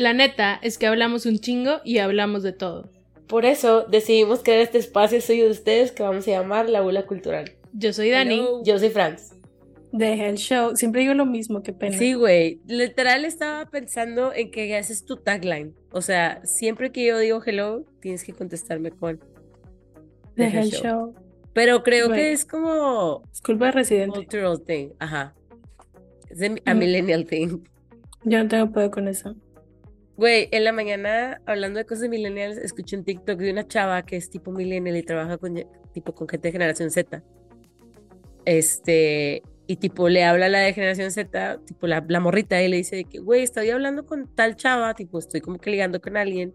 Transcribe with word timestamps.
La 0.00 0.14
neta 0.14 0.58
es 0.62 0.78
que 0.78 0.86
hablamos 0.86 1.26
un 1.26 1.38
chingo 1.40 1.80
y 1.84 1.98
hablamos 1.98 2.42
de 2.42 2.52
todo. 2.54 2.88
Por 3.28 3.44
eso 3.44 3.82
decidimos 3.82 4.42
crear 4.42 4.60
este 4.60 4.78
espacio 4.78 5.20
suyo 5.20 5.44
de 5.44 5.50
ustedes 5.50 5.92
que 5.92 6.02
vamos 6.02 6.26
a 6.26 6.30
llamar 6.30 6.70
La 6.70 6.80
Bula 6.80 7.04
Cultural. 7.04 7.52
Yo 7.74 7.92
soy 7.92 8.08
Dani. 8.08 8.36
Hello. 8.38 8.62
Yo 8.64 8.78
soy 8.78 8.88
Franz. 8.88 9.34
Deja 9.92 10.26
el 10.28 10.36
show. 10.38 10.74
Siempre 10.74 11.02
digo 11.02 11.12
lo 11.12 11.26
mismo, 11.26 11.62
qué 11.62 11.74
pena. 11.74 11.98
Sí, 11.98 12.14
güey. 12.14 12.60
Literal 12.66 13.26
estaba 13.26 13.66
pensando 13.66 14.32
en 14.32 14.50
que 14.50 14.74
haces 14.74 15.04
tu 15.04 15.16
tagline. 15.18 15.74
O 15.92 16.00
sea, 16.00 16.40
siempre 16.46 16.92
que 16.92 17.04
yo 17.04 17.18
digo 17.18 17.42
hello, 17.44 17.84
tienes 18.00 18.24
que 18.24 18.32
contestarme 18.32 18.92
con 18.92 19.20
Deja 20.34 20.60
el 20.62 20.70
show. 20.70 21.14
Pero 21.52 21.82
creo 21.82 22.08
que 22.10 22.32
es 22.32 22.46
como 22.46 23.22
Es 23.30 23.42
culpa 23.42 23.66
de 23.66 23.72
Residente. 23.72 24.16
cultural 24.16 24.62
thing. 24.62 24.88
Ajá. 24.98 25.34
Es 26.30 26.38
de- 26.38 26.62
a 26.64 26.72
Mm. 26.74 26.78
millennial 26.78 27.26
thing. 27.26 27.58
Yo 28.24 28.42
no 28.42 28.48
tengo 28.48 28.72
pedo 28.72 28.90
con 28.90 29.06
eso. 29.06 29.34
Güey, 30.20 30.50
en 30.52 30.64
la 30.64 30.72
mañana, 30.72 31.40
hablando 31.46 31.78
de 31.78 31.86
cosas 31.86 32.10
millennials, 32.10 32.58
escuché 32.58 32.94
un 32.94 33.04
TikTok 33.04 33.38
de 33.38 33.52
una 33.52 33.66
chava 33.66 34.02
que 34.02 34.16
es 34.16 34.28
tipo 34.28 34.52
millennial 34.52 34.98
y 34.98 35.02
trabaja 35.02 35.38
con, 35.38 35.54
tipo, 35.94 36.14
con 36.14 36.28
gente 36.28 36.48
de 36.48 36.52
generación 36.52 36.90
Z. 36.90 37.22
Este, 38.44 39.42
y 39.66 39.76
tipo 39.76 40.10
le 40.10 40.24
habla 40.24 40.44
a 40.44 40.48
la 40.50 40.58
de 40.58 40.74
generación 40.74 41.10
Z, 41.10 41.60
tipo 41.64 41.86
la, 41.86 42.04
la 42.06 42.20
morrita, 42.20 42.62
y 42.62 42.68
le 42.68 42.76
dice 42.76 42.96
de 42.96 43.04
que, 43.06 43.18
güey, 43.18 43.42
estoy 43.42 43.70
hablando 43.70 44.04
con 44.04 44.28
tal 44.34 44.56
chava, 44.56 44.92
tipo, 44.92 45.18
estoy 45.18 45.40
como 45.40 45.58
que 45.58 45.70
ligando 45.70 46.02
con 46.02 46.18
alguien. 46.18 46.54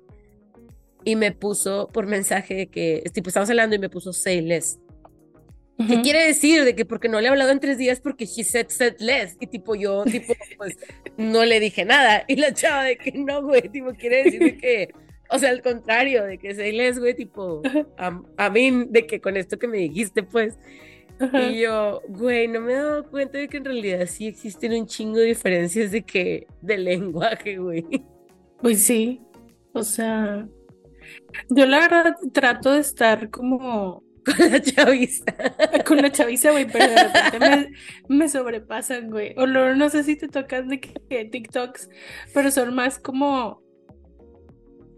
Y 1.03 1.15
me 1.15 1.31
puso 1.31 1.89
por 1.91 2.05
mensaje 2.05 2.53
de 2.53 2.67
que, 2.67 3.01
tipo, 3.13 3.29
estamos 3.29 3.49
hablando 3.49 3.75
y 3.75 3.79
me 3.79 3.89
puso 3.89 4.13
say 4.13 4.41
less. 4.41 4.79
¿Qué 5.77 6.01
quiere 6.01 6.25
decir? 6.25 6.63
De 6.63 6.73
que 6.73 6.85
porque 6.85 7.09
no 7.09 7.19
le 7.19 7.27
he 7.27 7.29
hablado 7.29 7.51
en 7.51 7.59
tres 7.59 7.77
días 7.77 7.99
porque 7.99 8.25
she 8.25 8.43
said, 8.43 8.67
said 8.69 8.95
less. 8.99 9.35
Y 9.39 9.47
tipo 9.47 9.75
yo, 9.75 10.03
tipo, 10.05 10.33
pues 10.57 10.77
no 11.17 11.43
le 11.43 11.59
dije 11.59 11.83
nada. 11.85 12.23
Y 12.27 12.37
la 12.37 12.53
chava 12.53 12.83
de 12.83 12.97
que 12.97 13.11
no, 13.11 13.41
güey, 13.41 13.69
tipo 13.69 13.93
quiere 13.93 14.23
decir 14.23 14.39
de 14.39 14.57
que, 14.57 14.89
o 15.29 15.37
sea, 15.37 15.49
al 15.49 15.61
contrario, 15.61 16.23
de 16.23 16.37
que 16.37 16.55
say 16.55 16.71
less, 16.71 16.97
güey, 16.97 17.13
tipo, 17.13 17.61
a, 17.97 18.49
mí, 18.49 18.85
de 18.89 19.05
que 19.05 19.19
con 19.19 19.35
esto 19.35 19.59
que 19.59 19.67
me 19.67 19.77
dijiste, 19.77 20.23
pues. 20.23 20.57
Y 21.33 21.61
yo, 21.61 22.01
güey, 22.09 22.47
no 22.49 22.59
me 22.59 22.73
he 22.73 22.75
dado 22.75 23.09
cuenta 23.09 23.37
de 23.37 23.47
que 23.47 23.57
en 23.57 23.65
realidad 23.65 24.05
sí 24.05 24.27
existen 24.27 24.73
un 24.73 24.85
chingo 24.85 25.17
de 25.17 25.27
diferencias 25.27 25.91
de 25.91 26.03
que, 26.03 26.45
de 26.61 26.77
lenguaje, 26.77 27.57
güey. 27.57 27.85
Pues 28.61 28.83
sí. 28.83 29.21
O 29.73 29.83
sea, 29.83 30.47
yo 31.49 31.65
la 31.65 31.79
verdad 31.79 32.15
trato 32.33 32.73
de 32.73 32.79
estar 32.79 33.29
como 33.29 34.04
Con 34.25 34.51
la 34.51 34.61
chaviza. 34.61 35.23
con 35.85 35.97
la 35.97 36.11
chaviza, 36.11 36.51
güey, 36.51 36.65
pero 36.65 36.87
de 36.87 37.03
repente 37.03 37.39
me, 37.39 37.71
me 38.17 38.29
sobrepasan, 38.29 39.09
güey. 39.09 39.33
O 39.37 39.45
luego 39.45 39.75
no 39.75 39.89
sé 39.89 40.03
si 40.03 40.15
te 40.15 40.27
tocan 40.27 40.67
de 40.67 40.77
TikToks, 41.31 41.89
pero 42.33 42.51
son 42.51 42.73
más 42.73 42.99
como 42.99 43.65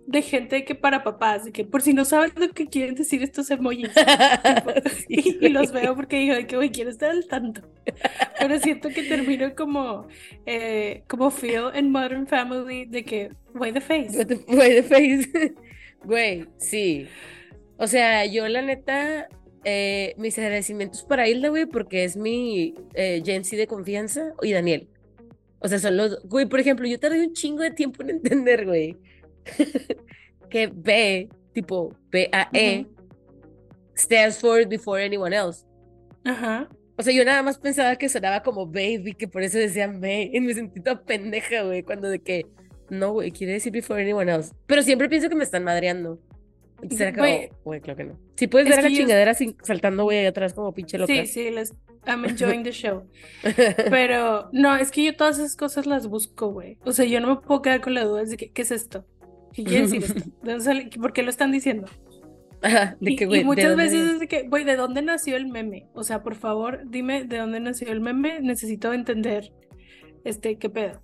de 0.07 0.21
gente 0.21 0.63
que 0.63 0.73
para 0.73 1.03
papás, 1.03 1.43
de 1.43 1.51
que 1.51 1.65
por 1.65 1.81
si 1.81 1.93
no 1.93 2.05
saben 2.05 2.31
lo 2.37 2.49
que 2.53 2.67
quieren 2.67 2.95
decir 2.95 3.21
estos 3.21 3.51
emojis. 3.51 3.89
Sí, 5.07 5.37
y, 5.41 5.49
los 5.49 5.71
veo 5.71 5.95
porque 5.95 6.17
digo 6.17 6.35
de 6.35 6.47
que, 6.47 6.55
güey, 6.55 6.71
quiero 6.71 6.89
estar 6.89 7.09
al 7.09 7.27
tanto. 7.27 7.61
Pero 8.39 8.57
siento 8.59 8.89
que 8.89 9.03
termino 9.03 9.53
como, 9.55 10.07
eh, 10.45 11.03
como 11.07 11.29
Phil 11.29 11.71
en 11.73 11.91
Modern 11.91 12.27
Family, 12.27 12.85
de 12.85 13.03
que, 13.03 13.31
why 13.53 13.71
the 13.73 13.81
face. 13.81 14.17
What 14.17 14.27
the- 14.27 14.83
face. 14.83 15.53
Güey, 16.03 16.45
sí. 16.57 17.07
O 17.77 17.87
sea, 17.87 18.25
yo 18.25 18.47
la 18.47 18.61
neta, 18.61 19.27
eh, 19.63 20.13
mis 20.17 20.37
agradecimientos 20.37 21.03
para 21.03 21.27
Hilda, 21.27 21.49
güey, 21.49 21.65
porque 21.65 22.03
es 22.03 22.17
mi 22.17 22.73
eh, 22.95 23.21
de 23.23 23.67
confianza 23.67 24.33
y 24.41 24.51
Daniel. 24.51 24.87
O 25.59 25.67
sea, 25.67 25.79
son 25.79 25.97
los. 25.97 26.23
Güey, 26.23 26.45
por 26.45 26.59
ejemplo, 26.59 26.87
yo 26.87 26.99
tardé 26.99 27.21
un 27.21 27.33
chingo 27.33 27.63
de 27.63 27.71
tiempo 27.71 28.03
en 28.03 28.11
entender, 28.11 28.65
güey, 28.65 28.97
que 30.49 30.67
B, 30.67 31.29
tipo 31.53 31.95
B-A-E, 32.11 32.85
stands 33.95 34.39
for 34.39 34.67
before 34.67 35.03
anyone 35.03 35.35
else. 35.35 35.65
Ajá. 36.23 36.69
O 36.97 37.03
sea, 37.03 37.13
yo 37.13 37.23
nada 37.23 37.43
más 37.43 37.59
pensaba 37.59 37.95
que 37.95 38.09
sonaba 38.09 38.41
como 38.41 38.65
baby, 38.65 39.13
que 39.13 39.27
por 39.27 39.43
eso 39.43 39.57
decían 39.59 40.01
B. 40.01 40.31
Y 40.33 40.41
me 40.41 40.53
sentí 40.53 40.79
toda 40.79 41.03
pendeja, 41.03 41.61
güey, 41.61 41.83
cuando 41.83 42.09
de 42.09 42.19
que, 42.19 42.47
no, 42.89 43.13
güey, 43.13 43.31
quiere 43.31 43.53
decir 43.53 43.71
before 43.71 44.01
anyone 44.01 44.31
else. 44.31 44.51
Pero 44.65 44.81
siempre 44.81 45.07
pienso 45.07 45.29
que 45.29 45.35
me 45.35 45.43
están 45.43 45.63
madreando. 45.63 46.19
Entonces 46.81 47.01
era 47.01 47.49
Güey. 47.63 47.81
claro 47.81 47.97
que 47.97 48.03
no. 48.03 48.19
Si 48.35 48.47
puedes 48.47 48.67
Es 48.67 48.71
ver 48.71 48.79
a 48.79 48.81
la 48.83 48.87
que 48.89 48.93
yo- 48.95 49.01
chingadera 49.01 49.33
sin- 49.33 49.57
saltando, 49.63 50.03
güey, 50.03 50.19
ahí 50.19 50.25
atrás 50.25 50.53
como 50.53 50.73
pinche 50.73 50.97
loca. 50.97 51.11
Sí, 51.13 51.25
sí, 51.25 51.49
les, 51.51 51.73
I'm 52.05 52.23
enjoying 52.25 52.63
the 52.63 52.71
show. 52.71 53.03
Pero 53.89 54.49
no, 54.51 54.75
es 54.75 54.91
que 54.91 55.03
yo 55.03 55.15
todas 55.15 55.39
esas 55.39 55.55
cosas 55.55 55.85
las 55.85 56.07
busco, 56.07 56.51
güey. 56.51 56.77
O 56.85 56.91
sea, 56.93 57.05
yo 57.05 57.19
no 57.19 57.27
me 57.27 57.35
puedo 57.37 57.61
quedar 57.61 57.81
con 57.81 57.93
la 57.93 58.03
duda 58.03 58.23
de 58.23 58.37
que, 58.37 58.51
¿qué 58.51 58.61
es 58.61 58.71
esto? 58.71 59.05
¿Qué 59.53 59.63
quiere 59.63 59.83
decir 59.83 60.03
esto? 60.03 60.19
¿De 60.43 60.51
dónde 60.51 60.63
sale? 60.63 60.89
¿Por 60.99 61.13
qué 61.13 61.23
lo 61.23 61.29
están 61.29 61.51
diciendo? 61.51 61.87
Ajá, 62.61 62.97
de 62.99 63.11
Y, 63.11 63.15
que, 63.15 63.23
y 63.23 63.27
güey, 63.27 63.39
¿de 63.39 63.45
muchas 63.45 63.69
dónde 63.69 63.83
veces 63.83 63.99
es? 64.05 64.13
es 64.13 64.19
de 64.19 64.27
que, 64.27 64.43
güey, 64.47 64.63
¿de 64.63 64.75
dónde 64.75 65.01
nació 65.01 65.35
el 65.37 65.47
meme? 65.47 65.87
O 65.93 66.03
sea, 66.03 66.23
por 66.23 66.35
favor, 66.35 66.81
dime 66.85 67.23
de 67.23 67.37
dónde 67.37 67.59
nació 67.59 67.91
el 67.91 68.01
meme. 68.01 68.39
Necesito 68.41 68.93
entender, 68.93 69.51
este, 70.23 70.57
qué 70.57 70.69
pedo. 70.69 71.01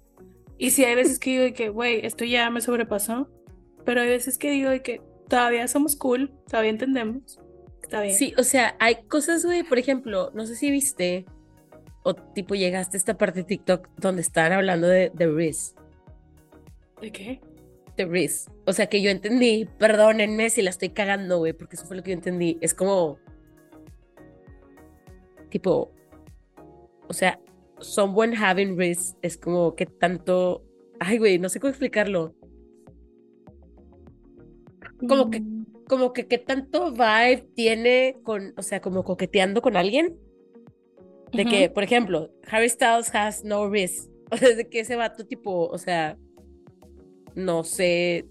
Y 0.58 0.72
sí, 0.72 0.84
hay 0.86 0.96
veces 0.96 1.20
que 1.20 1.32
digo 1.32 1.44
de 1.44 1.54
que, 1.54 1.70
güey, 1.70 2.06
esto 2.06 2.26
ya 2.26 2.50
me 2.50 2.62
sobrepasó. 2.62 3.30
Pero 3.86 4.02
hay 4.02 4.08
veces 4.08 4.38
que 4.38 4.50
digo 4.52 4.70
de 4.70 4.82
que 4.82 5.02
todavía 5.34 5.68
somos 5.68 5.96
cool, 5.96 6.32
todavía 6.48 6.70
entendemos. 6.70 7.40
Está 7.82 8.04
bien. 8.04 8.14
Sí, 8.14 8.36
o 8.38 8.44
sea, 8.44 8.76
hay 8.80 8.98
cosas, 9.08 9.44
güey, 9.44 9.64
por 9.64 9.80
ejemplo, 9.80 10.30
no 10.36 10.46
sé 10.46 10.56
si 10.56 10.70
viste 10.70 11.26
o 12.04 12.14
tipo 12.14 12.54
llegaste 12.54 12.98
a 12.98 13.00
esta 13.00 13.18
parte 13.18 13.40
de 13.40 13.46
TikTok 13.46 13.90
donde 13.98 14.22
están 14.22 14.52
hablando 14.52 14.88
de, 14.88 15.12
de 15.12 15.28
Riz. 15.28 15.74
¿De 17.02 17.12
qué? 17.12 17.42
de 17.98 18.06
Riz. 18.06 18.46
O 18.68 18.74
sea, 18.74 18.86
que 18.88 19.02
yo 19.02 19.10
entendí, 19.10 19.68
perdónenme 19.80 20.52
si 20.52 20.62
la 20.62 20.70
estoy 20.70 20.90
cagando, 20.90 21.40
güey, 21.40 21.54
porque 21.54 21.78
eso 21.78 21.88
fue 21.88 21.98
lo 21.98 22.04
que 22.04 22.12
yo 22.12 22.18
entendí. 22.18 22.60
Es 22.62 22.76
como, 22.76 23.18
tipo, 25.50 25.92
o 27.08 27.14
sea, 27.14 27.40
someone 27.80 28.38
having 28.38 28.78
Riz 28.78 29.16
es 29.24 29.36
como 29.38 29.76
que 29.76 29.88
tanto, 29.88 30.64
ay, 31.00 31.18
güey, 31.18 31.40
no 31.40 31.50
sé 31.50 31.60
cómo 31.60 31.70
explicarlo. 31.70 32.36
Como 35.08 35.30
que, 35.30 35.42
Mm, 35.42 35.66
como 35.88 36.14
que 36.14 36.28
qué 36.28 36.38
tanto 36.38 36.92
vibe 36.92 37.48
tiene 37.56 38.18
con, 38.24 38.54
o 38.58 38.62
sea, 38.62 38.82
como 38.82 39.04
coqueteando 39.04 39.62
con 39.62 39.76
alguien. 39.78 40.18
De 41.32 41.46
que, 41.46 41.70
por 41.70 41.84
ejemplo, 41.84 42.30
Harry 42.48 42.70
Styles 42.70 43.14
has 43.16 43.44
no 43.44 43.70
Riz. 43.70 44.10
O 44.32 44.38
sea, 44.38 44.56
de 44.56 44.68
que 44.68 44.80
ese 44.80 44.96
vato, 44.96 45.26
tipo, 45.26 45.68
o 45.68 45.78
sea, 45.78 46.18
no 47.36 47.64
sé. 47.64 48.26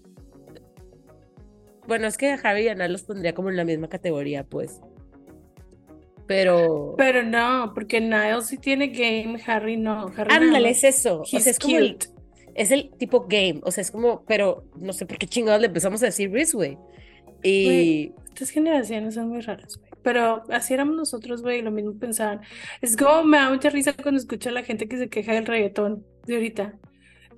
Bueno, 1.87 2.07
es 2.07 2.17
que 2.17 2.31
a 2.31 2.35
Harry 2.35 2.63
y 2.63 2.67
a 2.69 2.75
Nat 2.75 2.89
los 2.89 3.03
pondría 3.03 3.33
como 3.33 3.49
en 3.49 3.57
la 3.57 3.63
misma 3.65 3.87
categoría, 3.89 4.43
pues. 4.45 4.81
Pero. 6.27 6.95
Pero 6.97 7.23
no, 7.23 7.71
porque 7.73 7.99
Niall 8.01 8.43
sí 8.43 8.57
tiene 8.57 8.87
game, 8.87 9.37
Harry 9.45 9.77
no. 9.77 10.07
Harry 10.15 10.33
Ándale, 10.33 10.69
más- 10.69 10.83
es 10.83 10.97
eso. 10.97 11.21
O 11.21 11.23
He's 11.23 11.43
sea, 11.43 11.51
es 11.51 11.59
como 11.59 11.77
el, 11.77 11.93
cute. 11.93 12.07
Es 12.55 12.71
el 12.71 12.91
tipo 12.97 13.27
game. 13.27 13.61
O 13.63 13.71
sea, 13.71 13.81
es 13.81 13.91
como, 13.91 14.23
pero 14.25 14.65
no 14.75 14.93
sé 14.93 15.05
por 15.05 15.17
qué 15.17 15.27
chingados 15.27 15.61
le 15.61 15.67
empezamos 15.67 16.01
a 16.03 16.07
decir 16.07 16.31
Riz, 16.31 16.53
güey. 16.53 16.77
Y. 17.43 18.13
Estas 18.29 18.49
generaciones 18.49 19.15
son 19.15 19.29
muy 19.29 19.41
raras, 19.41 19.77
güey. 19.77 19.91
Pero 20.01 20.43
así 20.49 20.73
éramos 20.73 20.95
nosotros, 20.95 21.41
güey, 21.41 21.61
lo 21.61 21.71
mismo 21.71 21.97
pensaban. 21.97 22.41
Es 22.81 22.97
como 22.97 23.23
me 23.23 23.37
da 23.37 23.49
mucha 23.49 23.69
risa 23.69 23.93
cuando 23.93 24.19
escucho 24.19 24.49
a 24.49 24.51
la 24.51 24.63
gente 24.63 24.87
que 24.87 24.97
se 24.97 25.09
queja 25.09 25.33
del 25.33 25.45
reggaetón 25.45 26.05
de 26.25 26.35
ahorita. 26.35 26.73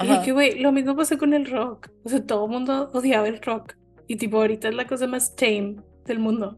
Y 0.03 0.21
que, 0.23 0.31
güey, 0.31 0.59
lo 0.59 0.71
mismo 0.71 0.95
pasó 0.95 1.17
con 1.17 1.33
el 1.33 1.45
rock. 1.45 1.89
O 2.03 2.09
sea, 2.09 2.25
todo 2.25 2.45
el 2.45 2.51
mundo 2.51 2.89
odiaba 2.93 3.27
el 3.27 3.41
rock. 3.41 3.75
Y 4.07 4.17
tipo, 4.17 4.37
ahorita 4.37 4.69
es 4.69 4.75
la 4.75 4.87
cosa 4.87 5.07
más 5.07 5.35
tame 5.35 5.77
del 6.05 6.19
mundo. 6.19 6.57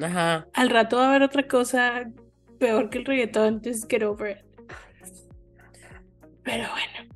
Ajá. 0.00 0.46
Al 0.52 0.70
rato 0.70 0.96
va 0.96 1.06
a 1.06 1.08
haber 1.10 1.22
otra 1.22 1.46
cosa 1.46 2.10
peor 2.58 2.90
que 2.90 2.98
el 2.98 3.04
reggaetón, 3.04 3.62
just 3.64 3.90
get 3.90 4.02
over 4.02 4.32
it. 4.32 4.44
Pero 6.42 6.64
bueno, 6.70 7.14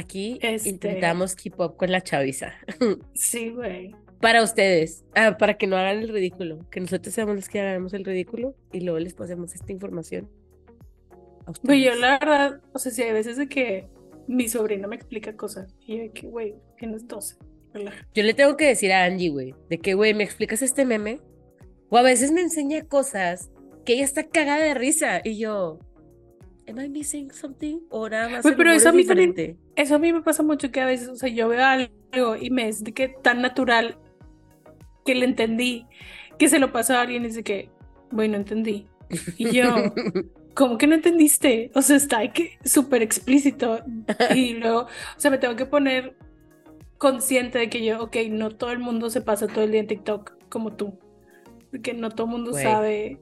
Aquí 0.00 0.38
Este- 0.42 0.68
intentamos 0.70 1.34
keep 1.36 1.60
up 1.60 1.76
con 1.76 1.92
la 1.92 2.00
chaviza. 2.00 2.52
sí, 3.14 3.50
güey. 3.50 3.94
Para 4.20 4.42
ustedes, 4.42 5.04
ah, 5.14 5.36
para 5.38 5.54
que 5.58 5.66
no 5.66 5.76
hagan 5.76 5.98
el 5.98 6.08
ridículo, 6.08 6.68
que 6.70 6.80
nosotros 6.80 7.14
seamos 7.14 7.36
los 7.36 7.48
que 7.48 7.60
hagamos 7.60 7.92
el 7.94 8.04
ridículo 8.04 8.54
y 8.72 8.80
luego 8.80 8.98
les 8.98 9.14
pasemos 9.14 9.54
esta 9.54 9.72
información. 9.72 10.28
a 11.46 11.52
Güey, 11.62 11.82
yo 11.84 11.92
ustedes. 11.92 12.00
la 12.00 12.18
verdad, 12.18 12.60
o 12.72 12.78
sea, 12.78 12.92
sí 12.92 13.02
hay 13.02 13.12
veces 13.12 13.36
de 13.36 13.48
que 13.48 13.88
mi 14.26 14.48
sobrino 14.48 14.88
me 14.88 14.96
explica 14.96 15.36
cosas. 15.36 15.74
Y 15.86 15.96
yo 15.96 16.02
de 16.02 16.10
que, 16.12 16.26
güey, 16.28 16.54
tienes 16.78 17.06
12. 17.08 17.36
Relaja. 17.72 18.06
Yo 18.14 18.22
le 18.24 18.34
tengo 18.34 18.56
que 18.56 18.66
decir 18.66 18.92
a 18.92 19.04
Angie, 19.04 19.30
güey, 19.30 19.54
de 19.68 19.78
que, 19.78 19.94
güey, 19.94 20.12
¿me 20.12 20.24
explicas 20.24 20.60
este 20.62 20.84
meme? 20.84 21.20
O 21.88 21.96
a 21.96 22.02
veces 22.02 22.30
me 22.32 22.40
enseña 22.40 22.84
cosas 22.84 23.50
que 23.84 23.94
ella 23.94 24.04
está 24.04 24.28
cagada 24.28 24.62
de 24.64 24.74
risa 24.74 25.20
y 25.24 25.38
yo, 25.38 25.78
¿am 26.70 26.80
I 26.80 26.88
missing 26.88 27.30
something? 27.30 27.80
O 27.90 28.08
nada 28.08 28.28
más 28.28 28.44
el 28.44 28.56
pero 28.56 28.70
eso 28.70 28.80
es 28.80 28.86
a 28.86 28.92
mí 28.92 29.04
también-. 29.04 29.58
Eso 29.76 29.94
a 29.94 29.98
mí 29.98 30.12
me 30.12 30.22
pasa 30.22 30.42
mucho 30.42 30.70
que 30.70 30.80
a 30.80 30.86
veces, 30.86 31.08
o 31.08 31.16
sea, 31.16 31.28
yo 31.28 31.48
veo 31.48 31.64
algo 31.64 32.36
y 32.36 32.50
me 32.50 32.68
es 32.68 32.82
de 32.84 32.92
que 32.92 33.08
tan 33.08 33.42
natural 33.42 33.98
que 35.04 35.14
le 35.14 35.24
entendí, 35.24 35.86
que 36.38 36.48
se 36.48 36.58
lo 36.58 36.72
pasó 36.72 36.94
a 36.94 37.02
alguien 37.02 37.24
y 37.24 37.28
dice 37.28 37.42
que, 37.42 37.70
bueno, 38.10 38.36
entendí. 38.36 38.86
Y 39.36 39.50
yo, 39.50 39.64
¿cómo 40.54 40.78
que 40.78 40.86
no 40.86 40.94
entendiste? 40.94 41.70
O 41.74 41.82
sea, 41.82 41.96
está 41.96 42.32
que 42.32 42.58
súper 42.64 43.02
explícito. 43.02 43.80
Y 44.34 44.54
luego, 44.54 44.82
o 44.82 45.20
sea, 45.20 45.30
me 45.30 45.38
tengo 45.38 45.56
que 45.56 45.66
poner 45.66 46.16
consciente 46.98 47.58
de 47.58 47.70
que 47.70 47.84
yo, 47.84 48.02
ok, 48.02 48.16
no 48.28 48.50
todo 48.50 48.72
el 48.72 48.78
mundo 48.78 49.10
se 49.10 49.20
pasa 49.20 49.46
todo 49.46 49.64
el 49.64 49.72
día 49.72 49.80
en 49.80 49.86
TikTok 49.86 50.32
como 50.48 50.74
tú. 50.74 50.98
Porque 51.70 51.94
no 51.94 52.10
todo 52.10 52.26
el 52.26 52.32
mundo 52.32 52.50
Güey. 52.50 52.62
sabe 52.62 53.20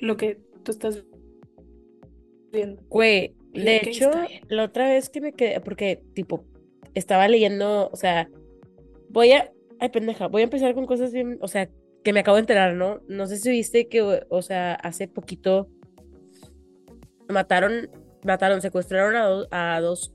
lo 0.00 0.16
que 0.16 0.40
tú 0.64 0.72
estás 0.72 1.04
viendo. 2.52 2.82
Güey, 2.88 3.34
de 3.52 3.76
hecho, 3.76 4.10
la 4.48 4.64
otra 4.64 4.88
vez 4.90 5.08
que 5.10 5.20
me 5.20 5.32
quedé, 5.32 5.60
porque, 5.60 6.02
tipo, 6.14 6.44
estaba 6.94 7.28
leyendo, 7.28 7.88
o 7.92 7.96
sea, 7.96 8.28
voy 9.08 9.32
a, 9.32 9.50
ay, 9.80 9.88
pendeja, 9.90 10.28
voy 10.28 10.42
a 10.42 10.44
empezar 10.44 10.74
con 10.74 10.86
cosas 10.86 11.12
bien, 11.12 11.38
o 11.40 11.48
sea, 11.48 11.68
que 12.04 12.12
me 12.12 12.20
acabo 12.20 12.36
de 12.36 12.40
enterar, 12.42 12.74
¿no? 12.74 13.00
No 13.08 13.26
sé 13.26 13.36
si 13.36 13.50
viste 13.50 13.88
que, 13.88 14.02
o 14.28 14.42
sea, 14.42 14.74
hace 14.74 15.08
poquito 15.08 15.68
mataron, 17.28 17.90
mataron, 18.24 18.60
secuestraron 18.60 19.16
a, 19.16 19.26
do- 19.26 19.48
a 19.50 19.80
dos, 19.80 20.12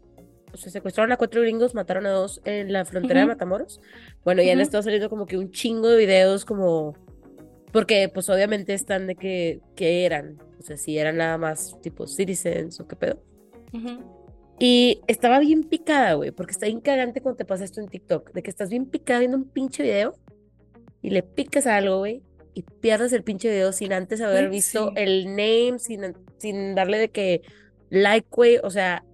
o 0.53 0.57
sea, 0.57 0.71
secuestraron 0.71 1.11
a 1.11 1.17
cuatro 1.17 1.41
gringos, 1.41 1.75
mataron 1.75 2.05
a 2.05 2.11
dos 2.11 2.41
en 2.45 2.71
la 2.73 2.85
frontera 2.85 3.21
de. 3.21 3.27
Matamoros. 3.27 3.79
Bueno, 4.23 4.41
ya 4.43 4.53
han 4.53 4.61
estado 4.61 4.83
saliendo 4.83 5.09
como 5.09 5.25
que 5.25 5.37
un 5.37 5.51
chingo 5.51 5.87
de 5.89 5.97
videos 5.97 6.45
como, 6.45 6.93
porque 7.71 8.09
pues 8.13 8.29
obviamente 8.29 8.73
están 8.73 9.07
de 9.07 9.15
que, 9.15 9.61
que 9.75 10.05
eran, 10.05 10.37
sea, 10.67 10.77
si 10.77 10.97
eran 10.97 11.17
nada 11.17 11.37
más 11.37 11.79
tipo 11.81 12.05
citizens 12.07 12.79
o 12.79 12.87
qué 12.87 12.95
pedo. 12.95 13.23
Ujú. 13.73 14.17
Y 14.59 15.01
estaba 15.07 15.39
bien 15.39 15.63
picada, 15.63 16.13
güey, 16.15 16.31
porque 16.31 16.51
está 16.51 16.65
bien 16.65 16.81
cagante 16.81 17.21
cuando 17.21 17.37
te 17.37 17.45
pasa 17.45 17.63
esto 17.63 17.79
en 17.79 17.87
TikTok, 17.87 18.33
de 18.33 18.41
que 18.41 18.49
estás 18.49 18.69
bien 18.69 18.85
picada 18.87 19.19
viendo 19.19 19.37
un 19.37 19.49
pinche 19.49 19.83
video 19.83 20.15
y 21.01 21.11
le 21.11 21.21
picas 21.21 21.67
a 21.67 21.75
algo, 21.75 21.99
güey, 21.99 22.23
y 22.55 22.63
pierdes 22.63 23.13
el 23.13 23.23
pinche 23.23 23.49
video 23.49 23.71
sin 23.71 23.93
antes 23.93 24.19
haber 24.19 24.45
Ay, 24.45 24.49
visto 24.49 24.87
sí. 24.89 24.93
el 24.95 25.27
name, 25.27 25.75
sin, 25.77 26.15
sin 26.39 26.73
darle 26.73 26.97
de 26.97 27.09
que 27.09 27.43
like, 27.91 28.27
güey, 28.31 28.57
o 28.63 28.71
sea, 28.71 29.05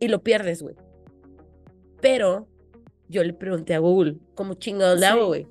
y 0.00 0.08
lo 0.08 0.22
pierdes, 0.22 0.62
güey. 0.62 0.74
Pero 2.00 2.48
yo 3.08 3.22
le 3.24 3.34
pregunté 3.34 3.74
a 3.74 3.78
Google, 3.78 4.16
¿cómo 4.34 4.54
chingados 4.54 4.98
le 5.00 5.06
hago, 5.06 5.20
Sí, 5.22 5.26
güey? 5.26 5.46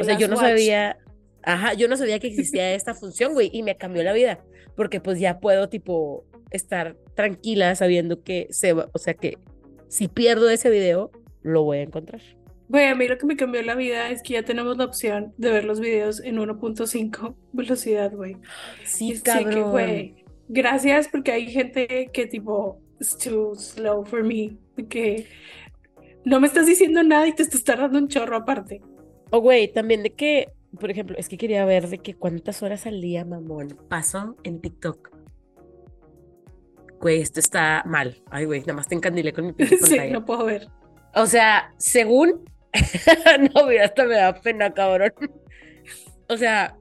O 0.00 0.04
sea, 0.04 0.18
yo 0.18 0.28
no 0.28 0.36
watch. 0.36 0.46
sabía, 0.46 0.98
ajá, 1.42 1.74
yo 1.74 1.88
no 1.88 1.96
sabía 1.98 2.18
que 2.18 2.28
existía 2.28 2.72
esta 2.74 2.94
función, 2.94 3.34
güey, 3.34 3.50
y 3.52 3.62
me 3.62 3.76
cambió 3.76 4.02
la 4.02 4.14
vida, 4.14 4.42
porque 4.76 5.00
pues 5.00 5.18
ya 5.18 5.40
puedo, 5.40 5.68
tipo, 5.68 6.24
estar 6.50 6.96
tranquila 7.14 7.74
sabiendo 7.74 8.22
que 8.22 8.46
se 8.50 8.72
va, 8.72 8.88
o 8.92 8.98
sea, 8.98 9.14
que 9.14 9.38
si 9.88 10.08
pierdo 10.08 10.48
ese 10.50 10.70
video, 10.70 11.10
lo 11.42 11.62
voy 11.64 11.78
a 11.78 11.82
encontrar. 11.82 12.20
Güey, 12.68 12.86
a 12.86 12.94
mí 12.96 13.06
lo 13.06 13.16
que 13.16 13.26
me 13.26 13.36
cambió 13.36 13.62
la 13.62 13.76
vida 13.76 14.10
es 14.10 14.22
que 14.22 14.34
ya 14.34 14.42
tenemos 14.42 14.76
la 14.76 14.84
opción 14.84 15.32
de 15.36 15.50
ver 15.52 15.64
los 15.64 15.78
videos 15.78 16.20
en 16.20 16.36
1.5 16.38 17.36
velocidad, 17.52 18.12
güey. 18.12 18.36
Y 18.82 18.86
Sí, 18.86 19.12
que, 19.14 19.22
cabrón. 19.22 19.70
güey, 19.70 20.24
gracias 20.48 21.08
porque 21.08 21.30
hay 21.32 21.46
gente 21.48 22.10
que 22.12 22.26
tipo, 22.26 22.80
it's 23.00 23.16
too 23.16 23.54
slow 23.54 24.04
for 24.04 24.24
me, 24.24 24.56
que 24.88 25.26
no 26.24 26.40
me 26.40 26.48
estás 26.48 26.66
diciendo 26.66 27.04
nada 27.04 27.28
y 27.28 27.32
te 27.34 27.44
estás 27.44 27.62
tardando 27.62 27.98
un 27.98 28.08
chorro 28.08 28.36
aparte. 28.36 28.82
O, 29.30 29.40
güey, 29.40 29.72
también 29.72 30.02
de 30.02 30.10
que, 30.10 30.48
por 30.78 30.90
ejemplo, 30.90 31.16
es 31.18 31.28
que 31.28 31.36
quería 31.38 31.64
ver 31.64 31.88
de 31.88 31.98
que 31.98 32.14
cuántas 32.14 32.62
horas 32.62 32.86
al 32.86 33.00
día, 33.00 33.24
mamón, 33.24 33.76
paso 33.88 34.36
en 34.44 34.60
TikTok. 34.60 35.10
Güey, 37.00 37.20
esto 37.20 37.40
está 37.40 37.82
mal. 37.86 38.22
Ay, 38.30 38.46
güey, 38.46 38.60
nada 38.60 38.74
más 38.74 38.88
te 38.88 38.94
encandilé 38.94 39.32
con 39.32 39.46
mi 39.46 39.52
pinche 39.52 39.76
Sí, 39.78 39.90
pantalla. 39.96 40.12
no 40.12 40.24
puedo 40.24 40.44
ver. 40.46 40.68
O 41.14 41.26
sea, 41.26 41.74
según. 41.78 42.44
no, 43.54 43.64
güey, 43.64 43.78
hasta 43.78 44.04
me 44.04 44.14
da 44.14 44.40
pena, 44.40 44.72
cabrón. 44.72 45.12
O 46.28 46.36
sea, 46.36 46.76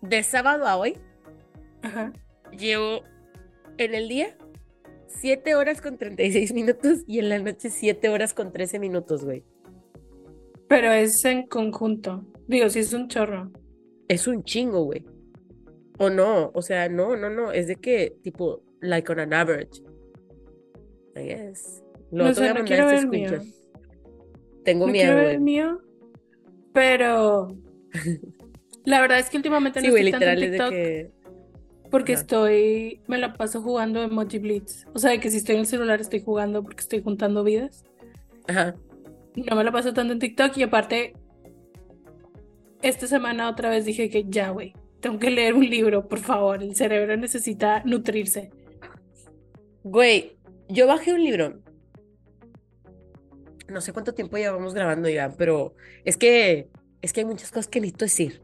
de 0.00 0.22
sábado 0.22 0.66
a 0.66 0.76
hoy, 0.76 0.98
Ajá. 1.82 2.12
llevo 2.56 3.02
en 3.78 3.94
el 3.94 4.08
día 4.08 4.36
7 5.08 5.54
horas 5.54 5.80
con 5.80 5.96
36 5.96 6.52
minutos 6.52 6.98
y 7.06 7.18
en 7.20 7.28
la 7.28 7.38
noche 7.38 7.70
7 7.70 8.08
horas 8.08 8.34
con 8.34 8.52
13 8.52 8.78
minutos, 8.78 9.24
güey. 9.24 9.44
Pero 10.68 10.90
es 10.90 11.24
en 11.24 11.46
conjunto. 11.46 12.24
Digo, 12.46 12.68
sí 12.68 12.80
es 12.80 12.92
un 12.92 13.08
chorro. 13.08 13.50
Es 14.08 14.26
un 14.26 14.42
chingo, 14.44 14.84
güey. 14.84 15.04
O 15.98 16.10
no, 16.10 16.50
o 16.54 16.62
sea, 16.62 16.88
no, 16.88 17.16
no, 17.16 17.30
no. 17.30 17.52
Es 17.52 17.66
de 17.68 17.76
que, 17.76 18.16
tipo, 18.22 18.62
like 18.80 19.10
on 19.10 19.20
an 19.20 19.32
average. 19.32 19.82
I 21.16 21.20
guess. 21.22 21.82
Luego 22.10 22.30
No 22.30 22.34
te 22.34 22.40
voy 22.40 22.48
sé, 22.48 22.50
a 22.50 22.54
no 22.54 22.64
quiero 22.64 22.86
ver 22.86 22.94
este 22.96 23.06
el 23.06 23.08
mío. 23.08 23.30
Tengo 24.64 24.86
No 24.86 24.92
miedo, 24.92 25.04
quiero 25.04 25.16
ver 25.16 25.34
el 25.36 25.40
mío, 25.40 25.80
pero 26.72 27.48
la 28.84 29.00
verdad 29.00 29.18
es 29.18 29.30
que 29.30 29.36
últimamente 29.36 29.80
Sí, 29.80 29.86
no 29.86 29.92
estoy 29.92 30.10
tanto 30.10 30.30
en 30.30 30.36
literal 30.36 30.42
es 30.42 30.50
de 30.50 30.58
TikTok 30.58 30.70
que. 30.70 31.12
porque 31.90 32.12
estoy, 32.12 33.02
me 33.06 33.18
la 33.18 33.34
paso 33.34 33.62
jugando 33.62 34.02
Emoji 34.02 34.38
Blitz. 34.38 34.86
O 34.94 34.98
sea, 34.98 35.10
de 35.12 35.20
que 35.20 35.30
si 35.30 35.38
estoy 35.38 35.56
en 35.56 35.62
el 35.62 35.66
celular 35.66 36.00
estoy 36.00 36.20
jugando 36.22 36.62
porque 36.62 36.80
estoy 36.82 37.02
juntando 37.02 37.44
vidas. 37.44 37.84
Ajá. 38.48 38.74
No 39.36 39.56
me 39.56 39.64
la 39.64 39.72
paso 39.72 39.92
tanto 39.92 40.12
en 40.12 40.18
TikTok 40.18 40.56
y 40.56 40.62
aparte, 40.62 41.14
esta 42.84 43.06
semana 43.06 43.48
otra 43.48 43.70
vez 43.70 43.84
dije 43.84 44.10
que 44.10 44.24
ya, 44.28 44.50
güey, 44.50 44.74
tengo 45.00 45.18
que 45.18 45.30
leer 45.30 45.54
un 45.54 45.68
libro, 45.68 46.06
por 46.06 46.18
favor. 46.18 46.62
El 46.62 46.76
cerebro 46.76 47.16
necesita 47.16 47.82
nutrirse. 47.84 48.50
Güey, 49.82 50.36
yo 50.68 50.86
bajé 50.86 51.14
un 51.14 51.24
libro. 51.24 51.60
No 53.68 53.80
sé 53.80 53.92
cuánto 53.92 54.12
tiempo 54.12 54.36
llevamos 54.36 54.74
grabando 54.74 55.08
ya, 55.08 55.30
pero 55.36 55.74
es 56.04 56.16
que 56.16 56.68
es 57.00 57.12
que 57.12 57.20
hay 57.20 57.26
muchas 57.26 57.50
cosas 57.50 57.68
que 57.68 57.80
necesito 57.80 58.04
decir. 58.04 58.42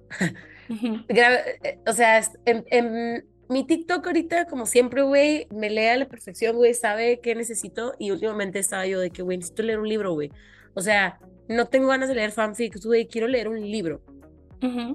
Eh, 1.09 1.81
o 1.85 1.93
sea, 1.93 2.23
en, 2.45 2.65
en 2.71 3.27
mi 3.49 3.67
TikTok 3.67 4.07
ahorita, 4.07 4.47
como 4.47 4.67
siempre, 4.67 5.03
güey, 5.03 5.49
me 5.51 5.69
lee 5.69 5.87
a 5.87 5.97
la 5.97 6.07
perfección, 6.07 6.55
güey, 6.55 6.75
sabe 6.75 7.19
qué 7.21 7.35
necesito 7.35 7.95
y 7.99 8.13
últimamente 8.13 8.61
estaba 8.61 8.87
yo 8.87 9.01
de 9.01 9.11
que, 9.11 9.23
güey, 9.23 9.39
necesito 9.39 9.65
leer 9.65 9.81
un 9.81 9.89
libro, 9.89 10.13
güey. 10.13 10.31
O 10.75 10.81
sea, 10.81 11.19
no 11.49 11.67
tengo 11.67 11.89
ganas 11.89 12.09
de 12.09 12.15
leer 12.15 12.31
fanfics, 12.31 12.87
güey, 12.87 13.09
quiero 13.09 13.27
leer 13.27 13.49
un 13.49 13.61
libro. 13.61 14.01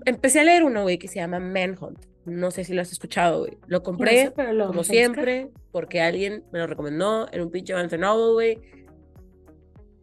Empecé 0.06 0.40
a 0.42 0.44
leer 0.44 0.64
uno, 0.64 0.84
güey, 0.84 0.98
que 0.98 1.08
se 1.08 1.16
llama 1.16 1.40
Manhunt. 1.40 2.06
No 2.26 2.50
sé 2.52 2.64
si 2.64 2.74
lo 2.74 2.82
has 2.82 2.92
escuchado, 2.92 3.40
güey. 3.42 3.58
Lo 3.68 3.78
No 3.80 3.84
compré 3.84 4.26
sé, 4.26 4.32
pero 4.36 4.54
lo 4.54 4.68
como 4.68 4.84
siempre, 4.84 5.50
porque 5.72 6.02
alguien 6.02 6.44
me 6.52 6.60
lo 6.60 6.68
recomendó 6.68 7.28
en 7.32 7.42
un 7.42 7.52
pinche 7.52 7.74
Barnes 7.74 8.00
Noble, 8.00 8.34
güey. 8.34 8.62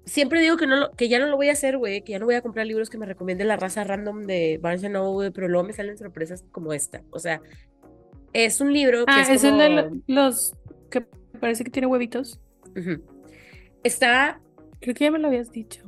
Siempre 0.04 0.40
digo 0.40 0.56
que, 0.56 0.66
no 0.66 0.76
lo- 0.76 0.90
que 0.92 1.08
ya 1.08 1.18
no 1.20 1.26
lo 1.26 1.36
voy 1.36 1.48
a 1.48 1.52
hacer, 1.52 1.78
güey, 1.78 2.02
que 2.02 2.12
ya 2.12 2.18
no 2.18 2.26
voy 2.26 2.34
a 2.34 2.42
comprar 2.42 2.66
libros 2.66 2.90
que 2.90 2.98
me 2.98 3.06
recomiende 3.06 3.44
la 3.44 3.56
raza 3.56 3.84
random 3.84 4.22
de 4.22 4.58
Barnes 4.60 4.82
Noble, 4.90 5.12
güey, 5.12 5.30
pero 5.30 5.48
luego 5.48 5.64
me 5.66 5.72
salen 5.72 5.96
sorpresas 5.96 6.44
como 6.50 6.72
esta. 6.72 7.02
O 7.10 7.18
sea, 7.20 7.40
es 8.32 8.60
un 8.60 8.72
libro 8.72 9.04
que 9.06 9.12
Ah, 9.12 9.22
es 9.22 9.28
es 9.30 9.44
el 9.44 9.58
de 9.58 9.68
lo- 9.68 9.88
como... 9.88 10.02
los 10.08 10.54
que 10.90 11.02
parece 11.40 11.62
que 11.64 11.70
tiene 11.70 11.86
huevitos. 11.86 12.40
Está, 13.84 14.40
Creo 14.80 14.94
que 14.96 15.04
ya 15.04 15.10
me 15.12 15.18
lo 15.20 15.28
habías 15.28 15.52
dicho. 15.52 15.84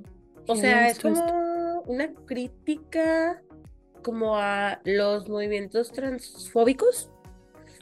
o 0.46 0.54
sea, 0.54 0.88
es 0.88 1.00
como 1.00 1.82
una 1.86 2.12
crítica 2.26 3.42
como 4.04 4.36
a 4.36 4.80
los 4.84 5.28
movimientos 5.28 5.90
transfóbicos. 5.90 7.10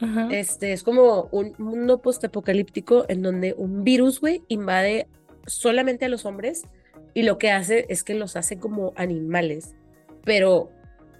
Ajá. 0.01 0.29
Este 0.31 0.73
es 0.73 0.81
como 0.81 1.29
un 1.31 1.53
mundo 1.59 2.01
postapocalíptico 2.01 3.05
en 3.07 3.21
donde 3.21 3.53
un 3.55 3.83
virus, 3.83 4.19
güey, 4.19 4.41
invade 4.47 5.07
solamente 5.45 6.05
a 6.05 6.09
los 6.09 6.25
hombres 6.25 6.63
y 7.13 7.21
lo 7.21 7.37
que 7.37 7.51
hace 7.51 7.85
es 7.89 8.03
que 8.03 8.15
los 8.15 8.35
hace 8.35 8.57
como 8.57 8.93
animales. 8.95 9.75
Pero, 10.25 10.71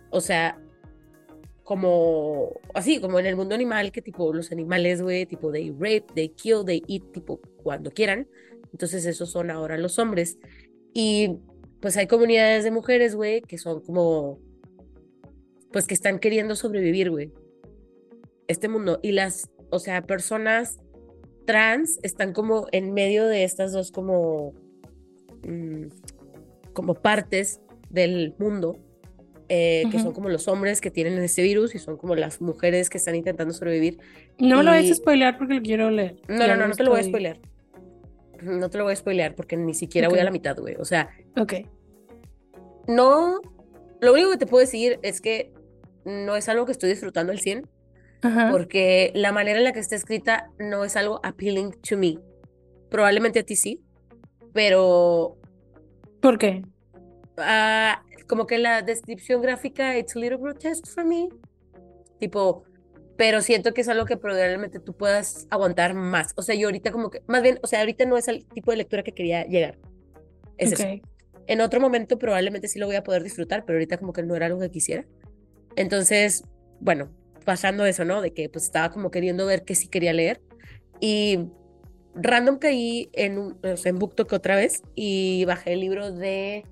o 0.09 0.21
sea, 0.21 0.59
como 1.63 2.59
así, 2.73 2.99
como 2.99 3.19
en 3.19 3.25
el 3.25 3.35
mundo 3.35 3.55
animal, 3.55 3.91
que 3.91 4.01
tipo 4.01 4.33
los 4.33 4.51
animales, 4.51 5.01
güey, 5.01 5.25
tipo 5.25 5.51
they 5.51 5.71
rape, 5.71 6.05
they 6.15 6.29
kill, 6.29 6.65
they 6.65 6.81
eat, 6.87 7.03
tipo 7.11 7.39
cuando 7.61 7.91
quieran. 7.91 8.27
Entonces, 8.71 9.05
esos 9.05 9.29
son 9.29 9.51
ahora 9.51 9.77
los 9.77 9.99
hombres. 9.99 10.37
Y 10.93 11.37
pues 11.79 11.97
hay 11.97 12.07
comunidades 12.07 12.63
de 12.63 12.71
mujeres, 12.71 13.15
güey, 13.15 13.41
que 13.41 13.57
son 13.57 13.81
como, 13.81 14.39
pues 15.73 15.85
que 15.87 15.93
están 15.93 16.19
queriendo 16.19 16.55
sobrevivir, 16.55 17.09
güey 17.11 17.31
este 18.49 18.67
mundo 18.67 18.99
y 19.01 19.13
las, 19.13 19.49
o 19.71 19.79
sea, 19.79 20.01
personas 20.03 20.77
trans 21.45 21.97
están 22.03 22.33
como 22.33 22.67
en 22.73 22.93
medio 22.93 23.25
de 23.25 23.45
estas 23.45 23.71
dos 23.71 23.89
como, 23.91 24.53
mm, 25.47 25.85
como 26.73 26.93
partes 26.93 27.61
del 27.89 28.35
mundo, 28.37 28.77
eh, 29.47 29.83
que 29.91 29.99
son 29.99 30.11
como 30.13 30.27
los 30.27 30.47
hombres 30.49 30.81
que 30.81 30.91
tienen 30.91 31.17
este 31.23 31.41
virus 31.41 31.73
y 31.73 31.79
son 31.79 31.95
como 31.97 32.15
las 32.15 32.41
mujeres 32.41 32.89
que 32.89 32.97
están 32.97 33.15
intentando 33.15 33.53
sobrevivir. 33.53 33.97
No 34.39 34.57
me 34.57 34.63
lo 34.63 34.71
vayas 34.71 34.87
y- 34.87 34.91
a 34.91 34.95
spoilear 34.95 35.37
porque 35.37 35.53
lo 35.55 35.61
quiero 35.61 35.89
leer. 35.89 36.17
No, 36.27 36.45
no, 36.45 36.55
no, 36.57 36.67
no 36.67 36.75
te 36.75 36.83
lo 36.83 36.91
voy 36.91 36.99
a 36.99 37.03
spoilear. 37.03 37.39
No 38.41 38.69
te 38.69 38.77
lo 38.77 38.83
voy 38.83 38.93
a 38.93 38.95
spoilear 38.97 39.35
porque 39.35 39.55
ni 39.55 39.73
siquiera 39.73 40.09
voy 40.09 40.19
a 40.19 40.25
la 40.25 40.31
mitad, 40.31 40.57
güey. 40.59 40.75
O 40.75 40.85
sea, 40.85 41.09
Ok. 41.39 41.53
no, 42.87 43.39
lo 44.01 44.13
único 44.13 44.31
que 44.31 44.37
te 44.37 44.45
puedo 44.47 44.61
decir 44.61 44.99
es 45.01 45.21
que 45.21 45.53
no 46.05 46.35
es 46.35 46.49
algo 46.49 46.65
que 46.65 46.71
estoy 46.71 46.89
disfrutando 46.89 47.31
al 47.31 47.39
100 47.39 47.67
Ajá. 48.21 48.49
porque 48.51 49.11
la 49.15 49.31
manera 49.31 49.57
en 49.57 49.63
la 49.63 49.73
que 49.73 49.79
está 49.79 49.95
escrita 49.95 50.49
no 50.59 50.83
es 50.83 50.95
algo 50.95 51.19
appealing 51.23 51.71
to 51.81 51.97
me. 51.97 52.19
Probablemente 52.89 53.39
a 53.39 53.43
ti 53.43 53.55
sí, 53.55 53.81
pero 54.53 55.37
¿Por 56.21 56.37
qué? 56.37 56.63
ah, 57.37 58.03
como 58.27 58.47
que 58.47 58.57
la 58.57 58.81
descripción 58.81 59.41
gráfica 59.41 59.97
it's 59.97 60.15
a 60.15 60.19
little 60.19 60.37
grotesque 60.37 60.89
for 60.89 61.05
me. 61.05 61.29
Tipo, 62.19 62.63
pero 63.17 63.41
siento 63.41 63.73
que 63.73 63.81
es 63.81 63.89
algo 63.89 64.05
que 64.05 64.17
probablemente 64.17 64.79
tú 64.79 64.95
puedas 64.95 65.47
aguantar 65.49 65.93
más. 65.93 66.33
O 66.35 66.41
sea, 66.41 66.55
yo 66.55 66.67
ahorita 66.67 66.91
como 66.91 67.09
que, 67.09 67.21
más 67.27 67.41
bien, 67.43 67.59
o 67.61 67.67
sea, 67.67 67.79
ahorita 67.81 68.05
no 68.05 68.17
es 68.17 68.27
el 68.27 68.45
tipo 68.45 68.71
de 68.71 68.77
lectura 68.77 69.03
que 69.03 69.11
quería 69.13 69.45
llegar. 69.45 69.77
Es 70.57 70.71
eso. 70.71 70.85
En 71.45 71.61
otro 71.61 71.81
momento 71.81 72.17
probablemente 72.17 72.67
sí 72.67 72.79
lo 72.79 72.85
voy 72.85 72.95
a 72.95 73.03
poder 73.03 73.21
disfrutar, 73.23 73.65
pero 73.65 73.77
ahorita 73.77 73.97
como 73.97 74.13
que 74.13 74.23
no 74.23 74.35
era 74.35 74.45
algo 74.45 74.59
que 74.59 74.71
quisiera. 74.71 75.05
Entonces, 75.75 76.43
bueno, 76.79 77.09
pasando 77.45 77.85
eso, 77.85 78.05
¿no? 78.05 78.21
De 78.21 78.33
que 78.33 78.49
pues 78.49 78.65
estaba 78.65 78.91
como 78.91 79.11
queriendo 79.11 79.45
ver 79.45 79.63
qué 79.63 79.75
sí 79.75 79.87
quería 79.87 80.13
leer. 80.13 80.41
Y 80.99 81.47
random 82.15 82.57
caí 82.57 83.09
en, 83.13 83.37
un, 83.37 83.57
o 83.63 83.77
sea, 83.77 83.89
en 83.89 83.99
BookTok 83.99 84.31
otra 84.33 84.55
vez 84.55 84.83
y 84.95 85.45
bajé 85.45 85.73
el 85.73 85.81
libro 85.81 86.11
de 86.11 86.65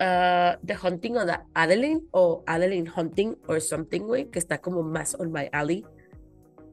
ah, 0.00 0.58
The 0.64 0.76
Hunting 0.82 1.16
of 1.16 1.26
the 1.26 1.38
Adeline 1.54 2.02
o 2.12 2.42
Adeline 2.46 2.90
Hunting 2.94 3.36
or 3.48 3.60
something, 3.60 4.00
güey, 4.00 4.30
que 4.30 4.38
está 4.38 4.58
como 4.58 4.82
más 4.82 5.14
on 5.18 5.32
my 5.32 5.48
alley. 5.52 5.84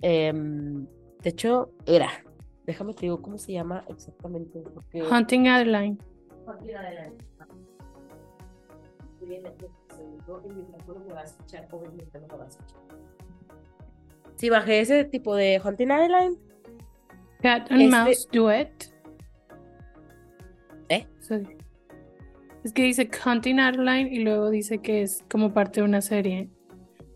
Em, 0.02 0.86
de 1.22 1.30
hecho, 1.30 1.72
era. 1.86 2.10
Déjame 2.66 2.94
te 2.94 3.02
digo 3.02 3.22
cómo 3.22 3.38
se 3.38 3.54
llama 3.54 3.84
exactamente. 3.90 4.62
Porque... 4.74 5.02
Hunting 5.02 5.48
Adeline. 5.48 5.98
Hunting 6.46 6.76
Adeline. 6.76 7.18
Estoy 10.00 10.08
en 10.08 10.13
el 10.13 10.25
segundo 10.25 10.48
y 10.50 10.53
mientras 10.53 10.88
no 10.88 10.94
lo 11.06 11.15
vas 11.15 11.24
a 11.24 11.25
escuchar, 11.25 11.68
obviamente 11.72 12.20
no 12.20 12.27
lo 12.27 12.38
vas 12.38 12.58
a 12.58 12.60
escuchar. 12.65 12.98
Sí, 14.36 14.50
bajé 14.50 14.79
ese 14.79 15.03
tipo 15.06 15.36
de 15.36 15.62
Hunting 15.63 15.91
Adeline. 15.91 16.38
Cat 17.41 17.72
and 17.72 17.82
Este- 17.82 17.96
Mouse 17.96 18.27
Duet. 18.32 18.72
¿Eh? 20.89 21.08
Sorry. 21.20 21.58
Es 22.63 22.74
que 22.74 22.84
dice 22.84 23.10
Hunting 23.25 23.60
Adeline 23.60 24.12
y 24.13 24.20
luego 24.20 24.50
dice 24.50 24.79
que 24.79 25.01
es 25.01 25.24
como 25.29 25.53
parte 25.53 25.82
de 25.82 25.86
una 25.86 26.01
serie. 26.01 26.50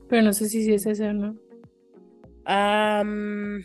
Pero 0.09 0.21
no 0.21 0.33
sé 0.33 0.47
si 0.47 0.63
sí 0.63 0.73
es 0.73 0.85
ese 0.85 1.07
o 1.09 1.13
no. 1.13 1.35
Am, 2.45 3.63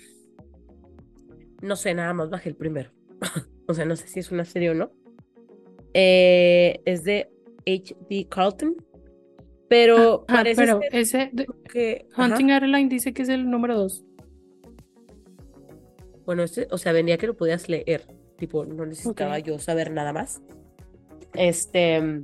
no 1.62 1.76
sé, 1.76 1.94
nada 1.94 2.14
más 2.14 2.30
bajé 2.30 2.50
el 2.50 2.56
primero. 2.56 2.90
o 3.68 3.74
sea, 3.74 3.84
no 3.84 3.96
sé 3.96 4.06
si 4.08 4.20
es 4.20 4.30
una 4.30 4.44
serie 4.44 4.70
o 4.70 4.74
no. 4.74 4.90
Eh, 5.94 6.80
es 6.84 7.04
de 7.04 7.28
H.D. 7.66 8.28
Carlton. 8.30 8.76
Pero 9.68 10.24
Ah, 10.28 10.34
parece 10.36 10.62
pero 10.62 10.80
ser 10.80 10.94
ese 10.96 11.30
de- 11.32 11.46
que. 11.70 12.06
ajá. 12.12 12.24
Hunting 12.26 12.50
Adeline 12.52 12.88
dice 12.88 13.12
que 13.12 13.22
es 13.22 13.28
el 13.28 13.50
número 13.50 13.76
2. 13.76 14.04
Bueno, 16.24 16.42
este, 16.42 16.68
o 16.70 16.78
sea, 16.78 16.92
venía 16.92 17.18
que 17.18 17.26
lo 17.26 17.36
podías 17.36 17.68
leer. 17.68 18.06
Tipo, 18.36 18.64
no 18.64 18.86
necesitaba 18.86 19.36
Ok. 19.38 19.44
yo 19.44 19.58
saber 19.58 19.90
nada 19.90 20.12
más. 20.12 20.40
Este. 21.34 22.22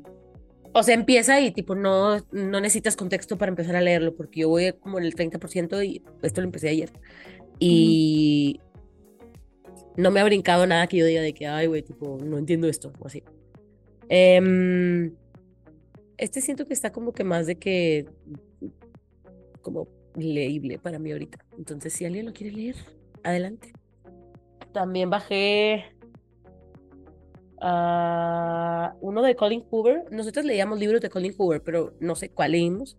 O 0.77 0.83
sea, 0.83 0.95
empieza 0.95 1.41
y 1.41 1.53
tipo, 1.53 1.75
no, 1.75 2.19
no 2.33 2.61
necesitas 2.61 2.97
contexto 2.97 3.39
para 3.39 3.51
empezar 3.51 3.77
a 3.77 3.81
leerlo, 3.81 4.15
porque 4.17 4.41
yo 4.41 4.49
voy 4.49 4.73
como 4.73 4.99
en 4.99 5.05
el 5.05 5.15
30% 5.15 5.83
y 5.85 6.03
esto 6.23 6.41
lo 6.41 6.47
empecé 6.47 6.69
ayer. 6.69 6.91
Y 7.61 8.61
no 9.97 10.11
me 10.11 10.19
ha 10.21 10.25
brincado 10.25 10.67
nada 10.67 10.87
que 10.89 10.97
yo 10.97 11.07
diga 11.07 11.23
de 11.23 11.33
que, 11.33 11.47
ay, 11.47 11.69
güey, 11.69 11.83
tipo, 11.83 12.19
no 12.25 12.39
entiendo 12.39 12.69
esto, 12.69 12.93
o 12.99 13.07
así. 13.07 13.23
Em, 14.09 15.15
este 16.19 16.41
siento 16.41 16.67
que 16.67 16.75
está 16.75 16.93
como 16.93 17.13
que 17.13 17.25
más 17.25 17.47
de 17.47 17.57
que, 17.57 18.07
como 19.63 19.89
leíble 20.17 20.79
para 20.79 20.99
mí 20.99 21.13
ahorita. 21.13 21.45
Entonces, 21.59 21.93
si 21.93 22.05
alguien 22.05 22.27
lo 22.27 22.33
quiere 22.33 22.55
leer, 22.55 22.77
adelante. 23.23 23.73
También 24.73 25.11
bajé 25.11 25.85
ah, 27.61 28.95
uno 29.01 29.23
de 29.23 29.37
Colin 29.37 29.65
Hoover. 29.71 30.05
Nosotros 30.11 30.45
leíamos 30.45 30.79
libros 30.79 31.01
de 31.01 31.11
Colin 31.11 31.35
Hoover, 31.37 31.63
pero 31.63 31.95
no 32.01 32.15
sé 32.15 32.31
cuál 32.31 32.53
leímos. 32.53 32.97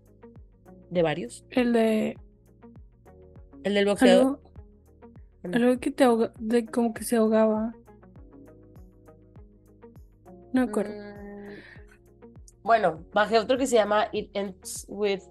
De 0.89 1.01
varios. 1.01 1.45
El 1.49 1.73
de 1.73 2.17
El 3.63 3.73
del 3.73 3.85
boxeador. 3.85 4.39
algo, 5.43 5.55
algo 5.55 5.79
que 5.79 5.91
te 5.91 6.03
ahoga, 6.03 6.33
de 6.39 6.65
como 6.65 6.93
que 6.93 7.03
se 7.03 7.15
ahogaba. 7.15 7.73
No 10.53 10.61
me 10.61 10.69
acuerdo. 10.69 10.93
Mm, 10.93 11.14
Bueno, 12.65 13.05
bajé 13.13 13.37
otro 13.37 13.59
que 13.59 13.67
se 13.67 13.75
llama 13.75 14.07
It 14.11 14.31
Ends 14.33 14.87
With 14.89 15.21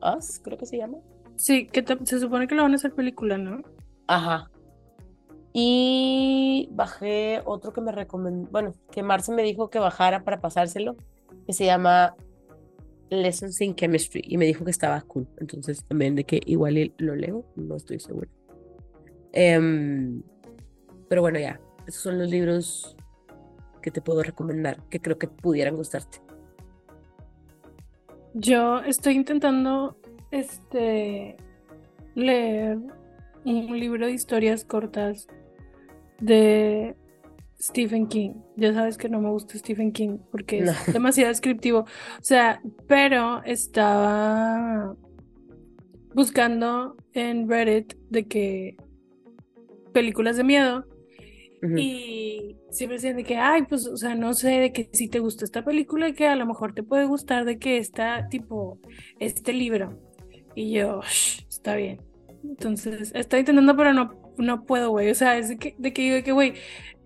Us, 0.00 0.40
creo 0.42 0.56
que 0.56 0.64
se 0.64 0.78
llama. 0.78 0.96
Sí, 1.36 1.66
que 1.66 1.84
se 2.04 2.18
supone 2.18 2.48
que 2.48 2.54
lo 2.54 2.62
van 2.62 2.72
a 2.72 2.76
hacer 2.76 2.94
película, 2.94 3.36
¿no? 3.36 3.60
Ajá. 4.06 4.50
Y 5.52 6.70
bajé 6.72 7.42
otro 7.44 7.74
que 7.74 7.82
me 7.82 7.92
recomendó, 7.92 8.50
bueno, 8.50 8.74
que 8.90 9.02
Marce 9.02 9.32
me 9.32 9.42
dijo 9.42 9.68
que 9.68 9.78
bajara 9.78 10.24
para 10.24 10.40
pasárselo, 10.40 10.96
que 11.46 11.52
se 11.52 11.66
llama 11.66 12.16
Lessons 13.10 13.60
in 13.60 13.74
Chemistry, 13.74 14.22
y 14.24 14.38
me 14.38 14.46
dijo 14.46 14.64
que 14.64 14.70
estaba 14.70 14.98
cool. 15.02 15.28
Entonces 15.40 15.84
también 15.84 16.14
de 16.14 16.24
que 16.24 16.40
igual 16.46 16.94
lo 16.96 17.14
leo, 17.14 17.44
no 17.54 17.76
estoy 17.76 18.00
segura. 18.00 18.30
Em, 19.32 20.22
pero 21.10 21.20
bueno, 21.20 21.38
ya, 21.38 21.60
esos 21.86 22.02
son 22.02 22.18
los 22.18 22.30
libros 22.30 22.96
que 23.82 23.90
te 23.90 24.00
puedo 24.00 24.22
recomendar, 24.22 24.82
que 24.88 25.00
creo 25.00 25.18
que 25.18 25.28
pudieran 25.28 25.76
gustarte. 25.76 26.26
Yo 28.34 28.80
estoy 28.80 29.14
intentando 29.14 29.96
este 30.30 31.36
leer 32.14 32.78
un 33.44 33.78
libro 33.78 34.06
de 34.06 34.12
historias 34.12 34.64
cortas 34.64 35.26
de 36.20 36.96
Stephen 37.60 38.06
King. 38.06 38.34
Ya 38.56 38.72
sabes 38.72 38.98
que 38.98 39.08
no 39.08 39.20
me 39.20 39.30
gusta 39.30 39.58
Stephen 39.58 39.92
King 39.92 40.18
porque 40.30 40.58
es 40.58 40.86
demasiado 40.92 41.28
descriptivo. 41.28 41.80
O 41.80 42.22
sea, 42.22 42.60
pero 42.86 43.42
estaba 43.44 44.94
buscando 46.14 46.96
en 47.12 47.48
Reddit 47.48 47.94
de 48.10 48.26
que 48.26 48.76
películas 49.92 50.36
de 50.36 50.44
miedo 50.44 50.84
Ujú. 51.62 51.74
y 51.76 52.56
siempre 52.70 52.96
decían 52.96 53.16
de 53.16 53.24
que, 53.24 53.36
ay, 53.36 53.62
pues, 53.68 53.86
o 53.86 53.96
sea, 53.96 54.14
no 54.14 54.32
sé, 54.34 54.50
de 54.60 54.72
que 54.72 54.88
si 54.92 55.08
te 55.08 55.18
gusta 55.18 55.44
esta 55.44 55.64
película, 55.64 56.12
que 56.12 56.26
a 56.26 56.36
lo 56.36 56.46
mejor 56.46 56.72
te 56.74 56.82
puede 56.82 57.04
gustar 57.06 57.44
de 57.44 57.58
que 57.58 57.78
está, 57.78 58.28
tipo, 58.28 58.78
este 59.18 59.52
libro. 59.52 59.98
Y 60.54 60.72
yo, 60.72 61.00
"Shh, 61.02 61.46
está 61.48 61.76
bien. 61.76 62.00
Entonces, 62.44 63.12
estoy 63.14 63.40
intentando, 63.40 63.76
pero 63.76 63.92
no, 63.92 64.14
no 64.38 64.64
puedo, 64.64 64.90
güey. 64.90 65.10
O 65.10 65.14
sea, 65.14 65.36
es 65.38 65.48
de 65.48 65.56
que, 65.58 65.74
de 65.78 65.92
que 65.92 66.02
digo 66.02 66.14
de 66.14 66.22
que, 66.22 66.32
güey, 66.32 66.54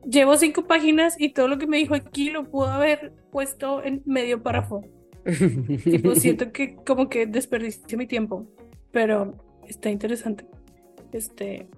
llevo 0.05 0.37
cinco 0.37 0.67
páginas 0.67 1.19
y 1.19 1.33
todo 1.33 1.49
lo 1.49 1.59
que 1.59 1.67
me 1.67 1.79
dijo 1.79 1.95
aquí 1.95 2.31
lo 2.31 2.51
pudo 2.51 2.67
haber 2.69 3.13
puesto 3.31 3.83
en 3.83 4.03
medio 4.05 4.43
párrafo. 4.43 4.83
Tipo, 5.85 6.15
siento 6.15 6.53
que 6.53 6.77
como 6.77 7.09
que 7.09 7.27
desperdicié 7.27 7.97
mi 7.97 8.07
tiempo, 8.07 8.47
pero 8.91 9.35
está 9.69 9.91
interesante. 9.91 10.45
Este, 11.13 11.61
es 11.63 11.69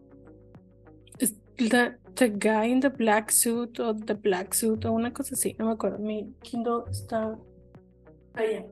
the, 1.56 1.96
the 2.14 2.28
guy 2.28 2.66
in 2.66 2.80
the 2.80 2.90
black 2.90 3.30
suit 3.30 3.78
o 3.80 3.94
the 3.94 4.14
black 4.14 4.54
suit 4.54 4.84
o 4.84 4.92
una 4.92 5.12
cosa 5.12 5.34
así, 5.34 5.54
no 5.58 5.66
me 5.66 5.72
acuerdo. 5.72 5.98
Mi 5.98 6.32
Kindle 6.42 6.84
está 6.90 7.38
allá. 8.34 8.64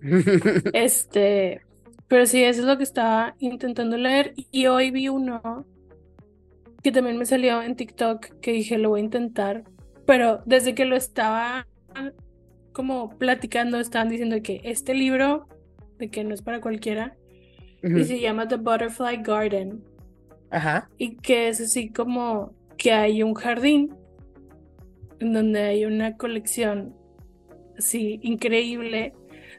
Este, 0.72 1.60
pero 2.06 2.26
sí, 2.26 2.42
eso 2.42 2.60
es 2.60 2.66
lo 2.66 2.76
que 2.76 2.84
estaba 2.84 3.34
intentando 3.38 3.96
leer. 3.96 4.34
Y 4.50 4.66
hoy 4.66 4.90
vi 4.90 5.08
uno 5.08 5.66
que 6.82 6.92
también 6.92 7.18
me 7.18 7.26
salió 7.26 7.62
en 7.62 7.76
TikTok 7.76 8.40
que 8.40 8.52
dije, 8.52 8.78
lo 8.78 8.90
voy 8.90 9.00
a 9.00 9.04
intentar. 9.04 9.64
Pero 10.06 10.42
desde 10.46 10.74
que 10.74 10.84
lo 10.84 10.96
estaba 10.96 11.66
como 12.72 13.10
platicando, 13.18 13.78
estaban 13.78 14.08
diciendo 14.08 14.36
que 14.42 14.60
este 14.64 14.94
libro, 14.94 15.48
de 15.98 16.10
que 16.10 16.24
no 16.24 16.32
es 16.32 16.42
para 16.42 16.60
cualquiera, 16.60 17.16
y 17.82 18.04
se 18.04 18.20
llama 18.20 18.48
The 18.48 18.56
Butterfly 18.56 19.22
Garden. 19.22 19.82
Ajá. 20.50 20.88
Y 20.98 21.16
que 21.16 21.48
es 21.48 21.60
así 21.60 21.90
como 21.90 22.52
que 22.76 22.92
hay 22.92 23.22
un 23.22 23.34
jardín 23.34 23.94
en 25.20 25.32
donde 25.32 25.60
hay 25.60 25.84
una 25.84 26.16
colección 26.16 26.94
así 27.76 28.20
increíble 28.22 29.14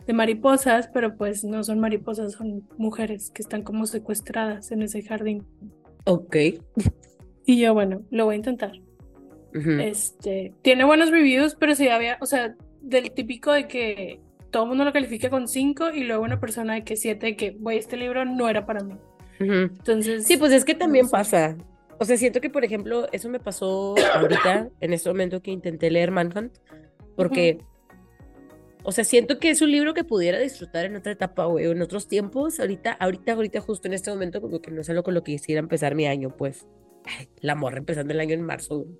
de 0.07 0.13
mariposas, 0.13 0.89
pero 0.93 1.15
pues 1.15 1.43
no 1.43 1.63
son 1.63 1.79
mariposas, 1.79 2.33
son 2.33 2.67
mujeres 2.77 3.29
que 3.31 3.41
están 3.41 3.63
como 3.63 3.85
secuestradas 3.85 4.71
en 4.71 4.81
ese 4.81 5.01
jardín. 5.01 5.45
Ok. 6.05 6.35
Y 7.45 7.59
yo, 7.61 7.73
bueno, 7.73 8.03
lo 8.11 8.25
voy 8.25 8.35
a 8.35 8.37
intentar. 8.37 8.73
Este, 9.53 10.53
tiene 10.61 10.83
buenos 10.83 11.09
reviews, 11.09 11.55
pero 11.55 11.73
sí 11.73 11.87
había, 11.87 12.19
o 12.21 12.27
sea, 12.27 12.53
del 12.79 13.11
típico 13.11 13.51
de 13.51 13.67
que 13.67 14.21
todo 14.51 14.63
el 14.63 14.69
mundo 14.69 14.83
lo 14.85 14.93
califica 14.93 15.31
con 15.31 15.47
5 15.47 15.89
y 15.95 16.03
luego 16.03 16.23
una 16.23 16.39
persona 16.39 16.75
de 16.75 16.83
que 16.83 16.95
7, 16.95 17.25
de 17.25 17.35
que, 17.35 17.51
güey, 17.51 17.79
este 17.79 17.97
libro 17.97 18.23
no 18.23 18.49
era 18.49 18.67
para 18.67 18.83
mí. 18.83 18.93
Entonces, 19.39 20.25
Sí, 20.25 20.37
pues 20.37 20.51
es 20.51 20.65
que 20.65 20.75
también 20.75 21.05
sé. 21.05 21.11
pasa. 21.11 21.57
O 21.99 22.05
sea, 22.05 22.17
siento 22.17 22.39
que, 22.41 22.49
por 22.49 22.63
ejemplo, 22.63 23.07
eso 23.11 23.29
me 23.29 23.39
pasó 23.39 23.95
ahorita, 24.13 24.69
en 24.79 24.93
este 24.93 25.09
momento 25.09 25.41
que 25.41 25.51
intenté 25.51 25.89
leer 25.91 26.11
Manhunt, 26.11 26.57
porque, 27.15 27.59
o 28.83 28.91
sea, 28.93 29.03
siento 29.03 29.39
que 29.39 29.49
es 29.49 29.61
un 29.61 29.71
libro 29.71 29.93
que 29.93 30.05
pudiera 30.05 30.39
disfrutar 30.39 30.85
en 30.85 30.95
otra 30.95 31.11
etapa, 31.11 31.45
güey, 31.45 31.65
o 31.67 31.71
en 31.73 31.81
otros 31.81 32.07
tiempos. 32.07 32.59
Ahorita, 32.59 32.93
ahorita, 32.93 33.33
ahorita, 33.33 33.59
justo 33.59 33.87
en 33.89 33.93
este 33.93 34.11
momento, 34.11 34.39
como 34.41 34.61
que 34.61 34.71
no 34.71 34.81
es 34.81 34.89
algo 34.89 35.03
con 35.03 35.13
lo 35.13 35.23
que 35.23 35.33
quisiera 35.33 35.59
empezar 35.59 35.95
mi 35.95 36.05
año, 36.07 36.35
pues. 36.35 36.65
Ay, 37.05 37.27
la 37.41 37.55
morra 37.55 37.79
empezando 37.79 38.13
el 38.13 38.19
año 38.21 38.33
en 38.35 38.43
marzo. 38.43 38.79
güey. 38.79 38.95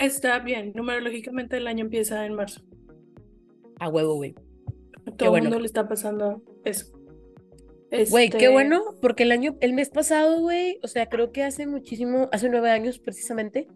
está 0.00 0.38
bien, 0.38 0.72
numerológicamente 0.74 1.58
el 1.58 1.66
año 1.66 1.84
empieza 1.84 2.24
en 2.24 2.34
marzo. 2.34 2.62
A 3.78 3.88
huevo, 3.90 4.14
güey. 4.14 4.34
A 5.06 5.10
todo 5.10 5.26
el 5.26 5.30
bueno. 5.30 5.44
mundo 5.44 5.60
le 5.60 5.66
está 5.66 5.86
pasando 5.86 6.42
eso. 6.64 6.95
Güey, 7.90 8.30
qué 8.30 8.36
Este, 8.36 8.48
bueno, 8.48 8.96
porque 9.00 9.22
el 9.22 9.32
año, 9.32 9.56
el 9.60 9.72
mes 9.72 9.90
pasado, 9.90 10.40
güey, 10.40 10.78
o 10.82 10.88
sea, 10.88 11.06
creo 11.06 11.32
que 11.32 11.44
hace 11.44 11.66
muchísimo, 11.66 12.28
hace 12.32 12.48
nueve 12.48 12.70
años 12.70 12.98
precisamente, 12.98 13.68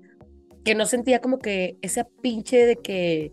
que 0.64 0.74
no 0.74 0.86
sentía 0.86 1.20
como 1.20 1.38
que 1.38 1.78
esa 1.80 2.08
pinche 2.20 2.66
de 2.66 2.76
que 2.76 3.32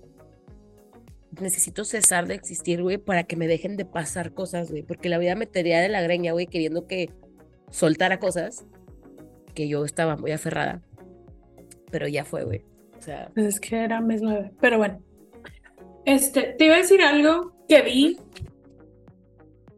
necesito 1.42 1.84
cesar 1.84 2.28
de 2.28 2.36
existir, 2.36 2.82
güey, 2.82 2.98
para 2.98 3.24
que 3.24 3.36
me 3.36 3.48
dejen 3.48 3.76
de 3.76 3.86
pasar 3.86 4.34
cosas, 4.34 4.70
güey, 4.70 4.84
porque 4.84 5.10
la 5.10 5.18
vida 5.18 5.36
me 5.36 5.46
tenía 5.46 5.82
de 5.82 5.90
la 5.90 6.02
greña, 6.02 6.32
güey, 6.32 6.48
queriendo 6.48 6.88
que 6.88 7.12
soltara 7.70 8.20
cosas, 8.20 8.66
que 9.54 9.68
yo 9.68 9.84
estaba 9.86 10.16
muy 10.16 10.32
aferrada, 10.32 10.82
pero 11.92 12.08
ya 12.08 12.24
fue, 12.24 12.44
güey, 12.44 12.64
o 12.98 13.02
sea, 13.02 13.32
Pues 13.34 13.46
es 13.46 13.60
que 13.60 13.84
era 13.84 14.02
mes 14.02 14.22
9. 14.22 14.52
Pero 14.60 14.78
bueno. 14.78 15.02
Este, 16.06 16.56
te 16.58 16.66
iba 16.66 16.76
a 16.76 16.80
decir 16.80 17.02
algo 17.02 17.54
que 17.68 17.82
vi, 17.82 18.18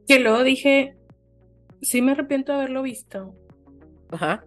que 0.10 0.20
luego 0.20 0.44
dije, 0.44 0.96
sí 1.82 2.02
me 2.02 2.14
arrepiento 2.14 2.52
de 2.52 2.58
haberlo 2.58 2.82
visto, 2.82 3.36
ajá, 4.10 4.44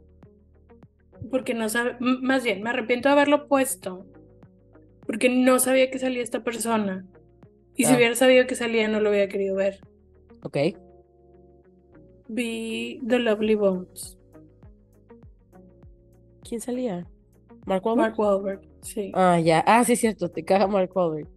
porque 1.30 1.54
no 1.54 1.68
sabe, 1.68 1.96
más 2.00 2.42
bien, 2.42 2.62
me 2.62 2.70
arrepiento 2.70 3.08
de 3.08 3.12
haberlo 3.14 3.46
puesto, 3.46 4.04
porque 5.06 5.28
no 5.28 5.58
sabía 5.60 5.88
que 5.90 5.98
salía 6.00 6.20
esta 6.22 6.42
persona. 6.42 7.06
Y 7.76 7.84
si 7.84 7.92
Ah. 7.92 7.96
hubiera 7.96 8.14
sabido 8.16 8.46
que 8.48 8.54
salía, 8.56 8.88
no 8.88 8.98
lo 9.00 9.10
hubiera 9.10 9.28
querido 9.28 9.54
ver. 9.56 9.78
ok, 10.42 10.56
Vi 12.28 13.00
The 13.06 13.18
Lovely 13.20 13.54
Bones. 13.54 14.18
¿quién 16.42 16.60
salía? 16.60 17.06
¿Mark 17.66 17.86
Wahlberg? 17.86 18.08
Mark 18.08 18.18
Wahlberg, 18.18 18.60
sí. 18.82 19.12
Ah, 19.14 19.38
ya, 19.38 19.60
ah, 19.66 19.84
sí, 19.84 19.92
es 19.92 20.00
cierto, 20.00 20.28
te 20.28 20.44
caga 20.44 20.66
Mark 20.66 20.90
Wahlberg. 20.94 21.28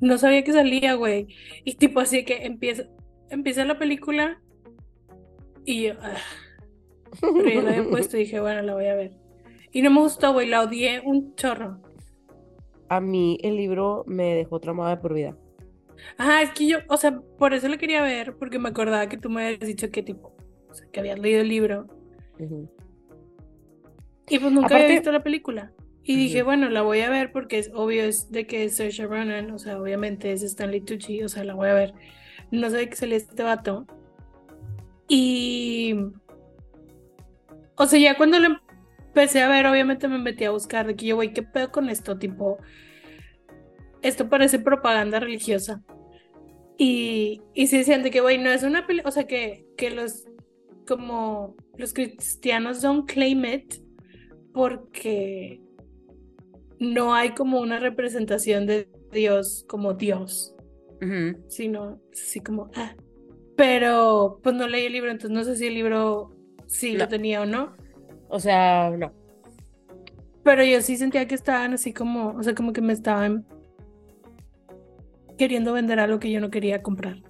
No 0.00 0.16
sabía 0.18 0.44
que 0.44 0.52
salía, 0.52 0.94
güey. 0.94 1.26
Y 1.64 1.74
tipo 1.74 1.98
así 2.00 2.24
que 2.24 2.46
empieza, 2.46 2.84
empieza 3.30 3.64
la 3.64 3.78
película 3.78 4.40
y 5.64 5.88
yo, 5.88 5.94
ah, 6.00 6.16
pero 7.20 7.50
yo 7.50 7.62
la 7.62 7.70
había 7.70 7.88
puesto 7.88 8.16
y 8.16 8.20
dije, 8.20 8.40
bueno, 8.40 8.62
la 8.62 8.74
voy 8.74 8.86
a 8.86 8.94
ver. 8.94 9.12
Y 9.72 9.82
no 9.82 9.90
me 9.90 10.00
gustó, 10.00 10.32
güey, 10.32 10.48
la 10.48 10.62
odié 10.62 11.00
un 11.04 11.34
chorro. 11.34 11.80
A 12.88 13.00
mí 13.00 13.38
el 13.42 13.56
libro 13.56 14.04
me 14.06 14.34
dejó 14.34 14.60
traumada 14.60 14.96
de 14.96 15.02
por 15.02 15.12
vida. 15.12 15.36
Ajá, 16.16 16.42
es 16.42 16.50
que 16.52 16.66
yo, 16.66 16.78
o 16.88 16.96
sea, 16.96 17.20
por 17.38 17.52
eso 17.52 17.68
la 17.68 17.76
quería 17.76 18.02
ver, 18.02 18.36
porque 18.36 18.58
me 18.58 18.68
acordaba 18.68 19.08
que 19.08 19.18
tú 19.18 19.28
me 19.28 19.44
habías 19.44 19.60
dicho 19.60 19.90
que 19.90 20.02
tipo, 20.02 20.34
o 20.70 20.74
sea, 20.74 20.86
que 20.90 21.00
habías 21.00 21.18
leído 21.18 21.42
el 21.42 21.48
libro. 21.48 21.86
Y 24.28 24.38
pues 24.38 24.52
nunca 24.52 24.76
había 24.76 24.88
visto 24.88 25.12
la 25.12 25.22
película. 25.22 25.72
Y 26.02 26.16
dije, 26.16 26.42
bueno, 26.42 26.70
la 26.70 26.80
voy 26.80 27.00
a 27.00 27.10
ver 27.10 27.32
porque 27.32 27.58
es 27.58 27.70
obvio 27.74 28.04
es 28.04 28.30
de 28.30 28.46
que 28.46 28.64
es 28.64 28.76
Saoirse 28.76 29.06
Ronan, 29.06 29.50
o 29.50 29.58
sea, 29.58 29.78
obviamente 29.78 30.32
es 30.32 30.42
Stanley 30.42 30.80
Tucci, 30.80 31.22
o 31.22 31.28
sea, 31.28 31.44
la 31.44 31.54
voy 31.54 31.68
a 31.68 31.74
ver. 31.74 31.92
No 32.50 32.70
sabía 32.70 32.88
que 32.88 32.96
salía 32.96 33.16
este 33.16 33.42
vato. 33.42 33.86
Y... 35.08 35.94
O 37.76 37.86
sea, 37.86 37.98
ya 37.98 38.16
cuando 38.16 38.38
lo 38.38 38.58
empecé 39.06 39.40
a 39.40 39.48
ver, 39.48 39.66
obviamente 39.66 40.08
me 40.08 40.18
metí 40.18 40.44
a 40.44 40.50
buscar 40.50 40.86
de 40.86 40.96
que 40.96 41.06
yo, 41.06 41.16
güey, 41.16 41.32
¿qué 41.32 41.42
pedo 41.42 41.70
con 41.70 41.88
esto? 41.88 42.18
Tipo, 42.18 42.58
esto 44.02 44.28
parece 44.28 44.58
propaganda 44.58 45.20
religiosa. 45.20 45.82
Y, 46.76 47.42
y 47.54 47.66
sí 47.66 47.78
decían 47.78 48.02
de 48.02 48.10
que, 48.10 48.20
güey, 48.20 48.38
no 48.38 48.50
es 48.50 48.62
una 48.62 48.86
película, 48.86 49.08
o 49.08 49.12
sea, 49.12 49.26
que, 49.26 49.66
que 49.76 49.90
los, 49.90 50.24
como 50.86 51.56
los 51.76 51.92
cristianos 51.92 52.82
don't 52.82 53.10
claim 53.10 53.44
it 53.44 53.74
porque 54.52 55.60
no 56.80 57.14
hay 57.14 57.30
como 57.30 57.60
una 57.60 57.78
representación 57.78 58.66
de 58.66 58.88
Dios 59.12 59.64
como 59.68 59.94
Dios, 59.94 60.54
Ujú. 61.00 61.44
sino 61.48 62.00
así 62.12 62.40
como, 62.40 62.70
ah. 62.74 62.94
Pero 63.56 64.40
pues 64.42 64.54
no 64.54 64.68
leí 64.68 64.86
el 64.86 64.92
libro, 64.92 65.10
entonces 65.10 65.36
no 65.36 65.44
sé 65.44 65.56
si 65.56 65.66
el 65.66 65.74
libro 65.74 66.30
sí 66.66 66.96
lo 66.96 67.08
tenía 67.08 67.42
o 67.42 67.46
no. 67.46 67.76
O 68.28 68.38
sea, 68.38 68.90
no. 68.90 69.12
Pero 70.44 70.64
yo 70.64 70.80
sí 70.80 70.96
sentía 70.96 71.26
que 71.26 71.34
estaban 71.34 71.74
así 71.74 71.92
como, 71.92 72.30
o 72.30 72.42
sea, 72.42 72.54
como 72.54 72.72
que 72.72 72.80
me 72.80 72.92
estaban 72.92 73.46
queriendo 75.36 75.72
vender 75.72 76.00
algo 76.00 76.18
que 76.18 76.30
yo 76.30 76.40
no 76.40 76.50
quería 76.50 76.82
comprar. 76.82 77.22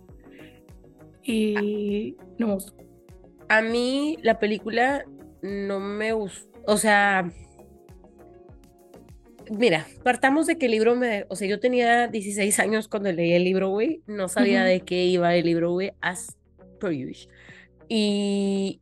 Y 1.23 2.17
no 2.39 2.47
me 2.49 2.55
gustó. 2.55 2.75
A 3.49 3.63
mí 3.63 4.19
la 4.23 4.39
película 4.39 5.05
no 5.43 5.81
me 5.81 6.13
gustó. 6.13 6.49
O 6.67 6.77
sea, 6.77 7.31
mira, 9.51 9.87
partamos 10.03 10.47
de 10.47 10.59
que 10.59 10.67
el 10.67 10.73
libro 10.73 10.97
me. 10.97 11.25
O 11.29 11.37
sea, 11.37 11.49
yo 11.49 11.61
tenía 11.61 12.09
16 12.09 12.59
años 12.59 12.89
cuando 12.89 13.11
leí 13.13 13.33
el 13.33 13.45
libro, 13.45 13.69
güey. 13.71 14.03
No 14.07 14.29
sabía 14.29 14.65
de 14.65 14.81
qué 14.81 15.05
iba 15.07 15.35
el 15.35 15.45
libro, 15.47 15.73
güey, 15.73 15.93
as 16.01 16.37
per 16.81 16.91
usual. 16.91 17.29
Y 17.89 18.81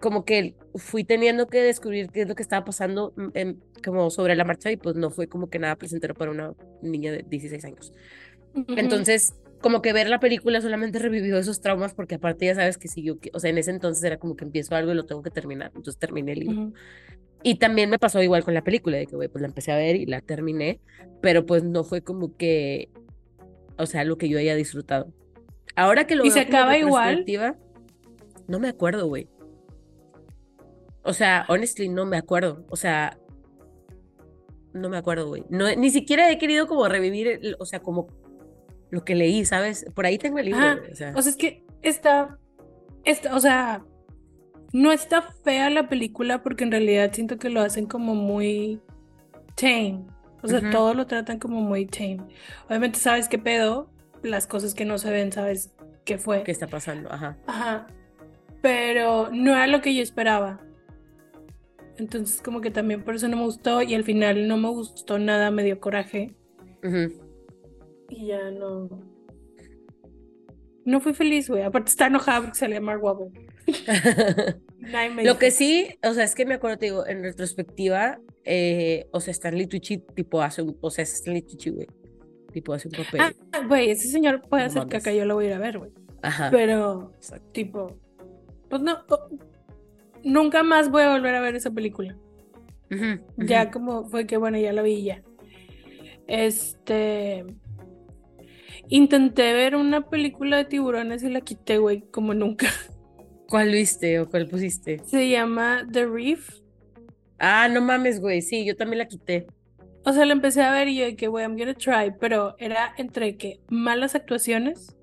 como 0.00 0.24
que 0.24 0.54
fui 0.76 1.02
teniendo 1.04 1.48
que 1.48 1.60
descubrir 1.60 2.08
qué 2.10 2.22
es 2.22 2.28
lo 2.28 2.34
que 2.34 2.42
estaba 2.42 2.64
pasando 2.64 3.12
mm, 3.16 3.28
en- 3.34 3.60
como 3.84 4.10
sobre 4.10 4.36
la 4.36 4.44
marcha 4.44 4.70
y 4.70 4.76
pues 4.76 4.96
no 4.96 5.10
fue 5.10 5.28
como 5.28 5.48
que 5.50 5.58
nada 5.58 5.76
placentero 5.76 6.14
para 6.14 6.30
una 6.30 6.54
niña 6.82 7.12
de 7.12 7.24
16 7.28 7.64
años. 7.64 7.92
Entonces, 8.76 9.34
como 9.60 9.82
que 9.82 9.92
ver 9.92 10.08
la 10.08 10.20
película 10.20 10.60
solamente 10.60 10.98
revivió 10.98 11.38
esos 11.38 11.60
traumas 11.60 11.94
porque 11.94 12.16
aparte 12.16 12.46
ya 12.46 12.54
sabes 12.54 12.78
que 12.78 12.88
si 12.88 13.02
yo, 13.02 13.16
o 13.32 13.40
sea, 13.40 13.50
en 13.50 13.58
ese 13.58 13.70
entonces 13.70 14.02
era 14.04 14.18
como 14.18 14.36
que 14.36 14.44
empiezo 14.44 14.74
algo 14.74 14.92
y 14.92 14.94
lo 14.94 15.06
tengo 15.06 15.22
que 15.22 15.30
terminar, 15.30 15.72
entonces 15.74 15.98
terminé 15.98 16.32
el 16.32 16.40
libro. 16.40 16.62
Ujú. 16.62 16.74
Y 17.42 17.56
también 17.56 17.88
me 17.88 17.98
pasó 17.98 18.20
igual 18.22 18.42
con 18.42 18.54
la 18.54 18.64
película, 18.64 18.96
de 18.96 19.06
que, 19.06 19.14
güey, 19.14 19.28
pues 19.28 19.42
la 19.42 19.48
empecé 19.48 19.70
a 19.70 19.76
ver 19.76 19.94
y 19.94 20.06
la 20.06 20.20
terminé, 20.20 20.80
pero 21.22 21.46
pues 21.46 21.62
no 21.62 21.84
fue 21.84 22.02
como 22.02 22.36
que, 22.36 22.90
o 23.76 23.86
sea, 23.86 24.04
lo 24.04 24.18
que 24.18 24.28
yo 24.28 24.38
haya 24.38 24.56
disfrutado. 24.56 25.12
Ahora 25.76 26.06
que 26.06 26.16
lo 26.16 26.24
¿Y 26.24 26.28
veo 26.28 26.34
se 26.34 26.40
acaba 26.40 26.76
igual? 26.76 27.24
no 28.48 28.58
me 28.58 28.68
acuerdo, 28.68 29.06
güey. 29.06 29.28
O 31.04 31.12
sea, 31.12 31.46
honestly, 31.48 31.88
no 31.88 32.04
me 32.06 32.16
acuerdo. 32.16 32.66
O 32.70 32.76
sea, 32.76 33.18
no 34.72 34.88
me 34.88 34.96
acuerdo, 34.96 35.28
güey. 35.28 35.44
No, 35.48 35.72
ni 35.76 35.90
siquiera 35.90 36.30
he 36.30 36.38
querido 36.38 36.66
como 36.66 36.88
revivir, 36.88 37.56
o 37.60 37.66
sea, 37.66 37.80
como 37.80 38.08
lo 38.90 39.04
que 39.04 39.14
leí, 39.14 39.44
¿sabes? 39.44 39.86
Por 39.94 40.06
ahí 40.06 40.18
tengo 40.18 40.38
el 40.38 40.46
libro, 40.46 40.60
Ajá, 40.60 40.80
o 40.90 40.94
sea. 40.94 41.12
O 41.16 41.22
sea, 41.22 41.30
es 41.30 41.36
que 41.36 41.64
está, 41.82 42.38
está, 43.04 43.34
o 43.34 43.40
sea, 43.40 43.84
no 44.72 44.92
está 44.92 45.22
fea 45.22 45.70
la 45.70 45.88
película 45.88 46.42
porque 46.42 46.64
en 46.64 46.70
realidad 46.70 47.10
siento 47.12 47.38
que 47.38 47.50
lo 47.50 47.60
hacen 47.60 47.86
como 47.86 48.14
muy 48.14 48.80
tame. 49.54 50.04
O 50.42 50.48
sea, 50.48 50.60
Ujú. 50.60 50.70
todo 50.70 50.94
lo 50.94 51.06
tratan 51.06 51.38
como 51.38 51.60
muy 51.60 51.86
tame. 51.86 52.20
Obviamente 52.68 52.98
sabes 52.98 53.28
qué 53.28 53.38
pedo, 53.38 53.90
las 54.22 54.46
cosas 54.46 54.74
que 54.74 54.84
no 54.84 54.98
se 54.98 55.10
ven, 55.10 55.32
sabes 55.32 55.72
qué 56.04 56.18
fue. 56.18 56.42
¿Qué 56.44 56.52
está 56.52 56.66
pasando? 56.66 57.10
Ajá. 57.12 57.36
Ajá. 57.46 57.86
Pero 58.62 59.30
no 59.32 59.52
era 59.52 59.66
lo 59.66 59.80
que 59.80 59.94
yo 59.94 60.02
esperaba. 60.02 60.60
Entonces, 61.96 62.40
como 62.40 62.60
que 62.60 62.70
también 62.70 63.02
por 63.02 63.16
eso 63.16 63.26
no 63.26 63.36
me 63.36 63.42
gustó 63.42 63.82
y 63.82 63.94
al 63.94 64.04
final 64.04 64.46
no 64.46 64.56
me 64.56 64.68
gustó 64.68 65.18
nada, 65.18 65.50
me 65.50 65.64
dio 65.64 65.80
coraje. 65.80 66.34
Y 68.08 68.26
ya 68.28 68.50
no. 68.50 68.88
No 70.84 71.00
fui 71.00 71.12
feliz, 71.12 71.50
güey. 71.50 71.62
Aparte 71.62 71.90
está 71.90 72.06
enojada 72.06 72.40
porque 72.42 72.58
salía 72.58 72.80
Mark 72.80 73.02
Wahlberg. 73.02 73.32
Lo 75.24 75.38
que 75.38 75.50
sí, 75.50 75.88
o 76.02 76.14
sea, 76.14 76.24
es 76.24 76.34
que 76.34 76.46
me 76.46 76.54
acuerdo, 76.54 76.78
te 76.78 76.86
digo, 76.86 77.06
en 77.06 77.22
retrospectiva, 77.22 78.18
eh, 78.44 79.06
o 79.12 79.20
sea, 79.20 79.32
Stanley 79.32 79.66
Tucci, 79.66 79.98
tipo, 80.14 80.40
hace 80.40 80.62
un, 80.62 80.78
o 80.80 80.90
sea, 80.90 81.02
Stanley 81.02 81.42
Tucci, 81.42 81.70
güey, 81.70 81.86
tipo, 82.52 82.72
hace 82.72 82.88
un 82.88 82.92
papel. 83.04 83.20
Ah, 83.52 83.66
güey, 83.66 83.90
ese 83.90 84.08
señor 84.08 84.40
puede 84.48 84.62
No 84.62 84.66
hacer 84.68 84.82
mames. 84.86 84.92
caca, 84.92 85.12
yo 85.12 85.26
lo 85.26 85.34
voy 85.34 85.46
a 85.46 85.48
ir 85.48 85.54
a 85.54 85.58
ver, 85.58 85.78
güey. 85.78 85.90
Ajá. 86.22 86.48
Pero, 86.50 87.12
exacto. 87.16 87.50
tipo, 87.52 87.98
pues 88.70 88.80
no, 88.80 88.98
oh, 89.10 89.28
nunca 90.24 90.62
más 90.62 90.90
voy 90.90 91.02
a 91.02 91.12
volver 91.12 91.34
a 91.34 91.40
ver 91.40 91.54
esa 91.56 91.70
película. 91.70 92.16
Ya 93.36 93.70
como 93.70 94.06
fue 94.08 94.26
que, 94.26 94.38
bueno, 94.38 94.58
ya 94.58 94.72
la 94.72 94.80
vi 94.80 95.02
ya. 95.02 95.22
Este. 96.26 97.44
Intenté 98.88 99.52
ver 99.52 99.76
una 99.76 100.08
película 100.08 100.56
de 100.56 100.64
tiburones 100.64 101.22
y 101.22 101.28
la 101.28 101.40
quité, 101.42 101.78
güey, 101.78 102.02
como 102.10 102.34
nunca. 102.34 102.66
¿Cuál 103.48 103.70
viste 103.72 104.20
o 104.20 104.28
cuál 104.28 104.46
pusiste? 104.48 105.00
Se 105.04 105.28
llama 105.28 105.86
The 105.90 106.06
Reef. 106.06 106.60
Ah, 107.38 107.68
no 107.68 107.80
mames, 107.80 108.20
güey, 108.20 108.42
sí, 108.42 108.64
yo 108.64 108.76
también 108.76 108.98
la 108.98 109.08
quité. 109.08 109.46
O 110.04 110.12
sea, 110.12 110.24
la 110.24 110.32
empecé 110.32 110.62
a 110.62 110.72
ver 110.72 110.88
y 110.88 110.96
yo 110.96 111.04
de 111.04 111.16
que, 111.16 111.28
güey, 111.28 111.44
I'm 111.44 111.56
gonna 111.56 111.74
try, 111.74 112.12
pero 112.18 112.56
era 112.58 112.94
entre 112.98 113.36
que 113.36 113.60
malas 113.68 114.14
actuaciones 114.14 114.96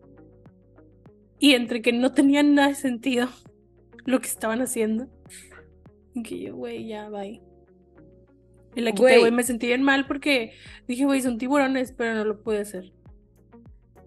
y 1.39 1.53
entre 1.53 1.81
que 1.81 1.93
no 1.93 2.11
tenía 2.11 2.43
nada 2.43 2.69
de 2.69 2.75
sentido 2.75 3.29
lo 4.05 4.19
que 4.19 4.27
estaban 4.27 4.61
haciendo. 4.61 5.07
Y 6.13 6.23
que 6.23 6.39
yo, 6.39 6.55
güey, 6.55 6.87
ya, 6.87 7.09
bye. 7.09 7.41
Y 8.75 8.81
la 8.81 8.91
quité, 8.91 9.01
Güey. 9.01 9.19
güey, 9.19 9.31
me 9.31 9.43
sentí 9.43 9.67
bien 9.67 9.83
mal 9.83 10.05
porque 10.07 10.53
dije, 10.87 11.05
güey, 11.05 11.21
son 11.21 11.37
tiburones, 11.37 11.93
pero 11.93 12.13
no 12.15 12.25
lo 12.25 12.41
pude 12.41 12.59
hacer. 12.59 12.91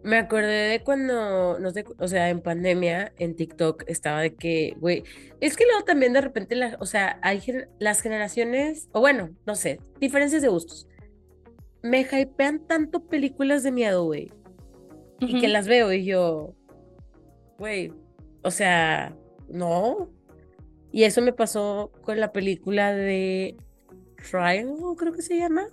Me 0.04 0.16
acordé 0.16 0.68
de 0.68 0.82
cuando, 0.84 1.58
no 1.58 1.70
sé, 1.72 1.84
o 1.98 2.06
sea, 2.06 2.28
en 2.30 2.40
pandemia, 2.40 3.12
en 3.18 3.34
TikTok, 3.34 3.82
estaba 3.88 4.20
de 4.20 4.34
que, 4.34 4.74
güey, 4.78 5.02
es 5.40 5.56
que 5.56 5.64
luego 5.64 5.84
también 5.84 6.12
de 6.12 6.20
repente, 6.20 6.54
la, 6.54 6.76
o 6.80 6.86
sea, 6.86 7.18
hay 7.22 7.40
gen- 7.40 7.68
las 7.80 8.00
generaciones, 8.00 8.88
o 8.92 9.00
bueno, 9.00 9.30
no 9.44 9.54
sé, 9.56 9.80
diferencias 10.00 10.40
de 10.40 10.48
gustos. 10.48 10.86
Me 11.82 12.02
hypean 12.02 12.66
tanto 12.66 13.06
películas 13.06 13.62
de 13.64 13.72
miedo, 13.72 14.04
güey, 14.04 14.30
y 15.20 15.40
que 15.40 15.48
las 15.48 15.66
veo 15.66 15.92
y 15.92 16.04
yo, 16.04 16.54
güey, 17.58 17.92
o 18.42 18.50
sea, 18.52 19.16
no. 19.48 20.10
Y 20.92 21.04
eso 21.04 21.22
me 21.22 21.32
pasó 21.32 21.90
con 22.02 22.20
la 22.20 22.32
película 22.32 22.94
de 22.94 23.56
Triangle, 24.30 24.96
creo 24.96 25.12
que 25.12 25.22
se 25.22 25.36
llama. 25.36 25.66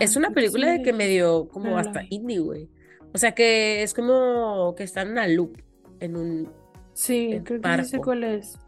Es 0.00 0.16
Ah, 0.16 0.18
una 0.18 0.30
creo 0.30 0.34
película 0.34 0.66
sí 0.66 0.78
de 0.78 0.82
que 0.82 0.92
medio 0.92 1.48
como 1.48 1.78
hasta 1.78 2.02
indie, 2.10 2.38
güey. 2.38 2.68
O 3.12 3.18
sea 3.18 3.32
que 3.32 3.82
es 3.82 3.94
como 3.94 4.74
que 4.76 4.82
está 4.82 5.02
en 5.02 5.10
una 5.12 5.26
loop, 5.28 5.56
en 6.00 6.16
un... 6.16 6.52
Sí, 6.94 7.32
en 7.32 7.44
creo 7.44 7.60
que 7.60 7.76
sí 7.82 7.84
sé 7.84 7.98
cuál 7.98 8.24
es. 8.24 8.58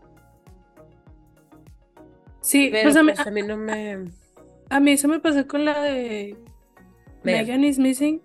Sí, 2.40 2.68
Pero 2.70 2.84
pues 2.84 2.96
a 2.96 3.02
mí, 3.02 3.12
pues 3.12 3.26
a 3.26 3.30
mí 3.30 3.42
no 3.42 3.56
me... 3.56 4.04
a 4.70 4.80
mí 4.80 4.92
eso 4.92 5.08
me 5.08 5.18
pasó 5.20 5.46
con 5.48 5.64
la 5.64 5.82
de 5.82 6.36
Megan. 7.24 7.46
Megan 7.46 7.64
is 7.64 7.78
Missing. 7.78 8.22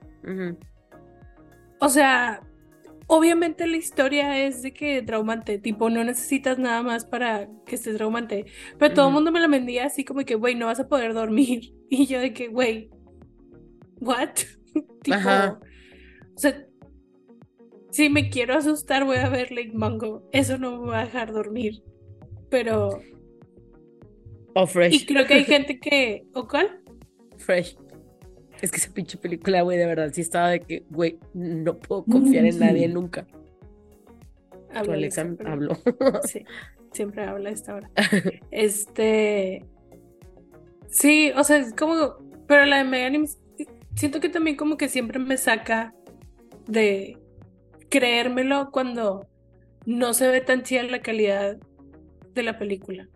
O 1.79 1.89
sea, 1.89 2.41
obviamente 3.13 3.67
la 3.67 3.75
historia 3.75 4.45
es 4.45 4.61
de 4.61 4.71
que 4.71 5.01
traumante, 5.01 5.59
tipo, 5.59 5.89
no 5.89 6.01
necesitas 6.01 6.57
nada 6.57 6.81
más 6.81 7.03
para 7.03 7.49
que 7.65 7.75
estés 7.75 7.97
traumante. 7.97 8.45
Pero 8.79 8.93
todo 8.93 9.07
el 9.09 9.13
mundo 9.13 9.33
me 9.33 9.41
la 9.41 9.49
vendía 9.49 9.85
así 9.85 10.05
como 10.05 10.23
que, 10.23 10.35
güey, 10.35 10.55
no 10.55 10.67
vas 10.67 10.79
a 10.79 10.87
poder 10.87 11.13
dormir. 11.13 11.73
Y 11.93 12.05
yo 12.07 12.21
de 12.21 12.31
que, 12.31 12.47
güey, 12.47 12.89
¿what? 13.99 14.29
Tipo, 15.03 15.17
Ajá. 15.17 15.59
o 16.33 16.39
sea, 16.39 16.65
si 17.89 18.09
me 18.09 18.29
quiero 18.29 18.55
asustar, 18.55 19.03
voy 19.03 19.17
a 19.17 19.27
ver 19.27 19.51
Lake 19.51 19.73
Mango. 19.73 20.25
Eso 20.31 20.57
no 20.57 20.79
me 20.79 20.87
va 20.91 21.01
a 21.01 21.05
dejar 21.05 21.33
dormir. 21.33 21.83
Pero, 22.49 23.01
O 24.55 24.65
Fresh. 24.67 24.93
y 24.93 25.05
creo 25.05 25.27
que 25.27 25.33
hay 25.33 25.43
gente 25.55 25.81
que, 25.81 26.23
¿o 26.33 26.47
cuál? 26.47 26.79
Fresh. 27.39 27.75
Es 28.61 28.71
que 28.71 28.77
esa 28.77 28.93
pinche 28.93 29.17
película, 29.17 29.61
güey, 29.61 29.77
de 29.77 29.87
verdad, 29.87 30.11
sí 30.13 30.21
estaba 30.21 30.49
de 30.49 30.61
que, 30.61 30.85
güey, 30.89 31.19
no 31.33 31.79
puedo 31.79 32.05
confiar 32.05 32.45
en 32.45 32.59
nadie 32.59 32.87
nunca. 32.87 33.25
Tu 33.25 34.79
Habla 34.79 34.93
Alexa 34.93 35.27
habló. 35.45 35.75
Sí, 36.23 36.45
siempre 36.93 37.23
habla 37.23 37.49
a 37.49 37.53
esta 37.53 37.75
hora. 37.75 37.89
Este. 38.51 39.65
Sí, 40.89 41.31
o 41.35 41.43
sea, 41.43 41.57
es 41.57 41.73
como. 41.73 42.17
Pero 42.47 42.65
la 42.65 42.77
de 42.77 42.83
Megan, 42.83 43.25
siento 43.95 44.19
que 44.19 44.29
también 44.29 44.57
como 44.57 44.77
que 44.77 44.89
siempre 44.89 45.19
me 45.19 45.37
saca 45.37 45.93
de 46.67 47.17
creérmelo 47.89 48.71
cuando 48.71 49.27
no 49.85 50.13
se 50.13 50.27
ve 50.27 50.41
tan 50.41 50.63
chida 50.63 50.83
la 50.83 51.01
calidad 51.01 51.57
de 52.33 52.43
la 52.43 52.57
película. 52.59 53.09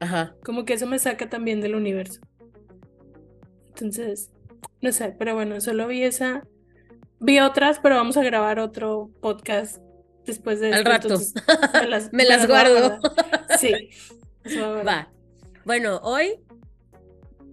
Ajá. 0.00 0.34
Como 0.44 0.64
que 0.64 0.74
eso 0.74 0.86
me 0.86 0.98
saca 0.98 1.28
también 1.28 1.60
del 1.60 1.74
universo. 1.74 2.20
Entonces, 3.68 4.30
no 4.82 4.92
sé, 4.92 5.14
pero 5.18 5.34
bueno, 5.34 5.60
solo 5.60 5.86
vi 5.86 6.02
esa. 6.02 6.46
Vi 7.20 7.38
otras, 7.40 7.78
pero 7.78 7.94
vamos 7.94 8.16
a 8.16 8.22
grabar 8.22 8.58
otro 8.58 9.10
podcast 9.20 9.80
después 10.26 10.60
de 10.60 10.68
Al 10.68 10.80
esto, 10.80 10.90
rato. 10.90 11.08
entonces 11.08 11.34
me 11.80 11.88
las, 11.88 12.12
Me 12.12 12.46
guardo. 12.46 12.98
Sí. 13.58 13.72
eso 14.44 14.82
va. 14.84 15.10
Bueno, 15.64 15.98
hoy 16.02 16.40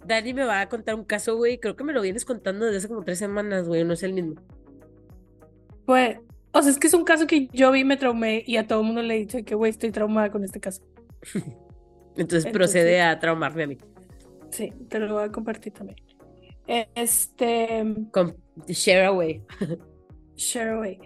Dani 0.06 0.34
me 0.34 0.44
va 0.44 0.62
a 0.62 0.70
contar 0.70 0.96
un 0.96 1.06
caso, 1.06 1.38
güey. 1.38 1.60
Creo 1.60 1.76
que 1.76 1.84
me 1.84 1.94
lo 1.94 2.02
vienes 2.02 2.26
contando 2.26 2.66
desde 2.66 2.80
hace 2.80 2.88
como 2.88 3.04
tres 3.04 3.20
semanas, 3.20 3.68
güey. 3.68 3.84
No 3.84 3.94
es 3.94 4.02
el 4.02 4.14
mismo. 4.14 4.36
Pues, 5.86 6.18
o 6.52 6.62
sea, 6.64 6.72
es 6.72 6.80
que 6.80 6.88
es 6.88 6.94
un 6.96 7.04
caso 7.04 7.28
que 7.28 7.48
yo 7.54 7.72
vi, 7.72 7.84
me 7.84 7.98
traumé 7.98 8.44
y 8.46 8.58
a 8.58 8.66
todo 8.66 8.82
el 8.82 8.88
mundo 8.88 9.04
le 9.04 9.16
he 9.16 9.20
dicho 9.20 9.38
que, 9.46 9.54
güey, 9.54 9.70
estoy 9.70 9.92
traumada 9.92 10.32
con 10.32 10.44
este 10.44 10.60
caso. 10.60 10.82
Entonces 12.18 12.52
procede 12.52 13.02
a 13.02 13.20
traumarme 13.20 13.64
a 13.64 13.68
mí. 13.68 13.78
Sí, 14.50 14.74
te 14.90 14.98
lo 15.00 15.14
voy 15.14 15.24
a 15.26 15.32
compartir 15.32 15.74
también. 15.74 15.98
Este, 16.70 17.84
Con 18.12 18.38
Share 18.68 19.06
Away. 19.06 19.44
share 20.36 20.74
away. 20.74 21.00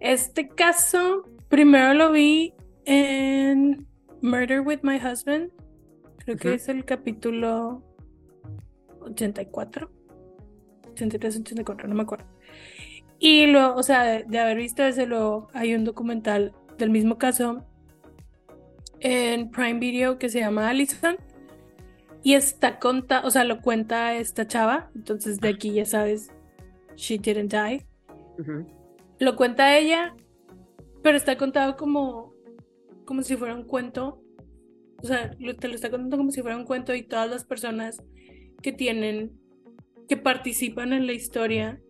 Este 0.00 0.48
caso, 0.48 1.22
primero 1.48 1.94
lo 1.94 2.10
vi 2.10 2.52
en 2.84 3.86
Murder 4.22 4.60
with 4.60 4.80
My 4.82 4.96
Husband. 4.96 5.52
Creo 6.24 6.36
que 6.36 6.54
es 6.54 6.68
el 6.68 6.84
capítulo 6.84 7.84
84. 9.00 9.88
83, 10.90 11.40
84, 11.42 11.86
no 11.88 11.94
me 11.94 12.02
acuerdo. 12.02 12.26
Y 13.20 13.46
luego, 13.46 13.76
o 13.76 13.82
sea, 13.84 14.02
de, 14.02 14.24
de 14.24 14.38
haber 14.40 14.56
visto 14.56 14.82
ese, 14.82 15.06
luego 15.06 15.48
hay 15.54 15.74
un 15.74 15.84
documental 15.84 16.52
del 16.76 16.90
mismo 16.90 17.18
caso 17.18 17.64
en 18.98 19.50
Prime 19.52 19.78
Video 19.78 20.18
que 20.18 20.28
se 20.28 20.40
llama 20.40 20.68
Allison. 20.68 21.16
Y 22.22 22.34
está 22.34 22.78
conta, 22.78 23.22
o 23.24 23.30
sea, 23.30 23.44
lo 23.44 23.60
cuenta 23.60 24.16
esta 24.16 24.46
chava. 24.46 24.90
Entonces 24.94 25.40
de 25.40 25.48
aquí 25.48 25.72
ya 25.72 25.84
sabes, 25.84 26.30
she 26.96 27.18
didn't 27.18 27.52
die. 27.52 27.86
Lo 29.18 29.36
cuenta 29.36 29.76
ella, 29.78 30.14
pero 31.02 31.16
está 31.16 31.36
contado 31.36 31.76
como, 31.76 32.34
como 33.04 33.22
si 33.22 33.36
fuera 33.36 33.54
un 33.54 33.64
cuento. 33.64 34.20
O 35.02 35.06
sea, 35.06 35.34
lo- 35.38 35.54
te 35.56 35.68
lo 35.68 35.74
está 35.74 35.90
contando 35.90 36.16
como 36.16 36.30
si 36.32 36.42
fuera 36.42 36.56
un 36.56 36.64
cuento 36.64 36.94
y 36.94 37.02
todas 37.02 37.30
las 37.30 37.44
personas 37.44 38.02
que 38.62 38.72
tienen, 38.72 39.32
que 40.08 40.16
participan 40.16 40.92
en 40.92 41.06
la 41.06 41.12
historia, 41.12 41.80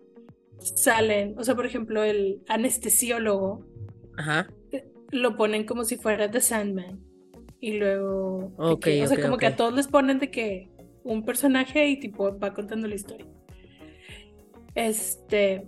salen. 0.61 1.35
O 1.39 1.45
sea, 1.45 1.55
por 1.55 1.65
ejemplo, 1.67 2.03
el 2.05 2.43
anestesiólogo 2.49 3.65
Ajá. 4.19 4.49
lo 5.11 5.37
ponen 5.37 5.65
como 5.65 5.85
si 5.85 5.97
fuera 5.97 6.31
The 6.31 6.41
Sandman. 6.43 7.01
Y 7.61 7.79
luego, 7.79 8.53
de 8.59 8.65
Ok, 8.73 8.81
que- 8.85 9.03
o 9.05 9.07
sea, 9.09 9.21
como 9.23 9.37
que 9.37 9.47
ok. 9.47 9.53
a 9.53 9.57
todos 9.57 9.75
les 9.75 9.89
ponen 9.89 10.19
de 10.19 10.31
que 10.31 10.69
un 11.05 11.25
personaje 11.25 11.87
y 11.89 11.99
tipo 11.99 12.39
va 12.39 12.55
contando 12.55 12.87
la 12.87 12.95
historia. 12.95 13.27
Este, 14.75 15.67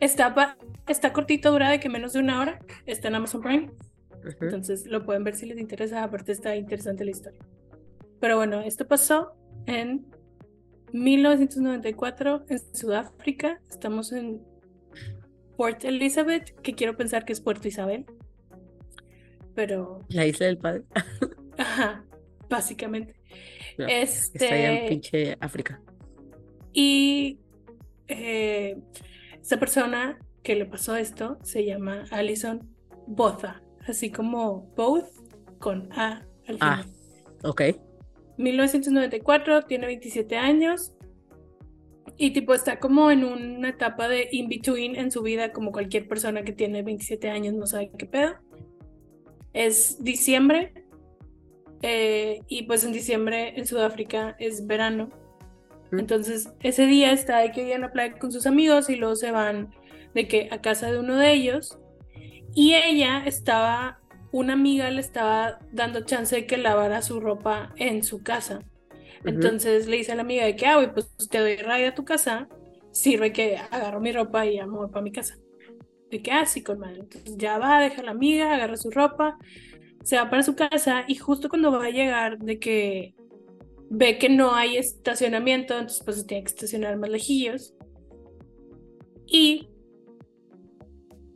está, 0.00 0.56
está 0.86 1.12
cortito, 1.12 1.50
dura 1.50 1.70
de 1.70 1.80
que 1.80 1.88
menos 1.88 2.12
de 2.12 2.20
una 2.20 2.40
hora. 2.40 2.58
Está 2.86 3.08
en 3.08 3.14
Amazon 3.14 3.40
Prime. 3.40 3.70
Ujú. 4.26 4.44
Entonces 4.44 4.86
lo 4.86 5.04
pueden 5.04 5.24
ver 5.24 5.34
si 5.34 5.46
les 5.46 5.58
interesa. 5.58 6.02
Aparte 6.02 6.32
está 6.32 6.56
interesante 6.56 7.04
la 7.04 7.10
historia. 7.12 7.40
Pero 8.20 8.36
bueno, 8.36 8.60
esto 8.60 8.86
pasó 8.86 9.32
en 9.66 10.06
1994 10.92 12.44
en 12.48 12.58
Sudáfrica. 12.74 13.60
Estamos 13.70 14.12
en 14.12 14.40
Port 15.56 15.84
Elizabeth, 15.84 16.50
que 16.62 16.74
quiero 16.74 16.96
pensar 16.96 17.24
que 17.24 17.32
es 17.32 17.40
Puerto 17.40 17.68
Isabel. 17.68 18.04
Pero, 19.54 20.00
La 20.08 20.26
isla 20.26 20.46
del 20.46 20.58
padre. 20.58 20.82
ajá, 21.58 22.04
básicamente. 22.48 23.14
No, 23.78 23.86
Está 23.86 24.44
allá 24.46 24.70
en 24.72 24.76
Este, 24.76 24.88
pinche 24.88 25.36
África. 25.40 25.80
y 26.72 27.38
eh, 28.08 28.76
esa 29.40 29.58
persona 29.58 30.18
que 30.42 30.54
le 30.54 30.66
pasó 30.66 30.96
esto 30.96 31.38
se 31.42 31.64
llama 31.64 32.04
Alison 32.10 32.68
Botha, 33.06 33.62
así 33.88 34.10
como 34.10 34.70
both 34.76 35.06
con 35.58 35.90
A 35.92 36.24
al 36.46 36.58
Ah. 36.60 36.82
final. 36.84 36.96
Ok. 37.44 37.62
1994, 38.36 39.62
tiene 39.62 39.86
27 39.86 40.36
años 40.36 40.92
y 42.16 42.32
tipo 42.32 42.52
está 42.54 42.78
como 42.78 43.10
en 43.10 43.24
una 43.24 43.70
etapa 43.70 44.08
de 44.08 44.28
in-between 44.30 44.96
en 44.96 45.10
su 45.10 45.22
vida 45.22 45.52
como 45.52 45.72
cualquier 45.72 46.06
persona 46.08 46.42
que 46.44 46.52
tiene 46.52 46.82
27 46.82 47.30
años 47.30 47.54
no 47.54 47.66
sabe 47.66 47.90
qué 47.96 48.06
pedo. 48.06 48.34
Es 49.54 50.02
diciembre 50.04 50.74
eh, 51.80 52.42
y 52.48 52.64
pues 52.64 52.84
en 52.84 52.92
diciembre 52.92 53.54
en 53.56 53.66
Sudáfrica 53.66 54.36
es 54.38 54.66
verano. 54.66 55.08
Mm. 55.90 56.00
Entonces 56.00 56.52
ese 56.60 56.86
día 56.86 57.12
está 57.12 57.38
de 57.38 57.52
que 57.52 57.66
ir 57.66 57.74
a 57.74 57.78
la 57.78 57.92
playa 57.92 58.18
con 58.18 58.30
sus 58.30 58.46
amigos 58.46 58.90
y 58.90 58.96
luego 58.96 59.16
se 59.16 59.30
van 59.30 59.74
de 60.14 60.28
que 60.28 60.48
a 60.50 60.60
casa 60.60 60.90
de 60.90 60.98
uno 60.98 61.16
de 61.16 61.32
ellos 61.32 61.78
y 62.54 62.74
ella 62.74 63.24
estaba 63.24 64.00
una 64.34 64.54
amiga 64.54 64.90
le 64.90 65.00
estaba 65.00 65.60
dando 65.70 66.00
chance 66.00 66.34
de 66.34 66.46
que 66.46 66.56
lavara 66.56 67.02
su 67.02 67.20
ropa 67.20 67.72
en 67.76 68.02
su 68.02 68.24
casa. 68.24 68.62
Entonces 69.24 69.86
le 69.86 69.98
dice 69.98 70.10
a 70.10 70.16
la 70.16 70.22
amiga 70.22 70.44
de 70.44 70.56
que, 70.56 70.66
ah, 70.66 70.90
pues 70.92 71.06
te 71.30 71.38
doy 71.38 71.56
ride 71.56 71.86
a 71.86 71.94
tu 71.94 72.04
casa, 72.04 72.48
sirve 72.90 73.32
que 73.32 73.56
agarro 73.56 74.00
mi 74.00 74.12
ropa 74.12 74.44
y 74.44 74.56
ya 74.56 74.66
me 74.66 74.76
voy 74.76 74.88
para 74.88 75.02
mi 75.02 75.12
casa. 75.12 75.36
De 76.14 76.22
que, 76.22 76.30
ah, 76.30 76.46
sí, 76.46 76.62
con 76.62 76.78
madre. 76.78 77.00
Entonces 77.00 77.36
ya 77.36 77.58
va, 77.58 77.80
deja 77.80 78.00
a 78.00 78.04
la 78.04 78.12
amiga, 78.12 78.54
agarra 78.54 78.76
su 78.76 78.88
ropa, 78.92 79.36
se 80.04 80.16
va 80.16 80.30
para 80.30 80.44
su 80.44 80.54
casa 80.54 81.04
y 81.08 81.16
justo 81.16 81.48
cuando 81.48 81.72
va 81.72 81.86
a 81.86 81.90
llegar 81.90 82.38
de 82.38 82.60
que 82.60 83.16
ve 83.90 84.16
que 84.16 84.28
no 84.28 84.54
hay 84.54 84.76
estacionamiento, 84.76 85.74
entonces 85.74 86.04
pues 86.04 86.18
se 86.18 86.24
tiene 86.24 86.44
que 86.44 86.50
estacionar 86.50 86.96
más 86.98 87.10
lejillos. 87.10 87.74
Y 89.26 89.70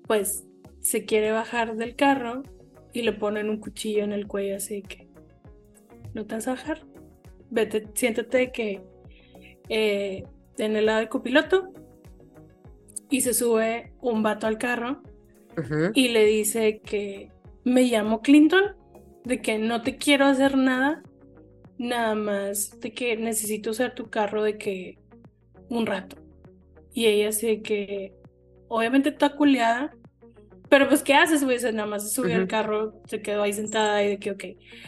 pues 0.07 0.47
se 0.81 1.05
quiere 1.05 1.33
bajar 1.33 1.75
del 1.75 1.97
carro 1.97 2.45
y 2.93 3.03
le 3.03 3.13
ponen 3.13 3.51
un 3.51 3.59
cuchillo 3.59 4.05
en 4.05 4.13
el 4.13 4.29
cuello 4.29 4.59
así 4.59 4.83
que 4.83 5.09
no 6.15 6.25
te 6.25 6.37
vas 6.37 6.47
a 6.47 6.53
bajar. 6.53 6.87
Vete, 7.51 7.89
siéntate 7.95 8.53
que 8.53 8.81
eh, 9.69 10.23
en 10.57 10.77
el 10.77 10.87
lado 10.87 11.01
del 11.01 11.09
copiloto 11.09 11.73
y 13.11 13.23
se 13.23 13.35
sube 13.35 13.95
un 14.01 14.23
vato 14.23 14.47
al 14.47 14.59
carro 14.59 15.03
y 15.93 16.09
le 16.09 16.25
dice 16.27 16.81
que 16.85 17.33
me 17.65 17.83
llamo 17.85 18.23
Clinton, 18.23 18.65
de 19.25 19.43
que 19.43 19.59
no 19.59 19.83
te 19.83 19.99
quiero 19.99 20.27
hacer 20.27 20.57
nada, 20.57 21.07
nada 21.79 22.15
más 22.15 22.79
de 22.81 22.93
que 22.95 23.17
necesito 23.17 23.71
usar 23.71 23.95
tu 23.95 24.11
carro 24.11 24.43
de 24.45 24.59
que 24.59 25.01
un 25.69 25.87
rato. 25.87 26.17
Y 26.93 27.07
ella 27.07 27.31
así 27.31 27.63
que 27.63 28.15
obviamente 28.69 29.11
está 29.11 29.35
culeada, 29.37 29.99
Pero 30.69 30.89
pues, 30.89 31.03
¿qué 31.03 31.15
haces, 31.15 31.45
güey? 31.45 31.59
Nada 31.73 31.87
más 31.87 32.05
se 32.05 32.15
subió 32.15 32.37
al 32.37 32.47
Ujú. 32.47 32.49
carro, 32.49 32.95
se 33.07 33.23
quedó 33.23 33.43
ahí 33.43 33.53
sentada 33.55 34.05
y 34.05 34.09
de 34.11 34.19
que, 34.19 34.31
ok. 34.33 34.45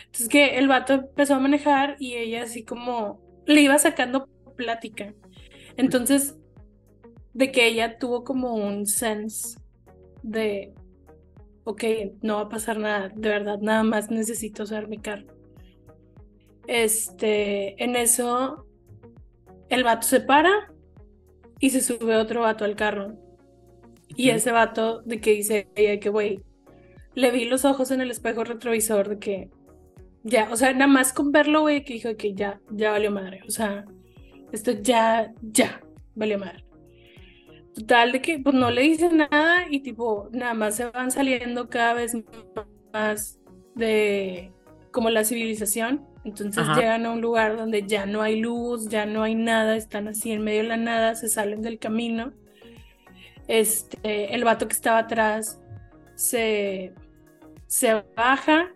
Entonces 0.06 0.28
que 0.28 0.58
el 0.58 0.68
vato 0.68 0.94
empezó 0.94 1.34
a 1.34 1.40
manejar 1.40 1.96
y 1.98 2.14
ella 2.16 2.42
así 2.44 2.64
como 2.64 3.22
le 3.46 3.62
iba 3.62 3.78
sacando 3.78 4.28
plática. 4.56 5.14
Entonces, 5.76 6.36
de 7.32 7.52
que 7.52 7.66
ella 7.66 7.98
tuvo 7.98 8.24
como 8.24 8.54
un 8.54 8.86
sense 8.86 9.58
de, 10.22 10.74
ok, 11.64 11.84
no 12.22 12.36
va 12.36 12.42
a 12.42 12.48
pasar 12.48 12.78
nada, 12.78 13.08
de 13.14 13.28
verdad, 13.28 13.58
nada 13.60 13.82
más 13.82 14.10
necesito 14.10 14.64
usar 14.64 14.88
mi 14.88 14.98
carro. 14.98 15.26
Este, 16.66 17.82
en 17.82 17.96
eso, 17.96 18.66
el 19.68 19.84
vato 19.84 20.06
se 20.06 20.20
para 20.20 20.72
y 21.58 21.70
se 21.70 21.80
sube 21.80 22.16
otro 22.16 22.42
vato 22.42 22.64
al 22.64 22.76
carro. 22.76 23.14
Y 24.16 24.30
ese 24.30 24.50
vato 24.50 25.02
de 25.02 25.20
que 25.20 25.32
dice 25.32 25.68
ella 25.74 26.00
que, 26.00 26.08
güey, 26.08 26.42
le 27.14 27.30
vi 27.30 27.44
los 27.44 27.64
ojos 27.64 27.90
en 27.90 28.00
el 28.00 28.10
espejo 28.10 28.44
retrovisor 28.44 29.08
de 29.08 29.18
que 29.18 29.50
ya, 30.22 30.48
o 30.52 30.56
sea, 30.56 30.72
nada 30.72 30.86
más 30.86 31.12
con 31.12 31.32
verlo, 31.32 31.62
güey, 31.62 31.84
que 31.84 31.94
dijo 31.94 32.16
que 32.16 32.34
ya, 32.34 32.60
ya 32.70 32.90
valió 32.90 33.10
madre. 33.10 33.40
O 33.46 33.50
sea, 33.50 33.84
esto 34.52 34.72
ya, 34.72 35.32
ya, 35.40 35.80
valió 36.14 36.38
madre. 36.38 36.64
Total, 37.74 38.12
de 38.12 38.20
que 38.20 38.38
pues 38.38 38.54
no 38.54 38.70
le 38.70 38.82
dice 38.82 39.08
nada 39.10 39.66
y 39.70 39.80
tipo, 39.80 40.28
nada 40.32 40.54
más 40.54 40.76
se 40.76 40.86
van 40.86 41.10
saliendo 41.10 41.68
cada 41.68 41.94
vez 41.94 42.16
más 42.92 43.40
de 43.74 44.52
como 44.90 45.10
la 45.10 45.24
civilización. 45.24 46.06
Entonces 46.24 46.62
Ajá. 46.62 46.74
llegan 46.74 47.06
a 47.06 47.12
un 47.12 47.20
lugar 47.20 47.56
donde 47.56 47.86
ya 47.86 48.06
no 48.06 48.22
hay 48.22 48.40
luz, 48.40 48.88
ya 48.88 49.06
no 49.06 49.22
hay 49.22 49.34
nada, 49.34 49.76
están 49.76 50.08
así 50.08 50.32
en 50.32 50.42
medio 50.42 50.62
de 50.62 50.68
la 50.68 50.76
nada, 50.76 51.14
se 51.14 51.28
salen 51.28 51.62
del 51.62 51.78
camino. 51.78 52.32
Este, 53.48 54.34
el 54.34 54.44
vato 54.44 54.68
que 54.68 54.74
estaba 54.74 54.98
atrás 54.98 55.60
se, 56.14 56.92
se 57.66 58.04
baja, 58.16 58.72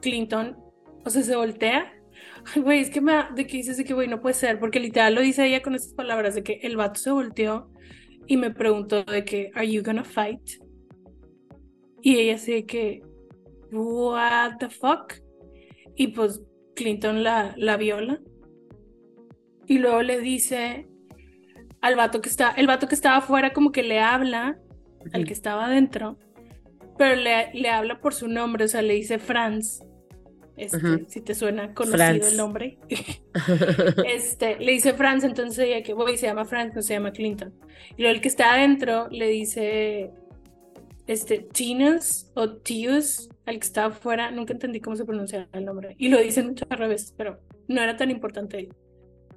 Clinton, 0.00 0.56
o 1.04 1.10
sea, 1.10 1.22
se 1.22 1.36
voltea. 1.36 1.92
Ay, 2.54 2.62
Güey, 2.62 2.80
es 2.80 2.90
que 2.90 3.00
me 3.00 3.12
de 3.34 3.46
que 3.46 3.58
dices 3.58 3.76
de 3.76 3.84
que, 3.84 3.94
güey, 3.94 4.08
no 4.08 4.20
puede 4.20 4.34
ser, 4.34 4.58
porque 4.58 4.80
literal 4.80 5.14
lo 5.14 5.20
dice 5.20 5.46
ella 5.46 5.62
con 5.62 5.74
estas 5.74 5.94
palabras, 5.94 6.34
de 6.34 6.42
que 6.42 6.60
el 6.62 6.76
vato 6.76 6.98
se 6.98 7.10
volteó 7.10 7.70
y 8.26 8.36
me 8.36 8.50
preguntó 8.50 9.04
de 9.04 9.24
que, 9.24 9.50
¿Are 9.54 9.70
you 9.70 9.82
gonna 9.82 10.04
fight? 10.04 10.40
Y 12.02 12.18
ella 12.18 12.34
así 12.36 12.52
de 12.52 12.66
que, 12.66 13.02
¿What 13.72 14.58
the 14.58 14.68
fuck? 14.68 15.14
Y 15.96 16.08
pues 16.08 16.40
Clinton 16.74 17.22
la, 17.22 17.54
la 17.56 17.76
viola. 17.76 18.20
Y 19.66 19.78
luego 19.78 20.02
le 20.02 20.20
dice 20.20 20.88
al 21.80 21.96
vato 21.96 22.20
que 22.20 22.28
está, 22.28 22.50
el 22.52 22.66
vato 22.66 22.88
que 22.88 22.94
estaba 22.94 23.18
afuera 23.18 23.52
como 23.52 23.72
que 23.72 23.82
le 23.82 24.00
habla 24.00 24.58
al 25.12 25.26
que 25.26 25.32
estaba 25.32 25.66
adentro, 25.66 26.18
pero 26.96 27.14
le, 27.16 27.52
le 27.52 27.68
habla 27.68 28.00
por 28.00 28.14
su 28.14 28.28
nombre, 28.28 28.64
o 28.64 28.68
sea, 28.68 28.82
le 28.82 28.94
dice 28.94 29.18
Franz. 29.18 29.82
Este, 30.56 31.04
si 31.08 31.20
te 31.20 31.34
suena 31.34 31.74
conocido 31.74 32.28
el 32.28 32.36
nombre. 32.36 32.78
Este, 34.06 34.56
le 34.58 34.72
dice 34.72 34.94
Franz, 34.94 35.24
entonces 35.24 35.66
ella 35.66 35.82
que 35.82 35.94
voy, 35.94 36.16
se 36.16 36.26
llama 36.26 36.44
Franz, 36.44 36.74
no 36.74 36.82
se 36.82 36.94
llama 36.94 37.12
Clinton. 37.12 37.52
Y 37.96 38.02
luego 38.02 38.14
el 38.14 38.20
que 38.20 38.28
está 38.28 38.54
adentro 38.54 39.08
le 39.10 39.28
dice 39.28 40.10
este 41.06 41.38
Tinus 41.38 42.30
o 42.34 42.56
Tius, 42.56 43.28
al 43.46 43.58
que 43.58 43.66
estaba 43.66 43.88
afuera, 43.88 44.30
nunca 44.30 44.52
entendí 44.52 44.80
cómo 44.80 44.96
se 44.96 45.04
pronuncia 45.04 45.48
el 45.52 45.64
nombre. 45.64 45.94
Y 45.98 46.08
lo 46.08 46.18
dicen 46.20 46.48
mucho 46.48 46.64
al 46.68 46.78
revés, 46.78 47.14
pero 47.16 47.40
no 47.68 47.82
era 47.82 47.96
tan 47.96 48.10
importante. 48.10 48.68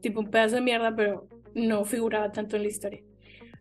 Tipo 0.01 0.19
un 0.19 0.30
pedazo 0.30 0.56
de 0.56 0.62
mierda, 0.62 0.95
pero 0.95 1.27
no 1.56 1.84
figuraba 1.84 2.32
tanto 2.32 2.56
en 2.56 2.63
la 2.63 2.67
historia. 2.67 3.01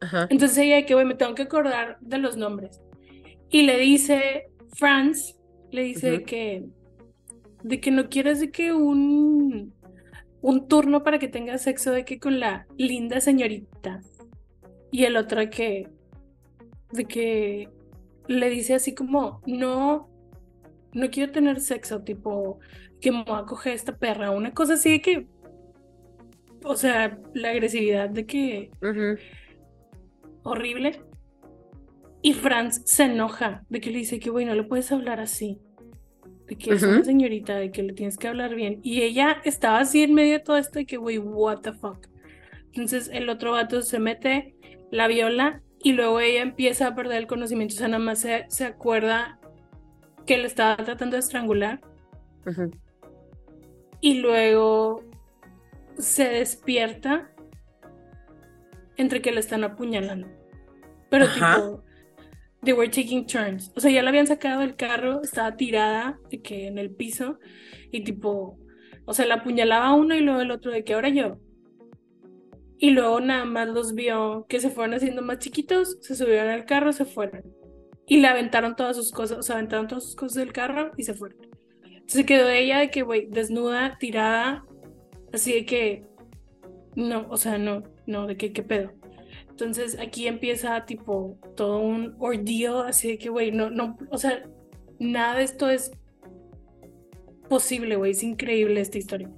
Ajá. 0.01 0.27
Entonces 0.31 0.59
ella 0.59 0.85
que, 0.85 0.95
güey, 0.95 1.07
me 1.07 1.15
tengo 1.15 1.35
que 1.35 1.43
acordar 1.43 1.99
de 2.01 2.19
los 2.19 2.37
nombres. 2.37 2.81
Y 3.51 3.63
le 3.63 3.79
dice, 3.79 4.49
Franz, 4.75 5.37
le 5.71 5.83
dice 5.83 6.23
que, 6.23 6.65
de 7.63 7.81
que 7.81 7.91
no 7.91 8.09
quieres 8.09 8.41
de 8.41 8.51
que 8.51 8.73
un, 8.73 9.73
un 10.43 10.69
turno 10.69 11.03
para 11.03 11.19
que 11.19 11.29
tengas 11.29 11.63
sexo 11.63 11.93
de 11.93 12.05
que 12.05 12.19
con 12.19 12.41
la 12.41 12.67
linda 12.77 13.21
señorita. 13.21 14.01
Y 14.91 15.05
el 15.05 15.17
otro 15.17 15.41
de 15.41 15.51
que, 15.51 15.89
de 16.93 17.05
que 17.05 17.69
le 18.29 18.49
dice 18.51 18.75
así 18.75 18.95
como, 18.95 19.43
no, 19.47 20.09
no 20.93 21.11
quiero 21.11 21.33
tener 21.33 21.61
sexo, 21.61 22.03
tipo, 22.03 22.59
que 23.01 23.13
me 23.13 23.25
voy 23.25 23.39
a 23.39 23.45
coger 23.45 23.75
esta 23.75 23.97
perra, 23.97 24.31
una 24.31 24.55
cosa 24.55 24.75
así 24.75 24.91
de 24.91 25.03
que, 25.03 25.27
o 26.65 26.77
sea, 26.77 27.19
la 27.35 27.51
agresividad 27.51 28.09
de 28.09 28.27
que 28.27 28.71
horrible. 30.43 31.03
Y 32.23 32.33
Franz 32.33 32.83
se 32.85 33.05
enoja 33.05 33.65
de 33.69 33.81
que 33.81 33.91
le 33.91 33.99
dice 33.99 34.19
que, 34.19 34.31
güey, 34.31 34.47
no 34.47 34.55
le 34.55 34.65
puedes 34.65 34.91
hablar 34.91 35.21
así. 35.21 35.61
De 36.47 36.57
que 36.57 36.75
es 36.75 36.83
una 36.83 37.05
señorita, 37.05 37.57
de 37.57 37.73
que 37.73 37.83
le 37.83 37.93
tienes 37.93 38.17
que 38.17 38.29
hablar 38.29 38.55
bien. 38.55 38.81
Y 38.83 39.03
ella 39.03 39.39
estaba 39.45 39.81
así 39.81 40.03
en 40.03 40.15
medio 40.15 40.35
de 40.35 40.41
todo 40.41 40.57
esto 40.57 40.79
de 40.79 40.87
que, 40.87 40.97
güey, 40.97 41.19
what 41.19 41.59
the 41.61 41.73
fuck. 41.73 42.07
Entonces 42.67 43.11
el 43.13 43.29
otro 43.29 43.53
vato 43.53 43.83
se 43.83 43.99
mete, 43.99 44.55
la 44.91 45.09
viola 45.09 45.63
y 45.83 45.93
luego 45.93 46.21
ella 46.21 46.43
empieza 46.43 46.89
a 46.89 46.95
perder 46.95 47.19
el 47.19 47.27
conocimiento. 47.27 47.75
O 47.75 47.79
sea, 47.79 47.89
nada 47.89 48.03
más 48.03 48.21
se, 48.21 48.47
se 48.49 48.65
acuerda 48.65 49.41
que 50.27 50.39
le 50.39 50.47
estaba 50.47 50.77
tratando 50.77 51.15
de 51.15 51.21
estrangular 51.21 51.81
y 54.01 54.21
luego 54.21 55.03
se 55.99 56.25
despierta 56.29 57.31
entre 58.97 59.23
que 59.23 59.33
la 59.33 59.41
están 59.41 59.65
apuñalando. 59.65 60.29
Pero 61.11 61.25
Ajá. 61.25 61.57
tipo, 61.57 61.83
they 62.67 62.75
were 62.75 62.91
taking 62.91 63.25
turns. 63.25 63.73
O 63.75 63.81
sea, 63.81 63.91
ya 63.91 64.03
la 64.03 64.11
habían 64.11 64.27
sacado 64.27 64.61
del 64.61 64.77
carro, 64.77 65.23
estaba 65.23 65.57
tirada 65.57 66.19
de 66.31 66.43
que 66.43 66.67
en 66.67 66.77
el 66.77 66.91
piso 66.91 67.39
y 67.91 68.05
tipo, 68.05 68.59
o 69.07 69.15
sea, 69.15 69.25
la 69.25 69.37
apuñalaba 69.37 69.95
uno 69.95 70.15
y 70.15 70.21
luego 70.21 70.41
el 70.41 70.51
otro 70.51 70.73
de 70.73 70.85
que 70.85 70.93
ahora 70.93 71.09
yo. 71.09 71.39
Y 72.79 72.91
luego 72.91 73.21
nada 73.21 73.47
más 73.47 73.69
los 73.69 73.95
vio 73.95 74.45
que 74.49 74.61
se 74.61 74.69
fueron 74.69 74.95
haciendo 74.95 75.23
más 75.23 75.39
chiquitos, 75.39 75.97
se 76.03 76.15
subieron 76.15 76.51
al 76.51 76.67
carro, 76.67 76.93
se 76.93 77.07
fueron. 77.07 77.43
Y 78.07 78.21
le 78.21 78.29
aventaron 78.29 78.77
todas 78.77 78.97
sus 78.97 79.13
cosas, 79.13 79.39
o 79.39 79.43
sea, 79.43 79.57
aventaron 79.57 79.89
todas 79.89 80.05
sus 80.05 80.17
cosas 80.17 80.35
del 80.35 80.53
carro 80.53 80.91
y 80.97 81.05
se 81.05 81.15
fueron. 81.15 81.39
Entonces 81.85 82.27
quedó 82.27 82.51
ella 82.51 82.79
de 82.79 82.91
que, 82.91 83.03
güey, 83.03 83.27
desnuda, 83.31 83.97
tirada, 83.99 84.65
así 85.33 85.53
de 85.53 85.65
que, 85.65 86.05
no, 86.95 87.27
o 87.31 87.37
sea, 87.37 87.59
no, 87.59 87.83
no, 88.07 88.27
de 88.27 88.37
que, 88.37 88.53
qué 88.53 88.63
pedo. 88.63 88.93
Entonces 89.57 89.99
aquí 89.99 90.27
empieza 90.27 90.85
tipo 90.85 91.39
todo 91.57 91.79
un 91.79 92.15
ordeal, 92.19 92.89
así 92.89 93.13
de 93.13 93.19
que, 93.19 93.31
güey, 93.31 93.53
no, 93.53 93.71
no, 93.71 93.97
o 94.11 94.19
sea, 94.19 94.47
nada 94.99 95.39
de 95.39 95.45
esto 95.45 95.71
es 95.71 95.93
posible, 97.49 97.97
güey, 97.97 98.11
es 98.11 98.23
increíble 98.23 98.83
esta 98.83 98.99
historia. 98.99 99.31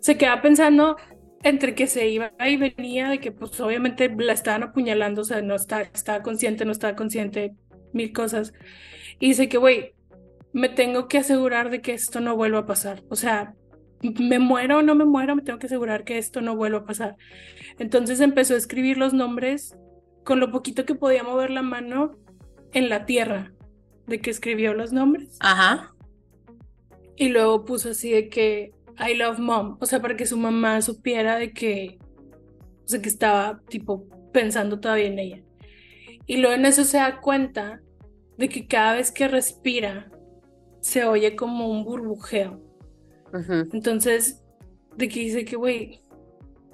Se 0.00 0.16
queda 0.16 0.40
pensando 0.40 0.96
entre 1.42 1.74
que 1.74 1.86
se 1.86 2.08
iba 2.08 2.32
y 2.48 2.56
venía, 2.56 3.10
de 3.10 3.20
que 3.20 3.30
pues 3.30 3.60
obviamente 3.60 4.08
la 4.08 4.32
estaban 4.32 4.62
apuñalando, 4.62 5.20
o 5.20 5.24
sea, 5.24 5.42
no 5.42 5.54
está, 5.54 5.82
estaba 5.82 6.22
consciente, 6.22 6.64
no 6.64 6.72
estaba 6.72 6.96
consciente, 6.96 7.54
mil 7.92 8.10
cosas. 8.10 8.54
Y 9.20 9.28
dice 9.28 9.50
que, 9.50 9.58
güey, 9.58 9.92
me 10.54 10.70
tengo 10.70 11.08
que 11.08 11.18
asegurar 11.18 11.68
de 11.68 11.82
que 11.82 11.92
esto 11.92 12.20
no 12.20 12.36
vuelva 12.36 12.60
a 12.60 12.66
pasar. 12.66 13.02
O 13.10 13.16
sea, 13.16 13.54
me 14.18 14.38
muero 14.38 14.78
o 14.78 14.82
no 14.82 14.94
me 14.94 15.04
muero, 15.04 15.36
me 15.36 15.42
tengo 15.42 15.58
que 15.58 15.66
asegurar 15.66 16.04
que 16.04 16.18
esto 16.18 16.40
no 16.40 16.56
vuelva 16.56 16.80
a 16.80 16.84
pasar. 16.84 17.16
Entonces 17.78 18.20
empezó 18.20 18.54
a 18.54 18.58
escribir 18.58 18.98
los 18.98 19.14
nombres 19.14 19.76
con 20.24 20.40
lo 20.40 20.50
poquito 20.50 20.84
que 20.84 20.94
podía 20.94 21.22
mover 21.22 21.50
la 21.50 21.62
mano 21.62 22.12
en 22.72 22.88
la 22.88 23.06
tierra, 23.06 23.52
de 24.06 24.20
que 24.20 24.30
escribió 24.30 24.74
los 24.74 24.92
nombres. 24.92 25.36
Ajá. 25.40 25.94
Y 27.16 27.28
luego 27.28 27.64
puso 27.64 27.90
así 27.90 28.10
de 28.10 28.28
que 28.28 28.72
I 28.98 29.14
love 29.14 29.38
mom, 29.38 29.76
o 29.80 29.86
sea, 29.86 30.00
para 30.00 30.16
que 30.16 30.26
su 30.26 30.36
mamá 30.36 30.80
supiera 30.82 31.36
de 31.36 31.52
que, 31.52 31.98
o 32.84 32.88
sea, 32.88 33.00
que 33.00 33.08
estaba 33.08 33.60
tipo 33.68 34.06
pensando 34.32 34.80
todavía 34.80 35.06
en 35.06 35.18
ella. 35.18 35.42
Y 36.26 36.38
luego 36.38 36.54
en 36.54 36.66
eso 36.66 36.84
se 36.84 36.98
da 36.98 37.20
cuenta 37.20 37.80
de 38.36 38.48
que 38.48 38.66
cada 38.66 38.94
vez 38.94 39.12
que 39.12 39.28
respira 39.28 40.10
se 40.80 41.04
oye 41.04 41.36
como 41.36 41.68
un 41.68 41.84
burbujeo. 41.84 42.60
Entonces, 43.72 44.42
de 44.96 45.08
que 45.08 45.20
dice 45.20 45.44
que, 45.44 45.56
güey, 45.56 46.00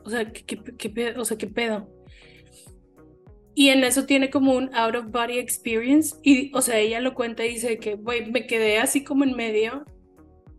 o 0.05 0.11
sea, 0.11 0.31
¿qué, 0.33 0.45
qué- 0.45 0.63
qué 0.77 0.91
pedo? 0.91 1.23
O 1.23 1.25
sea, 1.25 1.37
¿qué 1.39 1.47
pedo? 1.47 1.89
Y 3.55 3.69
en 3.69 3.83
eso 3.85 4.07
tiene 4.07 4.31
como 4.31 4.53
un 4.55 4.75
out 4.75 4.95
of 4.95 5.11
body 5.11 5.39
experience. 5.39 6.17
Y, 6.23 6.51
o 6.55 6.63
sea, 6.63 6.79
ella 6.79 7.01
lo 7.01 7.15
cuenta 7.15 7.45
y 7.45 7.51
dice 7.55 7.79
que, 7.79 7.95
güey, 7.97 8.31
me 8.31 8.47
quedé 8.47 8.79
así 8.79 9.05
como 9.05 9.25
en 9.25 9.37
medio 9.37 9.85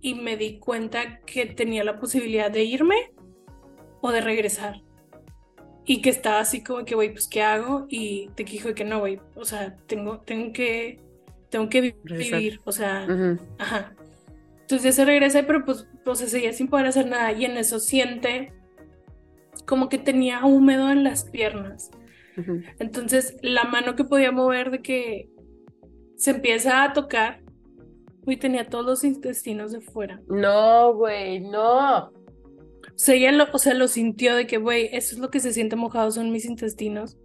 y 0.02 0.16
me 0.16 0.38
di 0.38 0.60
cuenta 0.60 1.20
que 1.22 1.46
tenía 1.46 1.84
la 1.84 2.00
posibilidad 2.00 2.52
de 2.52 2.64
irme 2.64 3.12
o 4.02 4.12
de 4.12 4.22
regresar. 4.22 4.82
Y 5.86 6.02
que 6.02 6.10
estaba 6.12 6.40
así 6.42 6.64
como 6.64 6.86
que, 6.86 6.94
güey, 6.96 7.12
pues, 7.12 7.28
¿qué 7.28 7.42
hago? 7.42 7.86
Y 7.90 8.30
te 8.36 8.44
dijo 8.44 8.74
que 8.76 8.84
no, 8.84 9.00
güey, 9.00 9.20
o 9.36 9.46
sea, 9.46 9.76
tengo, 9.88 10.20
tengo 10.20 10.54
que, 10.54 11.00
tengo 11.50 11.70
que 11.70 11.82
vi- 11.82 11.96
Regresar. 12.04 12.40
vivir, 12.40 12.60
o 12.66 12.72
sea. 12.72 13.08
Ajá. 13.58 13.96
Entonces 14.72 14.96
ya 14.96 15.04
se 15.04 15.06
regresa, 15.06 15.44
pero 15.46 15.66
pues, 15.66 15.86
pues 16.06 16.20
se 16.20 16.30
seguía 16.30 16.54
sin 16.54 16.70
poder 16.70 16.86
hacer 16.86 17.06
nada. 17.06 17.34
Y 17.34 17.44
en 17.44 17.58
eso 17.58 17.80
siente 17.80 18.54
como 19.66 19.90
que 19.90 19.98
tenía 19.98 20.46
húmedo 20.46 20.90
en 20.92 21.04
las 21.04 21.26
piernas. 21.26 21.92
Entonces, 22.80 23.36
la 23.42 23.66
mano 23.66 23.98
que 23.98 24.06
podía 24.06 24.32
mover 24.32 24.72
de 24.72 24.82
que 24.82 25.30
se 26.16 26.32
empieza 26.32 26.84
a 26.84 26.94
tocar, 26.94 27.42
y 28.26 28.38
tenía 28.38 28.70
todos 28.70 28.86
los 28.86 29.04
intestinos 29.04 29.74
de 29.74 29.82
fuera. 29.82 30.22
No, 30.30 30.94
güey, 30.94 31.42
no. 31.42 32.06
O 32.06 32.14
sea, 32.96 33.16
ella 33.16 33.34
lo, 33.34 33.48
o 33.52 33.58
sea, 33.58 33.74
lo 33.74 33.90
sintió 33.90 34.36
de 34.36 34.48
que, 34.48 34.58
güey, 34.58 34.90
eso 34.94 35.16
es 35.16 35.20
lo 35.20 35.30
que 35.30 35.42
se 35.42 35.52
siente 35.52 35.76
mojado, 35.76 36.12
son 36.12 36.32
mis 36.32 36.46
intestinos. 36.46 37.18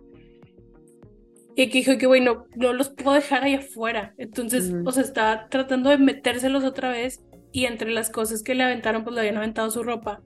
Y 1.55 1.69
que 1.69 1.79
dijo 1.79 1.97
que, 1.97 2.07
güey, 2.07 2.21
no, 2.21 2.47
no 2.57 2.73
los 2.73 2.91
puedo 2.91 3.13
dejar 3.15 3.45
ahí 3.45 3.55
afuera. 3.55 4.15
Entonces, 4.19 4.71
Ujú. 4.71 4.89
o 4.89 4.91
sea, 4.93 5.05
estaba 5.05 5.49
tratando 5.49 5.91
de 5.91 5.99
metérselos 5.99 6.65
otra 6.65 6.91
vez 6.91 7.23
y 7.57 7.65
entre 7.65 7.91
las 7.91 8.11
cosas 8.11 8.43
que 8.43 8.55
le 8.55 8.65
aventaron, 8.65 9.03
pues 9.03 9.15
le 9.15 9.21
habían 9.21 9.39
aventado 9.39 9.71
su 9.71 9.83
ropa. 9.83 10.21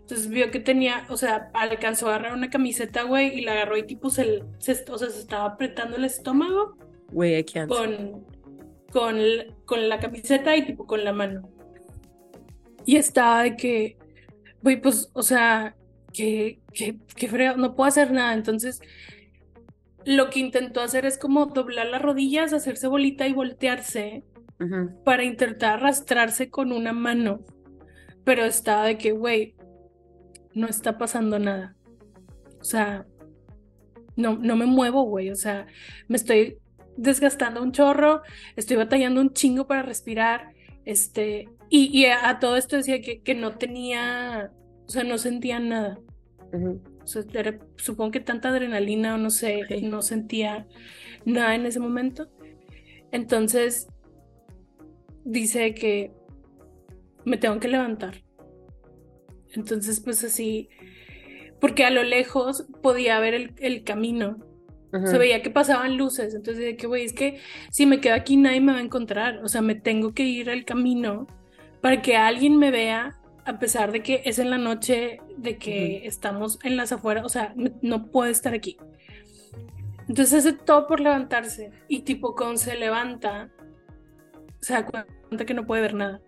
Entonces 0.00 0.28
vio 0.28 0.50
que 0.50 0.58
tenía, 0.58 1.06
o 1.10 1.16
sea, 1.16 1.48
alcanzó 1.54 2.08
a 2.08 2.16
agarrar 2.16 2.34
una 2.36 2.50
camiseta, 2.50 3.04
güey, 3.04 3.38
y 3.38 3.42
la 3.42 3.52
agarró 3.52 3.76
y 3.76 3.84
tipo 3.86 4.10
se, 4.10 4.42
se- 4.58 4.84
o 4.90 4.98
sea, 4.98 5.08
se 5.08 5.20
estaba 5.20 5.44
apretando 5.44 5.96
el 5.96 6.04
estómago 6.04 6.76
Güey, 7.12 7.44
can't. 7.44 7.68
con, 7.70 8.26
con, 8.90 9.16
con 9.64 9.88
la 9.88 10.00
camiseta 10.00 10.56
y 10.56 10.66
tipo 10.66 10.84
con 10.84 11.04
la 11.04 11.12
mano. 11.12 11.48
Y 12.84 12.96
estaba 12.96 13.44
de 13.44 13.56
que, 13.56 13.96
güey, 14.60 14.80
pues, 14.80 15.08
o 15.12 15.22
sea, 15.22 15.76
que, 16.12 16.58
que, 16.72 16.96
que 17.14 17.28
no 17.56 17.76
puedo 17.76 17.86
hacer 17.86 18.10
nada. 18.10 18.34
Entonces, 18.34 18.80
lo 20.04 20.30
que 20.30 20.40
intentó 20.40 20.80
hacer 20.80 21.06
es 21.06 21.16
como 21.16 21.46
doblar 21.46 21.86
las 21.86 22.02
rodillas, 22.02 22.52
hacerse 22.52 22.88
bolita 22.88 23.28
y 23.28 23.32
voltearse 23.32 24.24
Para 25.04 25.24
intentar 25.24 25.74
arrastrarse 25.78 26.50
con 26.50 26.72
una 26.72 26.92
mano. 26.92 27.40
Pero 28.24 28.44
estaba 28.44 28.84
de 28.86 28.98
que, 28.98 29.12
güey, 29.12 29.54
no 30.54 30.68
está 30.68 30.98
pasando 30.98 31.38
nada. 31.38 31.74
O 32.60 32.64
sea, 32.64 33.06
no, 34.16 34.38
no 34.38 34.56
me 34.56 34.66
muevo, 34.66 35.02
güey. 35.02 35.30
O 35.30 35.34
sea, 35.36 35.66
me 36.08 36.16
estoy 36.16 36.58
desgastando 36.96 37.62
un 37.62 37.72
chorro, 37.72 38.22
estoy 38.56 38.76
batallando 38.76 39.20
un 39.20 39.32
chingo 39.32 39.66
para 39.66 39.82
respirar. 39.82 40.54
Este, 40.84 41.48
y, 41.68 41.96
y 41.96 42.06
a, 42.06 42.28
a 42.28 42.38
todo 42.38 42.56
esto 42.56 42.76
decía 42.76 43.00
que, 43.00 43.20
que 43.22 43.34
no 43.34 43.56
tenía, 43.56 44.52
o 44.86 44.90
sea, 44.90 45.04
no 45.04 45.18
sentía 45.18 45.58
nada. 45.58 45.98
O 47.02 47.06
sea, 47.06 47.22
era- 47.34 47.58
supongo 47.76 48.10
que 48.12 48.20
tanta 48.20 48.50
adrenalina 48.50 49.14
o 49.14 49.18
no 49.18 49.30
sé, 49.30 49.62
no 49.82 50.02
sentía 50.02 50.66
nada 51.24 51.54
en 51.54 51.66
ese 51.66 51.80
momento. 51.80 52.28
Entonces, 53.10 53.88
dice 55.24 55.74
que 55.74 56.12
me 57.24 57.36
tengo 57.36 57.58
que 57.60 57.68
levantar. 57.68 58.22
Entonces, 59.54 60.00
pues 60.00 60.24
así, 60.24 60.68
porque 61.60 61.84
a 61.84 61.90
lo 61.90 62.02
lejos 62.02 62.66
podía 62.82 63.20
ver 63.20 63.34
el, 63.34 63.54
el 63.58 63.84
camino. 63.84 64.38
Se 65.06 65.16
veía 65.16 65.40
que 65.40 65.48
pasaban 65.48 65.96
luces. 65.96 66.34
Entonces, 66.34 66.62
de 66.62 66.76
que, 66.76 66.86
güey, 66.86 67.04
es 67.04 67.14
que 67.14 67.38
si 67.70 67.86
me 67.86 67.98
quedo 67.98 68.14
aquí 68.14 68.36
nadie 68.36 68.60
me 68.60 68.72
va 68.72 68.78
a 68.78 68.82
encontrar. 68.82 69.42
O 69.42 69.48
sea, 69.48 69.62
me 69.62 69.74
tengo 69.74 70.12
que 70.12 70.24
ir 70.24 70.50
al 70.50 70.66
camino 70.66 71.26
para 71.80 72.02
que 72.02 72.16
alguien 72.16 72.58
me 72.58 72.70
vea, 72.70 73.18
a 73.46 73.58
pesar 73.58 73.90
de 73.90 74.02
que 74.02 74.20
es 74.26 74.38
en 74.38 74.50
la 74.50 74.58
noche, 74.58 75.20
de 75.38 75.56
que 75.56 76.06
estamos 76.06 76.58
en 76.62 76.76
las 76.76 76.92
afueras. 76.92 77.24
O 77.24 77.30
sea, 77.30 77.54
no, 77.56 77.70
no 77.80 78.10
puedo 78.10 78.30
estar 78.30 78.52
aquí. 78.52 78.76
Entonces 80.08 80.44
hace 80.44 80.52
todo 80.52 80.86
por 80.86 81.00
levantarse. 81.00 81.70
Y 81.88 82.00
tipo, 82.00 82.34
cuando 82.34 82.58
se 82.58 82.76
levanta, 82.76 83.50
se 84.62 84.72
da 84.72 84.86
cuenta 84.86 85.44
que 85.44 85.54
no 85.54 85.66
puede 85.66 85.82
ver 85.82 85.94
nada. 85.94 86.22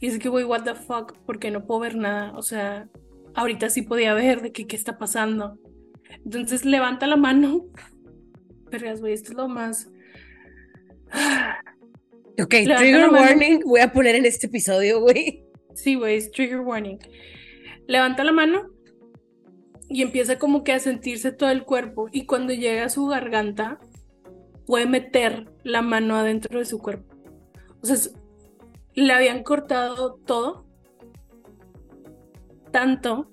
Y 0.00 0.08
es 0.08 0.18
que, 0.18 0.28
güey, 0.28 0.44
what 0.44 0.64
the 0.64 0.74
fuck, 0.74 1.16
porque 1.26 1.50
no 1.50 1.66
puedo 1.66 1.80
ver 1.80 1.96
nada. 1.96 2.32
O 2.36 2.42
sea, 2.42 2.88
ahorita 3.34 3.68
sí 3.68 3.82
podía 3.82 4.14
ver 4.14 4.40
de 4.40 4.52
que 4.52 4.66
qué 4.66 4.74
está 4.74 4.98
pasando. 4.98 5.58
Entonces 6.24 6.64
levanta 6.64 7.06
la 7.06 7.16
mano. 7.16 7.66
Vergas, 8.70 9.00
güey, 9.00 9.12
esto 9.12 9.30
es 9.30 9.36
lo 9.36 9.48
más. 9.48 9.88
Ok, 12.40 12.52
Levanta 12.52 12.76
trigger 12.76 13.08
warning 13.10 13.60
voy 13.64 13.80
a 13.80 13.90
poner 13.90 14.14
en 14.14 14.24
este 14.24 14.46
episodio, 14.46 15.00
güey. 15.00 15.42
Sí, 15.74 15.96
güey, 15.96 16.18
es 16.18 16.30
trigger 16.30 16.60
warning. 16.60 16.98
Levanta 17.88 18.22
la 18.22 18.30
mano 18.30 18.70
y 19.88 20.02
empieza 20.02 20.38
como 20.38 20.62
que 20.62 20.72
a 20.72 20.78
sentirse 20.78 21.32
todo 21.32 21.50
el 21.50 21.64
cuerpo. 21.64 22.08
Y 22.12 22.26
cuando 22.26 22.52
llega 22.52 22.84
a 22.84 22.90
su 22.90 23.08
garganta, 23.08 23.80
puede 24.66 24.86
meter 24.86 25.50
la 25.64 25.82
mano 25.82 26.14
adentro 26.14 26.60
de 26.60 26.64
su 26.64 26.78
cuerpo. 26.78 27.17
O 27.82 27.86
sea, 27.86 27.96
le 28.94 29.12
habían 29.12 29.42
cortado 29.42 30.14
todo 30.26 30.66
tanto 32.70 33.30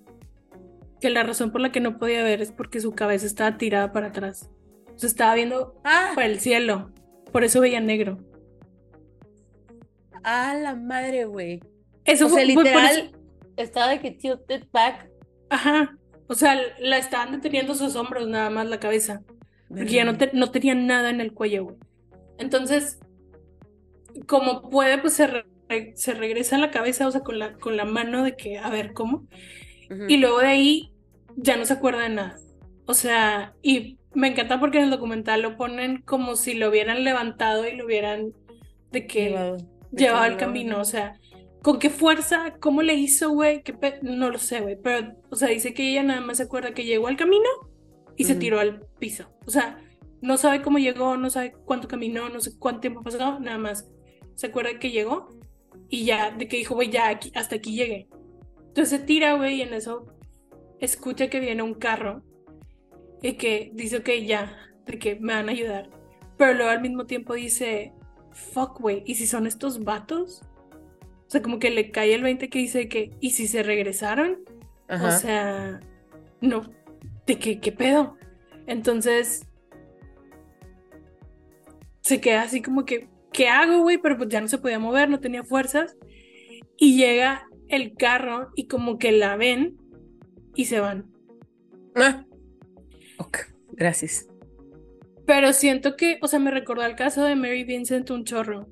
que 1.02 1.10
la 1.10 1.24
razón 1.24 1.52
por 1.52 1.62
la 1.62 1.72
que 1.72 1.80
no 1.82 1.98
podía 1.98 2.24
ver 2.24 2.42
es 2.42 2.52
porque 2.52 2.80
su 2.80 2.94
cabeza 2.94 3.26
estaba 3.26 3.58
tirada 3.58 3.92
para 3.92 4.08
atrás. 4.08 4.50
O 4.96 5.00
sea, 5.00 5.08
estaba 5.10 5.36
viendo 5.36 5.80
Ah, 5.84 6.12
para 6.16 6.28
el 6.28 6.40
cielo. 6.40 6.92
Por 7.32 7.44
eso 7.44 7.60
veía 7.62 7.80
negro. 7.82 8.18
a 10.24 10.56
la 10.56 10.74
madre, 10.74 11.26
güey. 11.26 11.62
Eso 12.04 12.26
O 12.26 12.30
sea, 12.30 12.44
fue- 12.44 12.54
fue 12.56 12.64
por 12.64 12.68
eso- 12.72 12.78
literal, 13.04 13.12
estaba 13.58 13.90
de 13.90 14.00
que 14.00 14.10
tilted 14.12 14.64
back. 14.74 15.08
Ajá. 15.52 15.98
O 16.28 16.34
sea, 16.34 16.58
la 16.80 16.98
estaban 16.98 17.32
deteniendo 17.32 17.76
sus 17.76 17.96
hombros, 17.96 18.28
nada 18.28 18.50
más 18.50 18.66
la 18.68 18.80
cabeza. 18.80 19.22
Porque 19.68 19.92
ya 19.94 20.04
no, 20.04 20.18
te- 20.18 20.32
no 20.34 20.50
tenía 20.50 20.74
nada 20.74 21.12
en 21.12 21.22
el 21.22 21.32
cuello, 21.34 21.66
güey. 21.66 21.76
Entonces, 22.40 23.00
como 24.28 24.70
puede, 24.70 24.98
pues 24.98 25.14
se, 25.14 25.28
re- 25.28 25.94
se 25.96 26.14
regresa 26.14 26.56
a 26.56 26.60
la 26.60 26.72
cabeza, 26.72 27.08
o 27.08 27.12
sea, 27.12 27.22
con 27.22 27.40
la, 27.40 27.54
con 27.54 27.78
la 27.78 27.86
mano 27.86 28.24
de 28.24 28.36
que, 28.36 28.58
a 28.60 28.70
ver, 28.70 28.94
¿cómo? 28.94 29.28
Ujú. 29.90 30.06
Y 30.08 30.18
luego 30.18 30.40
de 30.40 30.48
ahí 30.48 30.92
ya 31.36 31.58
no 31.58 31.66
se 31.66 31.74
acuerda 31.74 32.02
de 32.04 32.10
nada. 32.10 32.38
O 32.86 32.94
sea, 32.94 33.54
y 33.62 33.98
me 34.14 34.28
encanta 34.30 34.60
porque 34.60 34.78
en 34.78 34.86
el 34.86 34.92
documental 34.92 35.42
lo 35.42 35.58
ponen 35.58 36.02
como 36.04 36.36
si 36.36 36.54
lo 36.54 36.70
hubieran 36.70 37.04
levantado 37.04 37.68
y 37.68 37.76
lo 37.76 37.86
hubieran 37.86 38.32
de 38.92 39.08
que 39.08 39.30
Llevado. 39.30 39.58
llevado 39.92 40.24
al 40.24 40.38
camino, 40.38 40.80
o 40.80 40.86
sea, 40.86 41.20
¿con 41.62 41.80
qué 41.80 41.90
fuerza? 41.90 42.56
¿Cómo 42.62 42.82
le 42.82 42.94
hizo, 42.94 43.32
güey? 43.32 43.62
¿Qué 43.64 43.74
pe- 43.74 44.00
No 44.04 44.30
lo 44.30 44.38
sé, 44.38 44.62
güey, 44.62 44.78
pero, 44.82 45.14
o 45.30 45.36
sea, 45.36 45.50
dice 45.50 45.74
que 45.74 45.90
ella 45.92 46.04
nada 46.04 46.22
más 46.22 46.38
se 46.38 46.44
acuerda 46.44 46.74
que 46.74 46.86
llegó 46.86 47.08
al 47.08 47.18
camino 47.18 47.50
y 48.16 48.24
se 48.26 48.34
Ujú. 48.34 48.40
tiró 48.40 48.60
al 48.60 48.86
piso. 49.00 49.26
O 49.46 49.52
sea, 49.52 49.80
no 50.22 50.38
sabe 50.38 50.62
cómo 50.62 50.78
llegó, 50.78 51.18
no 51.18 51.30
sabe 51.30 51.54
cuánto 51.66 51.88
caminó, 51.88 52.30
no 52.30 52.40
sé 52.40 52.58
cuánto 52.58 52.82
tiempo 52.82 53.02
pasó, 53.04 53.40
nada 53.40 53.58
más. 53.58 53.90
Se 54.36 54.48
acuerda 54.48 54.80
que 54.80 54.92
llegó 54.92 55.30
y 55.90 56.06
ya, 56.06 56.32
de 56.32 56.48
que 56.48 56.58
dijo, 56.58 56.76
güey, 56.76 56.90
ya 56.90 57.10
aquí, 57.10 57.32
hasta 57.36 57.56
aquí 57.56 57.76
llegué. 57.76 58.08
Entonces 58.68 59.00
se 59.00 59.06
tira, 59.06 59.34
güey, 59.34 59.56
y 59.56 59.62
en 59.62 59.74
eso 59.74 60.06
escucha 60.80 61.30
que 61.30 61.40
viene 61.40 61.64
un 61.64 61.74
carro 61.74 62.22
y 63.22 63.34
que 63.34 63.72
dice, 63.74 63.98
ok, 63.98 64.10
ya, 64.26 64.56
de 64.86 65.00
que 65.00 65.16
me 65.16 65.34
van 65.34 65.50
a 65.50 65.54
ayudar. 65.54 65.90
Pero 66.38 66.54
luego 66.54 66.70
al 66.70 66.82
mismo 66.82 67.06
tiempo 67.06 67.34
dice, 67.34 67.94
fuck, 68.32 68.80
güey, 68.80 69.04
¿y 69.06 69.16
si 69.16 69.26
son 69.26 69.48
estos 69.48 69.84
vatos? 69.84 70.42
O 71.28 71.30
sea, 71.30 71.42
como 71.42 71.60
que 71.60 71.72
le 71.72 71.92
cae 71.92 72.14
el 72.14 72.22
20 72.22 72.50
que 72.50 72.60
dice 72.60 72.88
que, 72.88 73.12
¿y 73.20 73.32
si 73.32 73.48
se 73.48 73.64
regresaron? 73.64 74.40
Ajá. 74.88 75.08
O 75.08 75.12
sea, 75.12 75.80
no, 76.42 76.62
¿de 77.26 77.40
qué, 77.40 77.60
qué 77.60 77.72
pedo? 77.72 78.18
Entonces, 78.68 79.48
se 82.02 82.22
queda 82.22 82.44
así 82.44 82.62
como 82.62 82.86
que, 82.86 83.08
¿qué 83.36 83.50
hago, 83.50 83.82
güey? 83.82 83.98
Pero 83.98 84.18
pues 84.18 84.30
ya 84.30 84.42
no 84.42 84.48
se 84.48 84.58
podía 84.58 84.80
mover, 84.80 85.10
no 85.10 85.20
tenía 85.20 85.44
fuerzas. 85.44 85.98
Y 86.78 86.98
llega 86.98 87.48
el 87.68 87.94
carro 87.96 88.50
y 88.56 88.68
como 88.68 88.98
que 88.98 89.12
la 89.12 89.36
ven 89.36 89.78
y 90.56 90.66
se 90.66 90.80
van. 90.80 91.12
Ah. 91.96 92.26
Ok, 93.18 93.40
gracias. 93.74 94.28
Pero 95.26 95.54
siento 95.54 95.96
que, 95.96 96.18
o 96.22 96.28
sea, 96.28 96.40
me 96.40 96.52
recordó 96.52 96.84
el 96.86 96.96
caso 96.96 97.24
de 97.24 97.36
Mary 97.36 97.64
Vincent 97.64 98.10
un 98.12 98.26
chorro, 98.26 98.68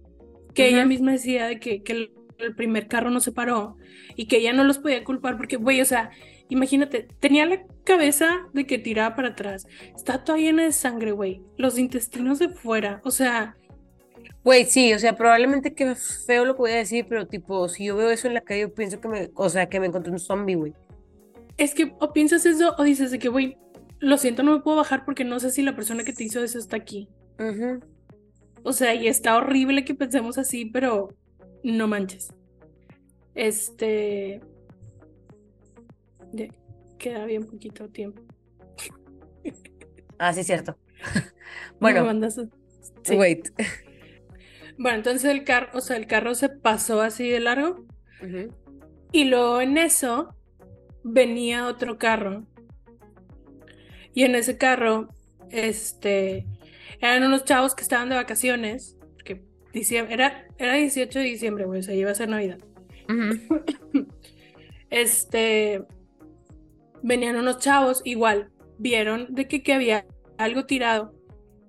que 0.54 0.70
ella 0.70 0.86
misma 0.86 1.14
decía 1.14 1.48
de 1.48 1.60
que, 1.60 1.82
que 1.82 1.94
el, 1.94 2.14
el 2.38 2.56
primer 2.56 2.88
carro 2.88 3.10
no 3.10 3.20
se 3.20 3.32
paró 3.32 3.78
y 4.16 4.28
que 4.28 4.38
ella 4.38 4.54
no 4.54 4.64
los 4.64 4.78
podía 4.78 5.04
culpar 5.04 5.36
porque, 5.36 5.56
güey, 5.56 5.82
o 5.82 5.86
sea, 5.86 6.12
imagínate, 6.50 7.08
tenía 7.20 7.46
la 7.46 7.64
cabeza 7.84 8.48
de 8.54 8.68
que 8.68 8.78
tiraba 8.78 9.16
para 9.16 9.30
atrás, 9.30 9.66
está 9.96 10.24
toda 10.24 10.38
llena 10.38 10.64
de 10.64 10.72
sangre, 10.72 11.12
güey, 11.12 11.42
los 11.58 11.80
intestinos 11.80 12.38
de 12.38 12.50
fuera, 12.50 13.02
o 13.04 13.10
sea, 13.10 13.58
Güey, 14.44 14.66
sí, 14.66 14.94
o 14.94 15.00
sea, 15.00 15.16
probablemente 15.16 15.74
que 15.74 15.96
feo 15.96 16.44
lo 16.46 16.54
que 16.56 16.60
voy 16.60 16.72
a 16.72 16.76
decir, 16.78 17.06
pero 17.08 17.28
tipo, 17.28 17.70
si 17.70 17.86
yo 17.86 17.96
veo 17.96 18.10
eso 18.10 18.28
en 18.28 18.34
la 18.34 18.42
calle, 18.42 18.62
yo 18.62 18.74
pienso 18.74 19.00
que 19.00 19.08
me, 19.08 19.32
o 19.36 19.48
sea, 19.50 19.70
que 19.70 19.80
me 19.80 19.86
encontré 19.88 20.12
un 20.12 20.20
zombie, 20.20 20.56
güey. 20.56 20.74
es 21.58 21.74
que 21.74 21.94
o 22.00 22.12
piensas 22.14 22.46
eso 22.46 22.76
o 22.78 22.84
dices 22.84 23.12
de 23.12 23.20
que, 23.20 23.30
güey, 23.30 23.58
lo 24.00 24.18
siento, 24.18 24.44
no 24.44 24.52
me 24.52 24.60
puedo 24.60 24.76
bajar 24.78 25.06
porque 25.06 25.24
no 25.24 25.40
sé 25.40 25.50
si 25.50 25.62
la 25.62 25.76
persona 25.76 26.04
que 26.04 26.12
te 26.12 26.26
hizo 26.26 26.44
eso 26.44 26.60
está 26.60 26.76
aquí. 26.76 27.08
O 28.64 28.74
sea, 28.74 28.94
y 28.96 29.08
está 29.08 29.38
horrible 29.38 29.86
que 29.86 29.96
pensemos 29.96 30.38
así, 30.38 30.66
pero 30.66 31.10
no 31.64 31.88
manches. 31.88 32.34
Este. 33.36 34.42
ya, 36.34 36.48
queda 36.98 37.26
bien 37.26 37.46
poquito 37.46 37.88
tiempo. 37.90 38.22
Ah, 40.18 40.34
sí, 40.34 40.42
es 40.42 40.48
cierto. 40.48 40.78
Me 41.14 41.32
Bueno, 41.80 42.06
mandas 42.06 42.38
a- 42.38 42.48
sí. 43.04 43.16
wait. 43.16 43.50
Bueno, 44.78 44.98
entonces 44.98 45.30
el 45.30 45.44
carro, 45.44 45.70
o 45.74 45.82
sea, 45.82 45.98
el 45.98 46.08
carro 46.08 46.36
se 46.36 46.50
pasó 46.50 47.02
así 47.02 47.30
de 47.30 47.40
largo. 47.40 47.86
Y 49.12 49.26
luego 49.26 49.62
en 49.62 49.78
eso 49.78 50.36
venía 51.04 51.68
otro 51.68 51.98
carro. 51.98 52.46
Y 54.14 54.24
en 54.24 54.36
ese 54.36 54.58
carro 54.58 55.10
este, 55.50 56.46
eran 57.00 57.24
unos 57.24 57.44
chavos 57.46 57.76
que 57.76 57.84
estaban 57.84 58.10
de 58.10 58.16
vacaciones, 58.16 58.98
diciembre, 59.74 60.14
era, 60.14 60.46
era 60.58 60.76
18 60.76 61.20
de 61.20 61.26
diciembre, 61.26 61.66
güey, 61.66 61.80
o 61.80 61.84
sea, 61.84 61.96
iba 61.96 62.12
a 62.12 62.16
ser 62.16 62.30
Navidad. 62.30 62.60
Este, 64.90 65.84
venían 67.02 67.36
unos 67.36 67.58
chavos, 67.58 68.04
igual, 68.06 68.52
vieron 68.78 69.34
de 69.34 69.48
que, 69.48 69.64
que 69.64 69.74
había 69.74 70.06
algo 70.38 70.68
tirado 70.68 71.16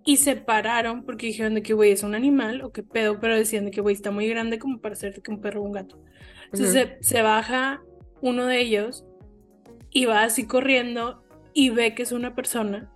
y 0.04 0.18
se 0.18 0.36
pararon 0.36 1.04
porque 1.04 1.26
dijeron 1.28 1.54
de 1.54 1.62
que, 1.62 1.72
güey, 1.74 1.92
es 1.92 2.02
un 2.02 2.14
animal 2.14 2.62
o 2.62 2.72
qué 2.72 2.82
pedo, 2.82 3.18
pero 3.20 3.36
decían 3.36 3.64
de 3.64 3.70
que, 3.70 3.80
güey, 3.80 3.94
está 3.94 4.10
muy 4.10 4.28
grande 4.28 4.58
como 4.58 4.80
para 4.80 4.94
ser 4.96 5.14
de 5.14 5.22
que 5.22 5.30
un 5.30 5.40
perro 5.40 5.62
o 5.62 5.64
un 5.64 5.72
gato. 5.72 5.98
Entonces 6.52 6.68
Ujú. 6.70 6.94
se, 7.02 7.14
se 7.16 7.22
baja 7.22 7.82
uno 8.20 8.46
de 8.46 8.60
ellos 8.60 9.04
y 9.90 10.04
va 10.04 10.22
así 10.24 10.46
corriendo 10.46 11.22
y 11.54 11.70
ve 11.70 11.94
que 11.94 12.02
es 12.02 12.12
una 12.12 12.34
persona. 12.34 12.90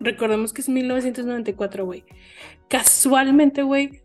Recordemos 0.00 0.52
que 0.52 0.60
es 0.62 0.68
1994, 0.68 1.84
güey. 1.84 2.04
Casualmente, 2.68 3.62
güey, 3.62 4.02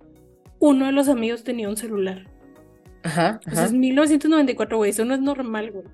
uno 0.60 0.86
de 0.86 0.92
los 0.92 1.10
amigos 1.10 1.44
tenía 1.44 1.68
un 1.70 1.78
celular. 1.78 2.28
Ajá, 3.04 3.40
O 3.48 3.50
sea, 3.50 3.54
ajá. 3.54 3.66
es 3.66 3.74
1994, 3.74 4.78
güey. 4.78 4.92
Eso 4.92 5.06
no 5.06 5.14
es 5.16 5.22
normal, 5.22 5.72
güey. 5.72 5.86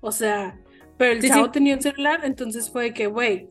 O 0.00 0.12
sea, 0.12 0.60
pero 0.98 1.12
el 1.12 1.22
Sí, 1.22 1.28
chavo 1.28 1.46
sí. 1.46 1.50
tenía 1.52 1.74
un 1.74 1.82
celular, 1.82 2.20
entonces 2.24 2.70
fue 2.70 2.84
de 2.84 2.94
que, 2.94 3.06
güey, 3.06 3.48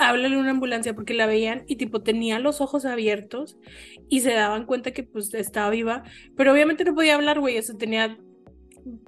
háblale 0.00 0.38
una 0.38 0.50
ambulancia 0.50 0.94
porque 0.94 1.14
la 1.14 1.26
veían 1.26 1.64
y 1.66 1.76
tipo 1.76 2.02
tenía 2.02 2.38
los 2.38 2.60
ojos 2.60 2.86
abiertos 2.86 3.58
y 4.08 4.20
se 4.20 4.32
daban 4.32 4.64
cuenta 4.64 4.92
que 4.92 5.02
pues 5.02 5.32
estaba 5.34 5.70
viva, 5.70 6.04
pero 6.36 6.52
obviamente 6.52 6.84
no 6.84 6.94
podía 6.94 7.14
hablar, 7.14 7.38
güey, 7.38 7.58
o 7.58 7.62
sea, 7.62 7.76
tenía, 7.76 8.18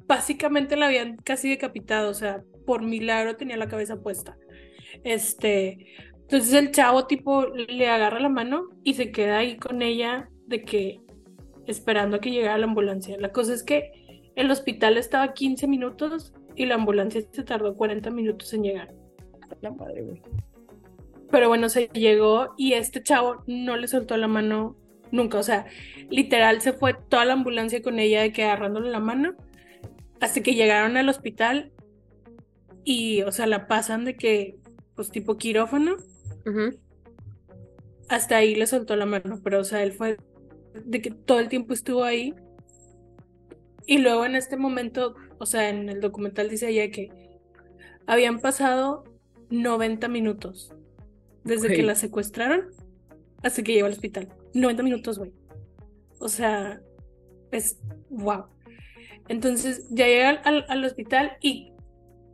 básicamente 0.06 0.76
la 0.76 0.86
habían 0.86 1.16
casi 1.16 1.48
decapitado, 1.48 2.10
o 2.10 2.14
sea, 2.14 2.44
por 2.66 2.82
milagro 2.82 3.36
tenía 3.36 3.56
la 3.56 3.68
cabeza 3.68 4.02
puesta. 4.02 4.36
Este, 5.02 5.86
entonces 6.20 6.52
el 6.52 6.70
chavo 6.70 7.06
tipo 7.06 7.46
le 7.46 7.88
agarra 7.88 8.20
la 8.20 8.28
mano 8.28 8.68
y 8.84 8.94
se 8.94 9.10
queda 9.10 9.38
ahí 9.38 9.56
con 9.56 9.80
ella 9.80 10.28
de 10.46 10.62
que 10.62 11.00
esperando 11.66 12.16
a 12.16 12.20
que 12.20 12.30
llegara 12.30 12.58
la 12.58 12.66
ambulancia. 12.66 13.16
La 13.18 13.32
cosa 13.32 13.54
es 13.54 13.62
que 13.62 14.30
el 14.36 14.50
hospital 14.50 14.98
estaba 14.98 15.24
a 15.24 15.32
15 15.32 15.66
minutos 15.68 16.34
y 16.54 16.66
la 16.66 16.74
ambulancia 16.74 17.22
se 17.30 17.44
tardó 17.44 17.76
40 17.76 18.10
minutos 18.10 18.52
en 18.52 18.62
llegar. 18.62 18.94
La 19.62 19.70
madre, 19.70 20.02
güey. 20.02 20.22
Pero 21.32 21.48
bueno, 21.48 21.70
se 21.70 21.88
llegó 21.94 22.54
y 22.58 22.74
este 22.74 23.02
chavo 23.02 23.42
no 23.46 23.78
le 23.78 23.88
soltó 23.88 24.18
la 24.18 24.28
mano 24.28 24.76
nunca. 25.10 25.38
O 25.38 25.42
sea, 25.42 25.64
literal 26.10 26.60
se 26.60 26.74
fue 26.74 26.94
toda 26.94 27.24
la 27.24 27.32
ambulancia 27.32 27.80
con 27.80 27.98
ella 27.98 28.20
de 28.20 28.32
que 28.32 28.44
agarrándole 28.44 28.90
la 28.90 29.00
mano 29.00 29.34
hasta 30.20 30.42
que 30.42 30.54
llegaron 30.54 30.98
al 30.98 31.08
hospital 31.08 31.72
y, 32.84 33.22
o 33.22 33.32
sea, 33.32 33.46
la 33.46 33.66
pasan 33.66 34.04
de 34.04 34.14
que, 34.14 34.58
pues 34.94 35.10
tipo 35.10 35.38
quirófano, 35.38 35.96
hasta 38.10 38.36
ahí 38.36 38.54
le 38.54 38.66
soltó 38.66 38.94
la 38.94 39.06
mano. 39.06 39.40
Pero, 39.42 39.60
o 39.60 39.64
sea, 39.64 39.82
él 39.82 39.92
fue 39.92 40.18
de 40.84 41.00
que 41.00 41.12
todo 41.12 41.40
el 41.40 41.48
tiempo 41.48 41.72
estuvo 41.72 42.04
ahí. 42.04 42.34
Y 43.86 43.98
luego 43.98 44.26
en 44.26 44.36
este 44.36 44.58
momento, 44.58 45.14
o 45.38 45.46
sea, 45.46 45.70
en 45.70 45.88
el 45.88 46.02
documental 46.02 46.50
dice 46.50 46.68
ella 46.68 46.90
que 46.90 47.10
habían 48.06 48.38
pasado 48.38 49.04
90 49.48 50.08
minutos 50.08 50.74
desde 51.44 51.68
que 51.76 51.82
la 51.82 51.94
secuestraron 51.94 52.66
hasta 53.42 53.62
que 53.62 53.72
llegó 53.72 53.86
al 53.86 53.92
hospital. 53.92 54.28
90 54.54 54.82
minutos, 54.82 55.18
güey. 55.18 55.32
O 56.20 56.28
sea, 56.28 56.80
es 57.50 57.78
wow. 58.10 58.44
Entonces 59.28 59.86
ya 59.90 60.06
llega 60.06 60.30
al, 60.30 60.40
al- 60.44 60.66
al 60.68 60.84
hospital 60.84 61.32
y 61.40 61.72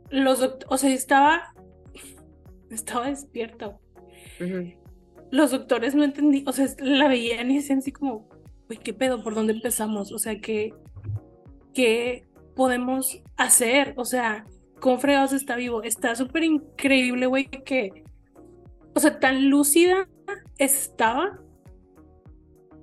los 0.09 0.39
doctores, 0.39 0.67
o 0.71 0.77
sea, 0.77 0.93
estaba, 0.93 1.53
estaba 2.69 3.07
despierto. 3.09 3.79
Los 5.31 5.51
doctores 5.51 5.93
no 5.95 6.03
entendí, 6.03 6.43
o 6.47 6.51
sea, 6.51 6.67
la 6.79 7.07
veían 7.07 7.51
y 7.51 7.57
decían 7.57 7.79
así 7.79 7.91
como, 7.91 8.27
güey, 8.67 8.79
¿qué 8.79 8.93
pedo? 8.93 9.21
¿Por 9.23 9.35
dónde 9.35 9.53
empezamos? 9.53 10.11
O 10.11 10.17
sea, 10.19 10.39
¿qué, 10.39 10.73
qué 11.73 12.27
podemos 12.55 13.21
hacer? 13.37 13.93
O 13.97 14.05
sea, 14.05 14.45
¿cómo 14.79 14.97
fregados 14.97 15.33
está 15.33 15.55
vivo? 15.55 15.83
Está 15.83 16.15
súper 16.15 16.43
increíble, 16.43 17.27
güey, 17.27 17.45
que, 17.47 18.03
o 18.99 19.01
sea, 19.01 19.19
tan 19.19 19.49
lúcida 19.49 20.09
estaba 20.57 21.39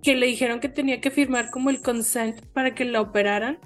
que 0.03 0.15
le 0.17 0.27
dijeron 0.27 0.61
que 0.61 0.71
tenía 0.71 1.01
que 1.03 1.11
firmar 1.11 1.51
como 1.51 1.69
el 1.69 1.83
consent 1.83 2.41
para 2.55 2.75
que 2.75 2.87
la 2.87 3.03
operaran 3.03 3.59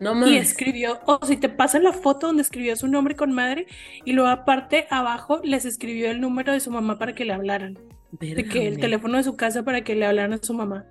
No 0.00 0.12
y 0.12 0.14
mames. 0.16 0.50
escribió, 0.50 1.00
o 1.06 1.24
si 1.24 1.38
te 1.38 1.48
pasa 1.48 1.78
la 1.78 1.94
foto 1.94 2.26
donde 2.26 2.42
escribió 2.42 2.76
su 2.76 2.88
nombre 2.88 3.14
con 3.16 3.32
madre 3.32 3.66
y 4.04 4.12
luego 4.12 4.28
aparte 4.28 4.86
abajo 4.90 5.40
les 5.42 5.64
escribió 5.64 6.10
el 6.10 6.20
número 6.20 6.52
de 6.52 6.60
su 6.60 6.70
mamá 6.70 6.98
para 6.98 7.14
que 7.14 7.24
le 7.24 7.32
hablaran 7.32 7.78
de 8.12 8.44
que 8.44 8.68
el 8.68 8.78
teléfono 8.78 9.16
de 9.16 9.24
su 9.24 9.34
casa 9.34 9.62
para 9.62 9.82
que 9.82 9.94
le 9.94 10.04
hablaran 10.04 10.34
a 10.34 10.38
su 10.42 10.52
mamá. 10.52 10.86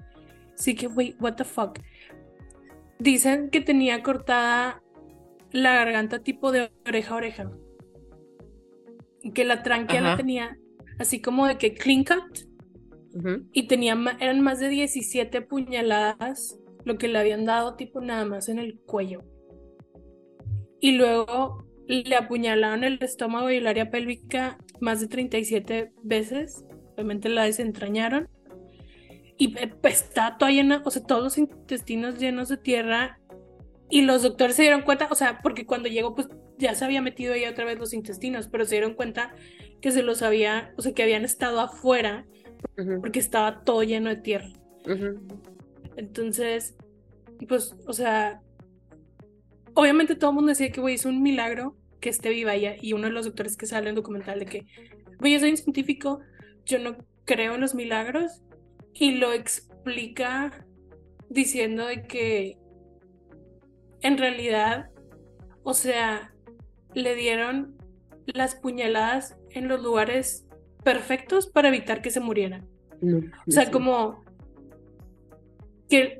Así 0.57 0.74
que, 0.74 0.88
wait, 0.88 1.16
what 1.22 1.36
the 1.36 1.43
fuck. 1.43 1.78
Dicen 2.97 3.51
que 3.51 3.61
tenía 3.61 4.01
cortada 4.01 4.82
la 5.51 5.76
garganta 5.76 6.20
tipo 6.20 6.51
de 6.51 6.72
oreja 6.88 7.14
a 7.14 7.18
oreja. 7.18 7.51
Y 9.22 9.32
que 9.32 9.45
la 9.45 9.61
tráquea 9.61 10.01
la 10.01 10.18
tenía 10.18 10.57
así 11.04 11.22
como 11.22 11.47
de 11.47 11.58
que 11.58 11.74
clean 11.74 12.04
cut. 12.04 12.49
Y 13.51 13.68
tenía, 13.68 13.95
eran 14.20 14.41
más 14.41 14.60
de 14.60 14.70
17 14.70 15.41
puñaladas, 15.41 16.60
lo 16.84 16.97
que 16.97 17.08
le 17.08 17.20
habían 17.20 17.45
dado 17.45 17.76
tipo 17.76 18.01
nada 18.01 18.26
más 18.26 18.49
en 18.49 18.58
el 18.58 18.80
cuello. 18.80 19.24
Y 20.80 20.93
luego 20.93 21.64
le 21.88 22.16
apuñalaron 22.16 22.84
el 22.84 22.97
estómago 23.01 23.51
y 23.51 23.58
el 23.58 23.68
área 23.68 23.91
pélvica 23.91 24.58
más 24.80 24.99
de 24.99 25.08
37 25.08 25.91
veces. 26.01 26.66
Obviamente 26.93 27.30
la 27.30 27.43
desentrañaron. 27.43 28.30
Y 29.38 29.56
está 29.84 30.38
toda 30.38 30.51
llena, 30.51 30.82
o 30.84 30.89
sea, 30.91 31.04
todos 31.04 31.24
los 31.24 31.38
intestinos 31.38 32.20
llenos 32.20 32.49
de 32.49 32.58
tierra. 32.58 33.20
Y 33.89 34.01
los 34.01 34.24
doctores 34.24 34.56
se 34.56 34.64
dieron 34.64 34.82
cuenta, 34.82 35.08
o 35.12 35.16
sea, 35.16 35.39
porque 35.43 35.66
cuando 35.68 35.88
llegó, 35.88 36.16
pues 36.16 36.28
ya 36.58 36.74
se 36.74 36.86
había 36.86 37.01
metido 37.01 37.34
ahí 37.34 37.45
otra 37.45 37.66
vez 37.66 37.78
los 37.78 37.93
intestinos, 37.93 38.47
pero 38.47 38.66
se 38.66 38.76
dieron 38.76 38.95
cuenta 38.95 39.36
que 39.84 39.91
se 39.91 40.01
los 40.01 40.21
había, 40.21 40.73
o 40.77 40.81
sea, 40.81 40.93
que 40.93 41.03
habían 41.03 41.25
estado 41.25 41.59
afuera 41.59 42.25
porque 43.01 43.19
estaba 43.19 43.65
todo 43.65 43.84
lleno 43.84 44.09
de 44.09 44.15
tierra. 44.15 44.47
Entonces, 45.97 46.73
pues, 47.49 47.75
o 47.86 47.91
sea, 47.91 48.41
obviamente 49.73 50.15
todo 50.15 50.29
el 50.29 50.36
mundo 50.36 50.51
decía 50.51 50.71
que, 50.71 50.79
güey, 50.79 50.95
es 50.95 51.05
un 51.05 51.21
milagro 51.21 51.75
que 51.99 52.07
esté 52.07 52.29
viva 52.29 52.55
ella. 52.55 52.77
Y 52.81 52.93
uno 52.93 53.07
de 53.07 53.13
los 53.13 53.25
doctores 53.25 53.57
que 53.57 53.65
sale 53.65 53.84
en 53.84 53.89
el 53.89 53.95
documental 53.95 54.39
de 54.39 54.45
que, 54.45 54.65
güey, 55.19 55.34
yo 55.34 55.41
soy 55.41 55.51
un 55.51 55.57
científico, 55.57 56.21
yo 56.65 56.79
no 56.79 56.95
creo 57.25 57.55
en 57.55 57.59
los 57.59 57.75
milagros. 57.75 58.41
Y 58.93 59.15
lo 59.15 59.34
explica 59.34 60.65
diciendo 61.29 61.88
de 61.88 62.03
que 62.03 62.57
en 63.99 64.17
realidad, 64.17 64.91
o 65.63 65.73
sea, 65.73 66.34
le 66.93 67.15
dieron 67.15 67.75
las 68.27 68.55
puñaladas 68.55 69.36
en 69.54 69.68
los 69.68 69.82
lugares 69.82 70.45
perfectos 70.84 71.47
para 71.47 71.70
evitar 71.70 72.01
que 72.01 72.12
se 72.12 72.20
muriera. 72.20 72.64
No, 73.01 73.18
O 73.47 73.51
sea, 73.51 73.66
sí. 73.66 73.72
como 73.72 74.24
que, 75.89 76.20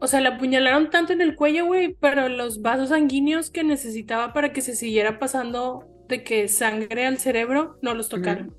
o 0.00 0.06
sea, 0.06 0.20
la 0.20 0.30
apuñalaron 0.30 0.90
tanto 0.90 1.12
en 1.12 1.20
el 1.20 1.36
cuello, 1.36 1.66
güey, 1.66 1.94
pero 2.00 2.28
los 2.28 2.62
vasos 2.62 2.88
sanguíneos 2.90 3.50
que 3.50 3.64
necesitaba 3.64 4.32
para 4.32 4.52
que 4.52 4.60
se 4.60 4.74
siguiera 4.74 5.18
pasando 5.18 5.86
de 6.08 6.24
que 6.24 6.48
sangre 6.48 7.06
al 7.06 7.18
cerebro, 7.18 7.78
no 7.82 7.94
los 7.94 8.08
tocaron. 8.08 8.54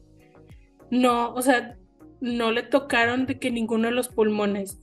No, 0.90 1.34
o 1.34 1.42
sea, 1.42 1.78
no 2.22 2.52
le 2.52 2.64
tocaron 2.64 3.26
de 3.26 3.40
que 3.40 3.52
ninguno 3.52 3.88
de 3.90 3.94
los 3.94 4.10
pulmones. 4.10 4.80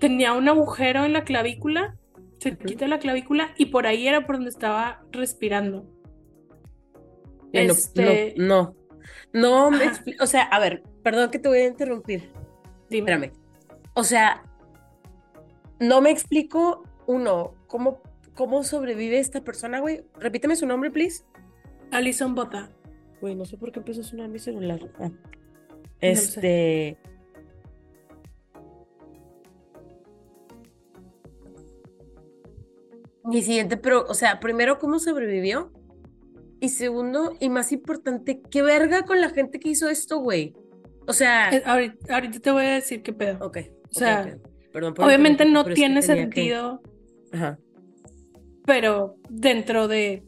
Tenía 0.00 0.32
un 0.32 0.48
agujero 0.48 1.04
en 1.04 1.12
la 1.12 1.24
clavícula, 1.24 1.96
se 2.38 2.52
Ujú. 2.52 2.64
quita 2.64 2.86
la 2.88 2.98
clavícula 3.00 3.52
y 3.58 3.66
por 3.66 3.86
ahí 3.86 4.06
era 4.06 4.24
por 4.26 4.36
donde 4.36 4.50
estaba 4.50 5.02
respirando. 5.10 5.86
No, 7.52 7.60
este- 7.60 8.34
no, 8.36 8.74
no, 9.32 9.70
no 9.70 9.70
me 9.70 9.90
O 10.20 10.26
sea, 10.26 10.42
a 10.42 10.58
ver, 10.58 10.82
perdón 11.02 11.30
que 11.30 11.38
te 11.38 11.48
voy 11.48 11.58
a 11.58 11.66
interrumpir. 11.66 12.30
Dime. 12.90 13.10
Espérame. 13.12 13.32
O 13.94 14.04
sea, 14.04 14.42
no 15.80 16.00
me 16.00 16.10
explico, 16.10 16.84
uno, 17.06 17.54
cómo, 17.66 18.02
cómo 18.34 18.64
sobrevive 18.64 19.18
esta 19.18 19.42
persona, 19.42 19.80
güey. 19.80 20.04
Repíteme 20.14 20.56
su 20.56 20.66
nombre, 20.66 20.90
please. 20.90 21.24
Alison 21.90 22.34
Bota. 22.34 22.70
Güey, 23.20 23.34
no 23.34 23.44
sé 23.44 23.56
por 23.56 23.72
qué 23.72 23.80
empezó 23.80 24.02
a 24.02 24.04
sonar 24.04 24.28
mi 24.28 24.38
celular. 24.38 24.80
Ah. 25.00 25.10
Este. 26.00 26.98
Mi 33.24 33.42
siguiente, 33.42 33.76
pero, 33.76 34.06
o 34.08 34.14
sea, 34.14 34.40
primero, 34.40 34.78
¿cómo 34.78 34.98
sobrevivió? 34.98 35.70
Y 36.60 36.70
segundo, 36.70 37.36
y 37.40 37.48
más 37.50 37.70
importante, 37.72 38.40
¿qué 38.50 38.62
verga 38.62 39.02
con 39.04 39.20
la 39.20 39.30
gente 39.30 39.60
que 39.60 39.68
hizo 39.70 39.88
esto, 39.88 40.18
güey? 40.18 40.54
O 41.06 41.12
sea, 41.12 41.50
Eh, 41.54 41.62
ahorita, 41.64 42.14
ahorita 42.14 42.40
te 42.40 42.50
voy 42.50 42.64
a 42.64 42.74
decir 42.74 43.02
qué 43.02 43.12
pedo. 43.12 43.44
ok. 43.46 43.58
o 43.90 43.94
sea. 43.94 44.36
Perdón 44.72 44.92
por 44.94 45.06
Obviamente 45.06 45.44
no 45.46 45.64
tiene 45.64 45.96
que- 46.00 46.02
sentido, 46.06 46.82
Ajá. 47.32 47.58
pero 48.66 49.16
dentro 49.30 49.88
de 49.88 50.24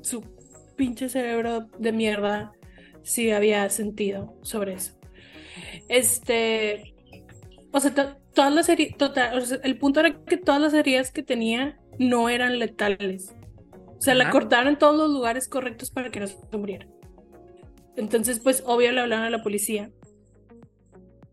su 0.00 0.22
pinche 0.76 1.08
cerebro 1.08 1.68
de 1.78 1.92
mierda 1.92 2.52
sí 3.02 3.30
había 3.30 3.68
sentido 3.70 4.36
sobre 4.42 4.74
eso. 4.74 4.98
Este, 5.88 6.94
o 7.72 7.78
sea, 7.80 7.94
to- 7.94 8.16
todas 8.34 8.52
las 8.52 8.68
heridas, 8.68 8.96
total, 8.98 9.38
o 9.38 9.40
sea, 9.40 9.58
el 9.62 9.78
punto 9.78 10.00
era 10.00 10.18
que 10.24 10.36
todas 10.36 10.60
las 10.60 10.74
heridas 10.74 11.12
que 11.12 11.22
tenía 11.22 11.78
no 11.98 12.28
eran 12.28 12.58
letales. 12.58 13.34
O 13.98 14.00
sea, 14.00 14.14
la 14.14 14.30
cortaron 14.30 14.68
en 14.68 14.78
todos 14.78 14.96
los 14.96 15.10
lugares 15.10 15.48
correctos 15.48 15.90
para 15.90 16.10
que 16.10 16.20
no 16.20 16.26
se 16.26 16.36
muriera. 16.52 16.86
Entonces, 17.96 18.40
pues, 18.40 18.62
obvio, 18.66 18.92
le 18.92 19.00
hablaron 19.00 19.24
a 19.24 19.30
la 19.30 19.42
policía. 19.42 19.90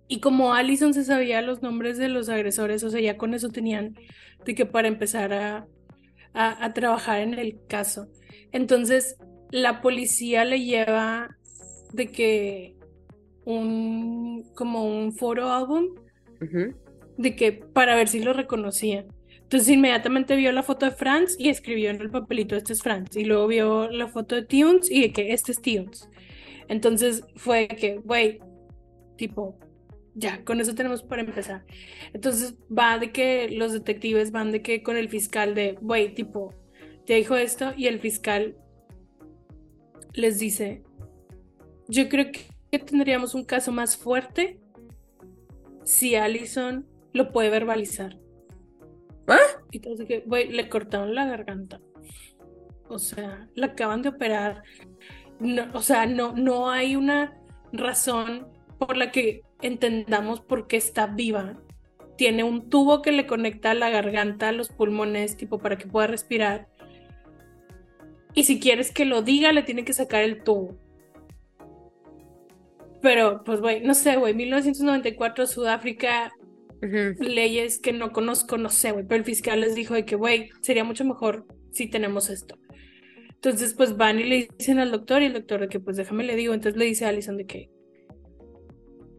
Y 0.08 0.20
como 0.20 0.54
Allison 0.54 0.94
se 0.94 1.04
sabía 1.04 1.42
los 1.42 1.62
nombres 1.62 1.98
de 1.98 2.08
los 2.08 2.30
agresores, 2.30 2.84
o 2.84 2.90
sea, 2.90 3.02
ya 3.02 3.18
con 3.18 3.34
eso 3.34 3.50
tenían 3.50 3.96
de 4.46 4.56
que 4.56 4.66
para 4.66 4.88
empezar 4.88 5.34
a, 5.34 5.68
a, 6.34 6.66
a 6.66 6.74
trabajar 6.74 7.22
en 7.22 7.34
el 7.34 7.60
caso. 7.68 8.08
Entonces, 8.52 9.18
la 9.52 9.82
policía 9.82 10.46
le 10.46 10.64
lleva 10.64 11.38
de 11.94 12.08
que 12.08 12.76
un, 13.46 14.44
como 14.56 14.84
un 14.86 15.14
foro 15.14 15.52
álbum 15.52 15.96
de 17.18 17.36
que 17.36 17.52
para 17.52 17.96
ver 17.96 18.08
si 18.08 18.22
lo 18.22 18.34
reconocía. 18.34 19.06
Entonces 19.54 19.76
inmediatamente 19.76 20.36
vio 20.36 20.52
la 20.52 20.64
foto 20.64 20.88
de 20.88 20.92
Franz 20.94 21.36
y 21.38 21.50
escribió 21.50 21.92
en 21.92 22.02
el 22.02 22.10
papelito, 22.10 22.56
este 22.56 22.74
es 22.74 22.82
Franz. 22.82 23.16
Y 23.16 23.24
luego 23.24 23.46
vio 23.46 23.88
la 23.88 24.08
foto 24.08 24.34
de 24.34 24.42
Tunes 24.42 24.90
y 24.90 25.02
de 25.02 25.14
que 25.14 25.32
este 25.32 25.52
es 25.52 25.62
Tunes. 25.62 26.10
Entonces 26.70 27.24
fue 27.36 27.68
que, 27.68 27.98
güey, 27.98 28.40
tipo, 29.16 29.60
ya, 30.16 30.44
con 30.44 30.60
eso 30.60 30.74
tenemos 30.74 31.04
para 31.04 31.22
empezar. 31.22 31.64
Entonces 32.14 32.56
va 32.68 32.98
de 32.98 33.12
que 33.12 33.48
los 33.48 33.74
detectives 33.74 34.32
van 34.32 34.52
de 34.52 34.64
que 34.64 34.82
con 34.82 34.98
el 34.98 35.08
fiscal 35.08 35.54
de, 35.54 35.78
güey, 35.80 36.16
tipo, 36.16 36.52
te 37.06 37.14
dijo 37.14 37.36
esto 37.36 37.74
y 37.78 37.86
el 37.86 38.00
fiscal 38.00 38.58
les 40.14 40.40
dice, 40.40 40.82
yo 41.88 42.10
creo 42.10 42.32
que 42.32 42.80
tendríamos 42.80 43.36
un 43.36 43.46
caso 43.46 43.72
más 43.72 43.98
fuerte 43.98 44.60
si 45.84 46.16
Allison 46.16 46.88
lo 47.14 47.32
puede 47.32 47.52
verbalizar. 47.52 48.23
¿Ah? 49.28 49.38
Y 49.72 49.78
entonces 49.78 50.08
que, 50.08 50.20
güey, 50.22 50.50
le 50.50 50.70
cortaron 50.70 51.16
la 51.16 51.26
garganta. 51.26 51.80
O 52.88 53.00
sea, 53.00 53.48
la 53.56 53.68
acaban 53.68 54.02
de 54.02 54.10
operar. 54.10 54.64
No, 55.40 55.66
o 55.74 55.82
sea, 55.82 56.06
no, 56.06 56.34
no 56.34 56.70
hay 56.70 56.96
una 56.96 57.40
razón 57.72 58.48
por 58.78 58.98
la 58.98 59.12
que 59.12 59.42
entendamos 59.62 60.42
por 60.42 60.68
qué 60.68 60.78
está 60.78 61.08
viva. 61.08 61.60
Tiene 62.18 62.44
un 62.44 62.70
tubo 62.70 63.02
que 63.02 63.12
le 63.12 63.26
conecta 63.26 63.74
la 63.74 63.90
garganta 63.90 64.50
a 64.50 64.52
los 64.52 64.70
pulmones, 64.70 65.38
tipo, 65.38 65.60
para 65.60 65.78
que 65.78 65.88
pueda 65.88 66.08
respirar. 66.08 66.68
Y 68.36 68.44
si 68.44 68.60
quieres 68.60 68.92
que 68.92 69.06
lo 69.06 69.22
diga, 69.22 69.52
le 69.52 69.64
tiene 69.64 69.86
que 69.86 69.94
sacar 69.94 70.24
el 70.24 70.44
tubo. 70.44 70.78
Pero, 73.02 73.44
pues, 73.44 73.60
güey, 73.60 73.82
no 73.82 73.94
sé, 73.94 74.16
güey, 74.18 74.34
1994, 74.34 75.46
Sudáfrica, 75.46 76.32
Leyes 77.20 77.80
que 77.80 77.94
no 77.94 78.12
conozco, 78.12 78.58
no 78.58 78.70
sé, 78.70 78.92
güey, 78.92 79.06
pero 79.08 79.20
el 79.20 79.26
fiscal 79.26 79.62
les 79.62 79.76
dijo 79.76 79.94
de 79.94 80.06
que, 80.06 80.16
güey, 80.16 80.50
sería 80.62 80.84
mucho 80.84 81.06
mejor 81.06 81.46
si 81.72 81.88
tenemos 81.90 82.30
esto. 82.30 82.58
Entonces, 83.30 83.74
pues 83.74 83.98
van 83.98 84.20
y 84.20 84.24
le 84.24 84.48
dicen 84.58 84.80
al 84.80 84.92
doctor 84.92 85.22
y 85.22 85.26
el 85.26 85.34
doctor 85.34 85.62
de 85.62 85.68
que, 85.70 85.80
pues 85.80 85.98
déjame 85.98 86.24
le 86.24 86.36
digo, 86.36 86.54
entonces 86.54 86.78
le 86.80 86.86
dice 86.86 87.06
a 87.06 87.10
Alison 87.10 87.38
de 87.38 87.46
que 87.46 87.70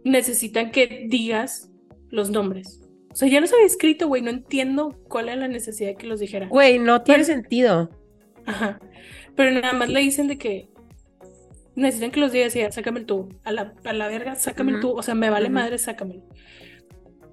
necesitan 0.04 0.70
que 0.70 1.06
digas 1.08 1.70
los 2.10 2.30
nombres. 2.30 2.80
O 3.12 3.16
sea, 3.16 3.28
ya 3.28 3.40
los 3.40 3.52
había 3.52 3.66
escrito, 3.66 4.08
güey, 4.08 4.22
no 4.22 4.30
entiendo 4.30 4.98
cuál 5.08 5.28
era 5.28 5.36
la 5.36 5.48
necesidad 5.48 5.90
de 5.90 5.96
que 5.96 6.06
los 6.06 6.20
dijera. 6.20 6.48
Güey, 6.48 6.78
no 6.78 7.02
tiene 7.02 7.24
Pero- 7.24 7.34
sentido. 7.36 7.90
Ajá. 8.46 8.80
Pero 9.36 9.50
nada 9.52 9.72
más 9.72 9.88
le 9.88 10.00
dicen 10.00 10.28
de 10.28 10.36
que 10.38 10.68
necesitan 11.76 12.10
que 12.10 12.20
los 12.20 12.32
digas 12.32 12.54
y 12.56 12.60
ya, 12.60 12.70
sácame 12.72 13.00
el 13.00 13.06
tubo. 13.06 13.28
A 13.44 13.52
la, 13.52 13.74
a 13.84 13.92
la 13.92 14.08
verga, 14.08 14.34
sácame 14.36 14.70
el 14.72 14.78
Ujú. 14.78 14.88
tubo. 14.88 14.98
O 14.98 15.02
sea, 15.02 15.14
me 15.14 15.30
vale 15.30 15.46
Ujú. 15.46 15.54
madre, 15.54 15.78
sácamelo. 15.78 16.22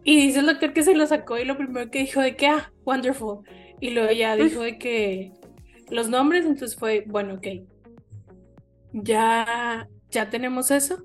Y 0.03 0.19
dice 0.27 0.39
el 0.39 0.47
doctor 0.47 0.73
que 0.73 0.83
se 0.83 0.95
lo 0.95 1.05
sacó 1.07 1.37
y 1.37 1.45
lo 1.45 1.57
primero 1.57 1.89
que 1.91 1.99
dijo 1.99 2.21
de 2.21 2.35
que, 2.35 2.47
ah, 2.47 2.71
wonderful. 2.85 3.39
Y 3.79 3.91
luego 3.91 4.11
ya 4.11 4.35
dijo 4.35 4.61
de 4.61 4.77
que 4.77 5.31
los 5.89 6.09
nombres, 6.09 6.45
entonces 6.45 6.77
fue, 6.77 7.03
bueno, 7.07 7.35
ok. 7.35 7.47
Ya, 8.93 9.87
ya 10.09 10.29
tenemos 10.29 10.71
eso. 10.71 11.03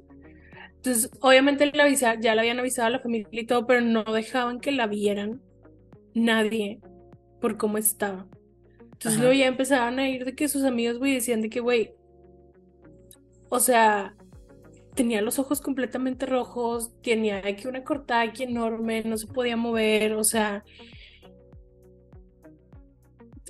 Entonces, 0.76 1.11
obviamente 1.20 1.66
le 1.66 1.82
avisa- 1.82 2.18
ya 2.20 2.34
le 2.34 2.40
habían 2.40 2.59
avisado 2.61 2.86
a 2.88 2.90
la 2.90 3.01
familia 3.01 3.28
y 3.32 3.47
todo, 3.47 3.66
pero 3.66 3.80
no 3.80 4.05
dejaban 4.05 4.61
que 4.61 4.72
la 4.72 4.86
vieran 4.86 5.42
nadie 6.14 6.80
por 7.40 7.57
cómo 7.57 7.78
estaba. 7.78 8.26
Entonces 8.80 9.14
Ajá. 9.14 9.20
luego 9.22 9.32
ya 9.34 9.47
empezaban 9.47 9.99
a 9.99 10.09
ir 10.09 10.24
de 10.24 10.34
que 10.34 10.49
sus 10.49 10.64
amigos, 10.64 10.99
güey, 10.99 11.14
decían 11.14 11.42
de 11.42 11.51
que, 11.51 11.61
güey, 11.61 11.92
o 13.49 13.61
sea, 13.61 14.16
tenía 14.97 15.22
los 15.22 15.38
ojos 15.38 15.61
completamente 15.61 16.26
rojos, 16.26 16.90
tenía 17.03 17.38
aquí 17.38 17.68
una 17.68 17.84
cortada 17.84 18.22
aquí 18.22 18.42
enorme, 18.42 19.05
no 19.05 19.16
se 19.16 19.28
podía 19.28 19.57
mover, 19.57 20.14
o 20.14 20.24
sea, 20.24 20.64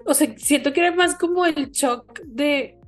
o 0.05 0.12
sea, 0.12 0.34
siento 0.36 0.72
que 0.72 0.80
era 0.80 0.94
más 0.94 1.16
como 1.16 1.47
el 1.47 1.70
shock 1.70 2.20
de, 2.24 2.78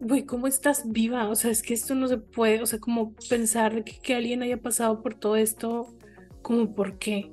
güey, 0.00 0.24
¿cómo 0.24 0.46
estás 0.46 0.90
viva? 0.90 1.28
O 1.28 1.34
sea, 1.34 1.50
es 1.50 1.62
que 1.62 1.74
esto 1.74 1.94
no 1.94 2.08
se 2.08 2.18
puede, 2.18 2.62
o 2.62 2.66
sea, 2.66 2.78
como 2.78 3.14
pensar 3.28 3.84
que, 3.84 3.98
que 4.00 4.14
alguien 4.14 4.42
haya 4.42 4.56
pasado 4.56 5.02
por 5.02 5.14
todo 5.14 5.36
esto, 5.36 5.94
como 6.42 6.74
por 6.74 6.98
qué. 6.98 7.30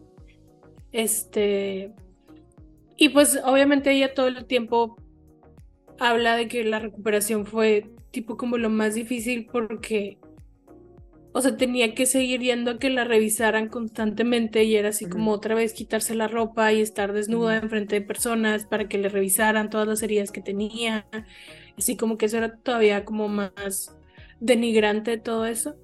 Este, 0.92 1.94
y 2.98 3.10
pues 3.10 3.40
obviamente 3.46 3.92
ella 3.92 4.14
todo 4.14 4.28
el 4.28 4.46
tiempo 4.46 4.98
habla 6.00 6.36
de 6.36 6.48
que 6.48 6.64
la 6.64 6.80
recuperación 6.80 7.46
fue 7.46 7.92
tipo 8.12 8.38
como 8.38 8.58
lo 8.58 8.70
más 8.70 8.94
difícil 8.94 9.48
porque, 9.52 10.18
o 11.34 11.42
sea, 11.42 11.56
tenía 11.56 11.96
que 11.96 12.06
seguir 12.06 12.42
yendo 12.42 12.72
a 12.72 12.80
que 12.80 12.90
la 12.90 13.06
revisaran 13.06 13.70
constantemente 13.70 14.64
y 14.64 14.76
era 14.76 14.90
así 14.90 15.08
como 15.08 15.32
otra 15.32 15.56
vez 15.56 15.74
quitarse 15.74 16.14
la 16.14 16.28
ropa 16.28 16.74
y 16.74 16.82
estar 16.82 17.14
desnuda 17.14 17.58
enfrente 17.58 17.96
de 17.96 18.06
personas 18.06 18.66
para 18.66 18.88
que 18.90 18.98
le 18.98 19.08
revisaran 19.08 19.70
todas 19.70 19.88
las 19.88 20.04
heridas 20.04 20.32
que 20.32 20.42
tenía. 20.42 21.08
Así 21.78 21.96
como 21.96 22.18
que 22.18 22.26
eso 22.26 22.38
era 22.38 22.58
todavía 22.58 23.06
como 23.06 23.30
más 23.30 23.96
denigrante 24.42 25.12
de 25.12 25.18
todo 25.18 25.46
eso. 25.46 25.78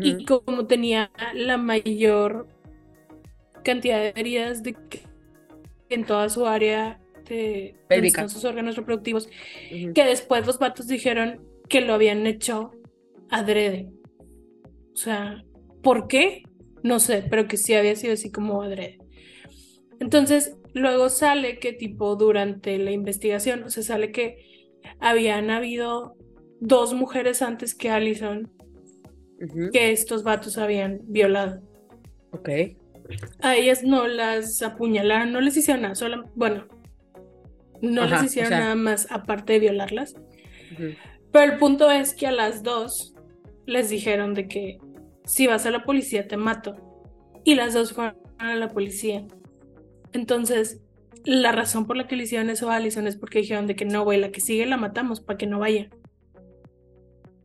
Y 0.00 0.24
como 0.24 0.66
tenía 0.66 1.12
la 1.32 1.58
mayor 1.58 2.48
cantidad 3.62 3.98
de 3.98 4.12
heridas 4.16 4.62
de 4.62 4.74
que 4.88 5.02
en 5.90 6.04
toda 6.04 6.28
su 6.28 6.46
área 6.46 7.00
de 7.28 7.76
sus 8.28 8.44
órganos 8.44 8.76
reproductivos, 8.76 9.28
que 9.68 10.04
después 10.04 10.44
los 10.46 10.58
vatos 10.58 10.88
dijeron 10.88 11.40
que 11.68 11.82
lo 11.82 11.94
habían 11.94 12.26
hecho 12.26 12.72
adrede. 13.30 13.90
O 14.98 15.00
sea, 15.00 15.44
¿por 15.80 16.08
qué? 16.08 16.42
No 16.82 16.98
sé, 16.98 17.24
pero 17.30 17.46
que 17.46 17.56
sí 17.56 17.72
había 17.74 17.94
sido 17.94 18.14
así 18.14 18.32
como 18.32 18.62
adrede. 18.62 18.98
Entonces, 20.00 20.56
luego 20.74 21.08
sale 21.08 21.60
que 21.60 21.72
tipo 21.72 22.16
durante 22.16 22.76
la 22.78 22.90
investigación, 22.90 23.62
o 23.62 23.70
sea, 23.70 23.84
sale 23.84 24.10
que 24.10 24.66
habían 24.98 25.50
habido 25.50 26.16
dos 26.60 26.94
mujeres 26.94 27.42
antes 27.42 27.76
que 27.76 27.90
Allison 27.90 28.50
que 29.72 29.92
estos 29.92 30.24
vatos 30.24 30.58
habían 30.58 30.98
violado. 31.04 31.62
Ok. 32.32 32.48
A 33.40 33.54
ellas 33.56 33.84
no 33.84 34.08
las 34.08 34.60
apuñalaron, 34.62 35.30
no 35.30 35.40
les 35.40 35.56
hicieron 35.56 35.82
nada, 35.82 35.94
solo, 35.94 36.24
bueno, 36.34 36.66
no 37.80 38.02
Ajá, 38.02 38.14
les 38.16 38.22
o 38.22 38.26
hicieron 38.26 38.48
sea- 38.48 38.58
nada 38.60 38.74
más 38.74 39.06
aparte 39.12 39.52
de 39.52 39.58
violarlas. 39.60 40.16
Pero 41.30 41.52
el 41.52 41.58
punto 41.58 41.88
es 41.88 42.14
que 42.14 42.26
a 42.26 42.32
las 42.32 42.64
dos 42.64 43.14
les 43.66 43.90
dijeron 43.90 44.32
de 44.34 44.48
que 44.48 44.78
si 45.28 45.46
vas 45.46 45.66
a 45.66 45.70
la 45.70 45.84
policía 45.84 46.26
te 46.26 46.36
mato. 46.36 46.74
Y 47.44 47.54
las 47.54 47.74
dos 47.74 47.92
fueron 47.92 48.16
a 48.38 48.54
la 48.54 48.68
policía. 48.68 49.26
Entonces, 50.12 50.80
la 51.24 51.52
razón 51.52 51.86
por 51.86 51.96
la 51.96 52.08
que 52.08 52.16
le 52.16 52.24
hicieron 52.24 52.50
eso 52.50 52.70
a 52.70 52.76
Allison 52.76 53.06
es 53.06 53.16
porque 53.16 53.40
dijeron 53.40 53.66
de 53.66 53.76
que 53.76 53.84
no, 53.84 54.04
güey, 54.04 54.18
la 54.18 54.30
que 54.30 54.40
sigue 54.40 54.66
la 54.66 54.78
matamos 54.78 55.20
para 55.20 55.36
que 55.36 55.46
no 55.46 55.58
vaya. 55.58 55.90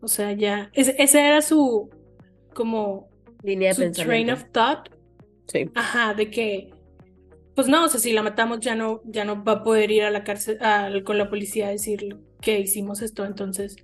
O 0.01 0.07
sea, 0.07 0.31
ya, 0.31 0.69
ese, 0.73 0.95
ese 0.97 1.27
era 1.27 1.41
su, 1.41 1.89
como, 2.53 3.09
Línea 3.43 3.73
de 3.73 3.93
su 3.93 4.03
train 4.03 4.31
of 4.31 4.45
thought. 4.51 4.89
Sí. 5.47 5.69
Ajá, 5.75 6.13
de 6.13 6.29
que, 6.29 6.69
pues 7.53 7.67
no, 7.67 7.83
o 7.83 7.87
sea, 7.89 7.99
si 7.99 8.13
la 8.13 8.23
matamos 8.23 8.61
ya 8.61 8.75
no, 8.75 9.01
ya 9.05 9.25
no 9.25 9.43
va 9.43 9.53
a 9.53 9.63
poder 9.63 9.91
ir 9.91 10.03
a 10.03 10.11
la 10.11 10.23
cárcel 10.23 10.57
con 11.03 11.17
la 11.17 11.29
policía 11.29 11.67
a 11.67 11.71
decir 11.71 12.17
que 12.39 12.59
hicimos 12.59 13.01
esto, 13.01 13.25
entonces, 13.25 13.75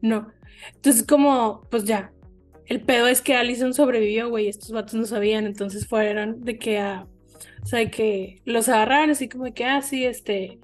no. 0.00 0.32
Entonces, 0.74 1.04
como, 1.04 1.62
pues 1.70 1.84
ya, 1.84 2.12
el 2.66 2.80
pedo 2.80 3.06
es 3.06 3.20
que 3.20 3.34
Allison 3.34 3.74
sobrevivió, 3.74 4.28
güey, 4.28 4.48
estos 4.48 4.72
vatos 4.72 4.94
no 4.94 5.06
sabían, 5.06 5.46
entonces 5.46 5.86
fueron 5.86 6.44
de 6.44 6.58
que 6.58 6.78
a, 6.78 7.06
o 7.62 7.66
sea, 7.66 7.78
de 7.78 7.90
que 7.90 8.42
los 8.44 8.68
agarraron 8.68 9.10
así 9.10 9.28
como 9.28 9.44
de 9.44 9.52
que, 9.54 9.64
ah, 9.64 9.82
sí, 9.82 10.04
este, 10.04 10.58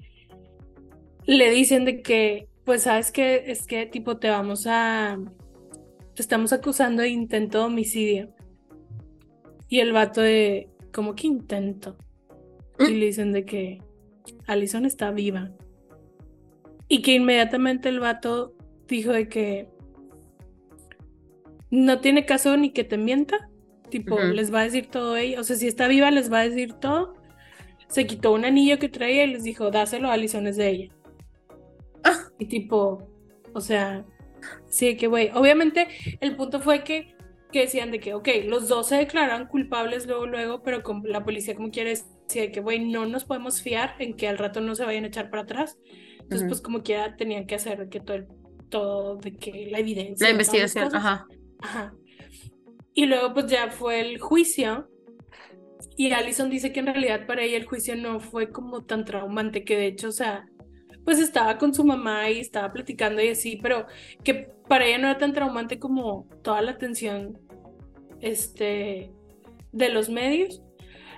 le 1.25 1.49
dicen 1.51 1.85
de 1.85 2.01
que, 2.01 2.49
pues, 2.65 2.83
sabes 2.83 3.11
que, 3.11 3.51
es 3.51 3.65
que, 3.65 3.85
tipo, 3.85 4.17
te 4.17 4.29
vamos 4.29 4.65
a, 4.67 5.17
te 6.13 6.21
estamos 6.21 6.53
acusando 6.53 7.01
de 7.01 7.09
intento 7.09 7.59
de 7.59 7.65
homicidio. 7.65 8.33
Y 9.69 9.79
el 9.79 9.93
vato 9.93 10.21
de, 10.21 10.69
¿cómo 10.91 11.15
que 11.15 11.27
intento? 11.27 11.97
Y 12.79 12.91
le 12.91 13.07
dicen 13.07 13.31
de 13.31 13.45
que 13.45 13.81
Allison 14.45 14.85
está 14.85 15.11
viva. 15.11 15.51
Y 16.87 17.01
que 17.01 17.13
inmediatamente 17.13 17.89
el 17.89 17.99
vato 17.99 18.55
dijo 18.87 19.11
de 19.11 19.27
que 19.27 19.67
no 21.73 22.01
tiene 22.01 22.23
caso 22.23 22.55
ni 22.55 22.71
que 22.71 22.83
te 22.83 22.99
mienta. 22.99 23.49
Tipo, 23.89 24.19
les 24.19 24.53
va 24.53 24.59
a 24.59 24.63
decir 24.63 24.87
todo 24.87 25.17
ella. 25.17 25.39
O 25.39 25.43
sea, 25.43 25.55
si 25.55 25.67
está 25.67 25.87
viva, 25.87 26.11
les 26.11 26.31
va 26.31 26.41
a 26.41 26.47
decir 26.47 26.73
todo. 26.73 27.15
Se 27.87 28.05
quitó 28.05 28.31
un 28.31 28.45
anillo 28.45 28.77
que 28.77 28.89
traía 28.89 29.23
y 29.23 29.33
les 29.33 29.43
dijo, 29.43 29.71
dáselo 29.71 30.09
a 30.09 30.13
Alison, 30.13 30.45
es 30.45 30.57
de 30.57 30.69
ella. 30.69 30.89
Ah. 32.03 32.27
Y 32.37 32.45
tipo, 32.45 33.09
o 33.53 33.61
sea, 33.61 34.05
sí, 34.67 34.95
que 34.97 35.07
güey. 35.07 35.31
Obviamente, 35.33 35.87
el 36.21 36.35
punto 36.35 36.59
fue 36.59 36.83
que, 36.83 37.15
que 37.51 37.61
decían 37.61 37.89
de 37.89 37.99
que, 37.99 38.13
ok, 38.13 38.29
los 38.45 38.67
dos 38.67 38.89
se 38.89 38.97
declararon 38.97 39.47
culpables 39.47 40.05
luego, 40.05 40.27
luego, 40.27 40.61
pero 40.61 40.83
con 40.83 41.01
la 41.03 41.23
policía, 41.23 41.55
como 41.55 41.71
quiere 41.71 41.89
decir, 41.89 42.51
que, 42.51 42.61
güey, 42.61 42.85
no 42.85 43.07
nos 43.07 43.25
podemos 43.25 43.63
fiar 43.63 43.95
en 43.97 44.15
que 44.15 44.27
al 44.27 44.37
rato 44.37 44.61
no 44.61 44.75
se 44.75 44.85
vayan 44.85 45.05
a 45.05 45.07
echar 45.07 45.31
para 45.31 45.41
atrás. 45.41 45.79
Entonces, 46.19 46.47
pues, 46.47 46.61
como 46.61 46.83
quiera, 46.83 47.15
tenían 47.15 47.47
que 47.47 47.55
hacer 47.55 47.89
que 47.89 47.99
todo, 47.99 48.27
todo 48.69 49.15
de 49.15 49.33
que 49.33 49.69
la 49.71 49.79
evidencia. 49.79 50.27
La 50.27 50.31
investigación, 50.31 50.95
ajá. 50.95 51.25
Ajá. 51.63 51.93
Y 52.93 53.05
luego 53.05 53.33
pues 53.33 53.47
ya 53.47 53.71
fue 53.71 54.01
el 54.01 54.19
juicio. 54.19 54.89
Y 55.95 56.11
Allison 56.11 56.49
dice 56.49 56.71
que 56.71 56.81
en 56.81 56.87
realidad 56.87 57.25
para 57.25 57.43
ella 57.43 57.57
el 57.57 57.65
juicio 57.65 57.95
no 57.95 58.19
fue 58.19 58.51
como 58.51 58.83
tan 58.83 59.05
traumante, 59.05 59.63
que 59.63 59.77
de 59.77 59.87
hecho, 59.87 60.09
o 60.09 60.11
sea, 60.11 60.47
pues 61.05 61.19
estaba 61.19 61.57
con 61.57 61.73
su 61.73 61.83
mamá 61.83 62.29
y 62.29 62.39
estaba 62.39 62.71
platicando 62.71 63.21
y 63.21 63.29
así, 63.29 63.57
pero 63.61 63.87
que 64.23 64.51
para 64.67 64.85
ella 64.85 64.97
no 64.97 65.07
era 65.07 65.17
tan 65.17 65.33
traumante 65.33 65.79
como 65.79 66.27
toda 66.41 66.61
la 66.61 66.71
atención 66.71 67.39
este, 68.21 69.11
de 69.71 69.89
los 69.89 70.09
medios. 70.09 70.61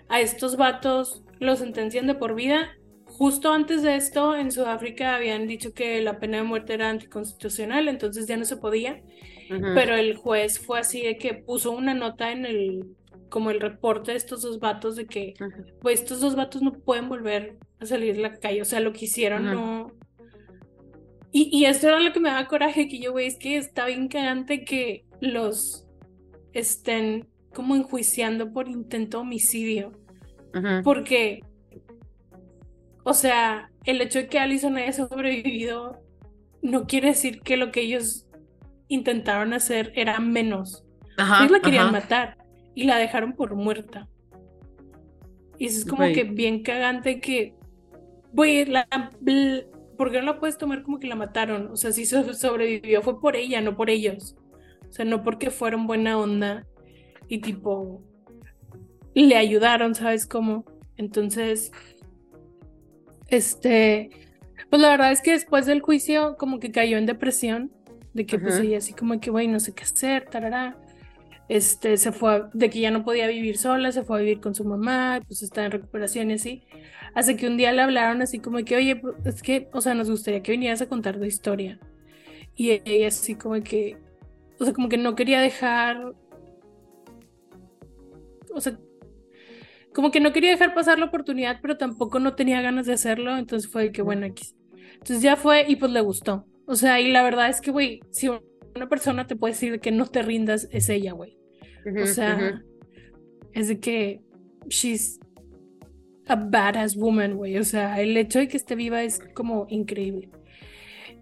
A 0.07 0.21
estos 0.21 0.57
vatos 0.57 1.23
los 1.39 1.59
sentencian 1.59 2.07
de 2.07 2.15
por 2.15 2.35
vida. 2.35 2.69
Justo 3.05 3.51
antes 3.51 3.81
de 3.81 3.95
esto, 3.95 4.35
en 4.35 4.51
Sudáfrica 4.51 5.15
habían 5.15 5.47
dicho 5.47 5.73
que 5.73 6.01
la 6.01 6.19
pena 6.19 6.37
de 6.37 6.43
muerte 6.43 6.73
era 6.73 6.89
anticonstitucional, 6.89 7.87
entonces 7.87 8.27
ya 8.27 8.37
no 8.37 8.45
se 8.45 8.57
podía. 8.57 9.01
Pero 9.47 9.95
el 9.95 10.15
juez 10.15 10.59
fue 10.59 10.79
así 10.79 11.03
de 11.03 11.17
que 11.17 11.33
puso 11.33 11.71
una 11.71 11.93
nota 11.93 12.31
en 12.31 12.45
el, 12.45 12.85
como 13.29 13.51
el 13.51 13.59
reporte 13.59 14.11
de 14.11 14.17
estos 14.17 14.41
dos 14.41 14.59
vatos 14.59 14.95
de 14.95 15.05
que, 15.05 15.33
pues 15.81 16.01
estos 16.01 16.21
dos 16.21 16.35
vatos 16.35 16.61
no 16.61 16.73
pueden 16.73 17.09
volver 17.09 17.57
a 17.79 17.85
salir 17.85 18.15
a 18.15 18.21
la 18.21 18.39
calle, 18.39 18.61
o 18.61 18.65
sea, 18.65 18.79
lo 18.79 18.93
que 18.93 19.05
hicieron 19.05 19.45
no... 19.45 19.91
Y, 21.31 21.49
y 21.51 21.65
esto 21.65 21.87
era 21.87 21.99
lo 21.99 22.13
que 22.13 22.21
me 22.21 22.29
daba 22.29 22.47
coraje, 22.47 22.87
que 22.87 22.97
yo, 22.97 23.11
güey, 23.11 23.27
es 23.27 23.37
que 23.37 23.57
está 23.57 23.87
bien 23.87 24.07
cagante 24.07 24.63
que 24.63 25.03
los 25.19 25.85
estén 26.53 27.27
como 27.53 27.75
enjuiciando 27.75 28.51
por 28.51 28.67
intento 28.67 29.17
de 29.17 29.21
homicidio. 29.21 29.91
Porque, 30.83 31.41
o 33.03 33.13
sea, 33.13 33.69
el 33.83 33.99
hecho 33.99 34.19
de 34.19 34.27
que 34.27 34.39
Allison 34.39 34.77
haya 34.77 34.93
sobrevivido 34.93 36.01
no 36.61 36.87
quiere 36.87 37.09
decir 37.09 37.41
que 37.41 37.57
lo 37.57 37.71
que 37.71 37.81
ellos 37.81 38.24
intentaron 38.87 39.53
hacer 39.53 39.91
era 39.95 40.19
menos. 40.19 40.83
Ellos 41.17 41.51
la 41.51 41.61
querían 41.61 41.91
matar 41.91 42.37
y 42.73 42.83
la 42.83 42.97
dejaron 42.97 43.33
por 43.33 43.55
muerta. 43.55 44.07
Y 45.57 45.67
eso 45.67 45.79
es 45.79 45.85
como 45.85 46.03
que 46.11 46.25
bien 46.25 46.63
cagante 46.63 47.21
que, 47.21 47.55
güey, 48.33 48.65
la, 48.65 48.87
¿por 49.97 50.11
qué 50.11 50.19
no 50.19 50.25
la 50.25 50.39
puedes 50.39 50.57
tomar 50.57 50.83
como 50.83 50.99
que 50.99 51.07
la 51.07 51.15
mataron? 51.15 51.71
O 51.71 51.77
sea, 51.77 51.91
si 51.93 52.05
sobrevivió 52.05 53.01
fue 53.01 53.21
por 53.21 53.35
ella, 53.35 53.61
no 53.61 53.77
por 53.77 53.89
ellos. 53.89 54.35
O 54.89 54.91
sea, 54.91 55.05
no 55.05 55.23
porque 55.23 55.49
fueron 55.49 55.87
buena 55.87 56.17
onda 56.17 56.65
y 57.27 57.39
tipo 57.39 58.03
le 59.13 59.37
ayudaron, 59.37 59.95
¿sabes 59.95 60.27
cómo? 60.27 60.65
Entonces, 60.97 61.71
este, 63.27 64.09
pues 64.69 64.81
la 64.81 64.89
verdad 64.89 65.11
es 65.11 65.21
que 65.21 65.31
después 65.31 65.65
del 65.65 65.81
juicio 65.81 66.35
como 66.37 66.59
que 66.59 66.71
cayó 66.71 66.97
en 66.97 67.05
depresión 67.05 67.71
de 68.15 68.25
que 68.25 68.39
pues 68.39 68.57
ella 68.59 68.77
así 68.77 68.93
como 68.93 69.19
que, 69.19 69.29
güey, 69.29 69.49
no 69.49 69.59
sé 69.59 69.73
qué 69.73 69.83
hacer, 69.83 70.25
tarará. 70.29 70.77
Este, 71.49 71.97
se 71.97 72.13
fue, 72.13 72.45
de 72.53 72.69
que 72.69 72.79
ya 72.79 72.89
no 72.89 73.03
podía 73.03 73.27
vivir 73.27 73.57
sola, 73.57 73.91
se 73.91 74.03
fue 74.03 74.17
a 74.17 74.19
vivir 74.21 74.39
con 74.39 74.55
su 74.55 74.63
mamá, 74.63 75.19
pues 75.27 75.43
está 75.43 75.65
en 75.65 75.71
recuperación 75.71 76.31
y 76.31 76.35
así. 76.35 76.63
Hasta 77.13 77.35
que 77.35 77.45
un 77.45 77.57
día 77.57 77.73
le 77.73 77.81
hablaron 77.81 78.21
así 78.21 78.39
como 78.39 78.63
que, 78.63 78.77
oye, 78.77 78.95
pues, 78.95 79.15
es 79.25 79.43
que, 79.43 79.67
o 79.73 79.81
sea, 79.81 79.93
nos 79.95 80.09
gustaría 80.09 80.41
que 80.41 80.53
vinieras 80.53 80.81
a 80.81 80.87
contar 80.87 81.17
tu 81.17 81.25
historia. 81.25 81.77
Y 82.55 82.81
ella 82.85 83.09
así 83.09 83.35
como 83.35 83.61
que, 83.61 83.97
o 84.59 84.63
sea, 84.63 84.73
como 84.73 84.87
que 84.87 84.97
no 84.97 85.13
quería 85.15 85.41
dejar, 85.41 86.13
o 88.53 88.61
sea, 88.61 88.79
como 89.93 90.09
que 90.09 90.21
no 90.21 90.31
quería 90.31 90.51
dejar 90.51 90.73
pasar 90.73 90.99
la 90.99 91.07
oportunidad, 91.07 91.59
pero 91.61 91.77
tampoco 91.77 92.19
no 92.19 92.33
tenía 92.35 92.61
ganas 92.61 92.85
de 92.85 92.93
hacerlo, 92.93 93.35
entonces 93.37 93.69
fue 93.69 93.91
que, 93.91 94.01
bueno, 94.01 94.25
aquí. 94.25 94.55
Entonces 94.93 95.21
ya 95.21 95.35
fue 95.35 95.65
y 95.67 95.75
pues 95.75 95.91
le 95.91 95.99
gustó. 95.99 96.45
O 96.67 96.75
sea, 96.75 96.99
y 96.99 97.11
la 97.11 97.23
verdad 97.23 97.49
es 97.49 97.61
que, 97.61 97.71
güey, 97.71 98.01
si 98.11 98.27
una 98.27 98.89
persona 98.89 99.27
te 99.27 99.35
puede 99.35 99.53
decir 99.53 99.79
que 99.79 99.91
no 99.91 100.07
te 100.07 100.21
rindas, 100.21 100.67
es 100.71 100.89
ella, 100.89 101.13
güey. 101.13 101.37
o 102.01 102.07
sea, 102.07 102.61
es 103.53 103.67
de 103.67 103.79
que 103.79 104.21
she's 104.67 105.19
a 106.27 106.35
badass 106.35 106.95
woman, 106.95 107.35
güey. 107.35 107.57
O 107.57 107.63
sea, 107.63 108.01
el 108.01 108.17
hecho 108.17 108.39
de 108.39 108.47
que 108.47 108.57
esté 108.57 108.75
viva 108.75 109.03
es 109.03 109.19
como 109.33 109.67
increíble. 109.69 110.29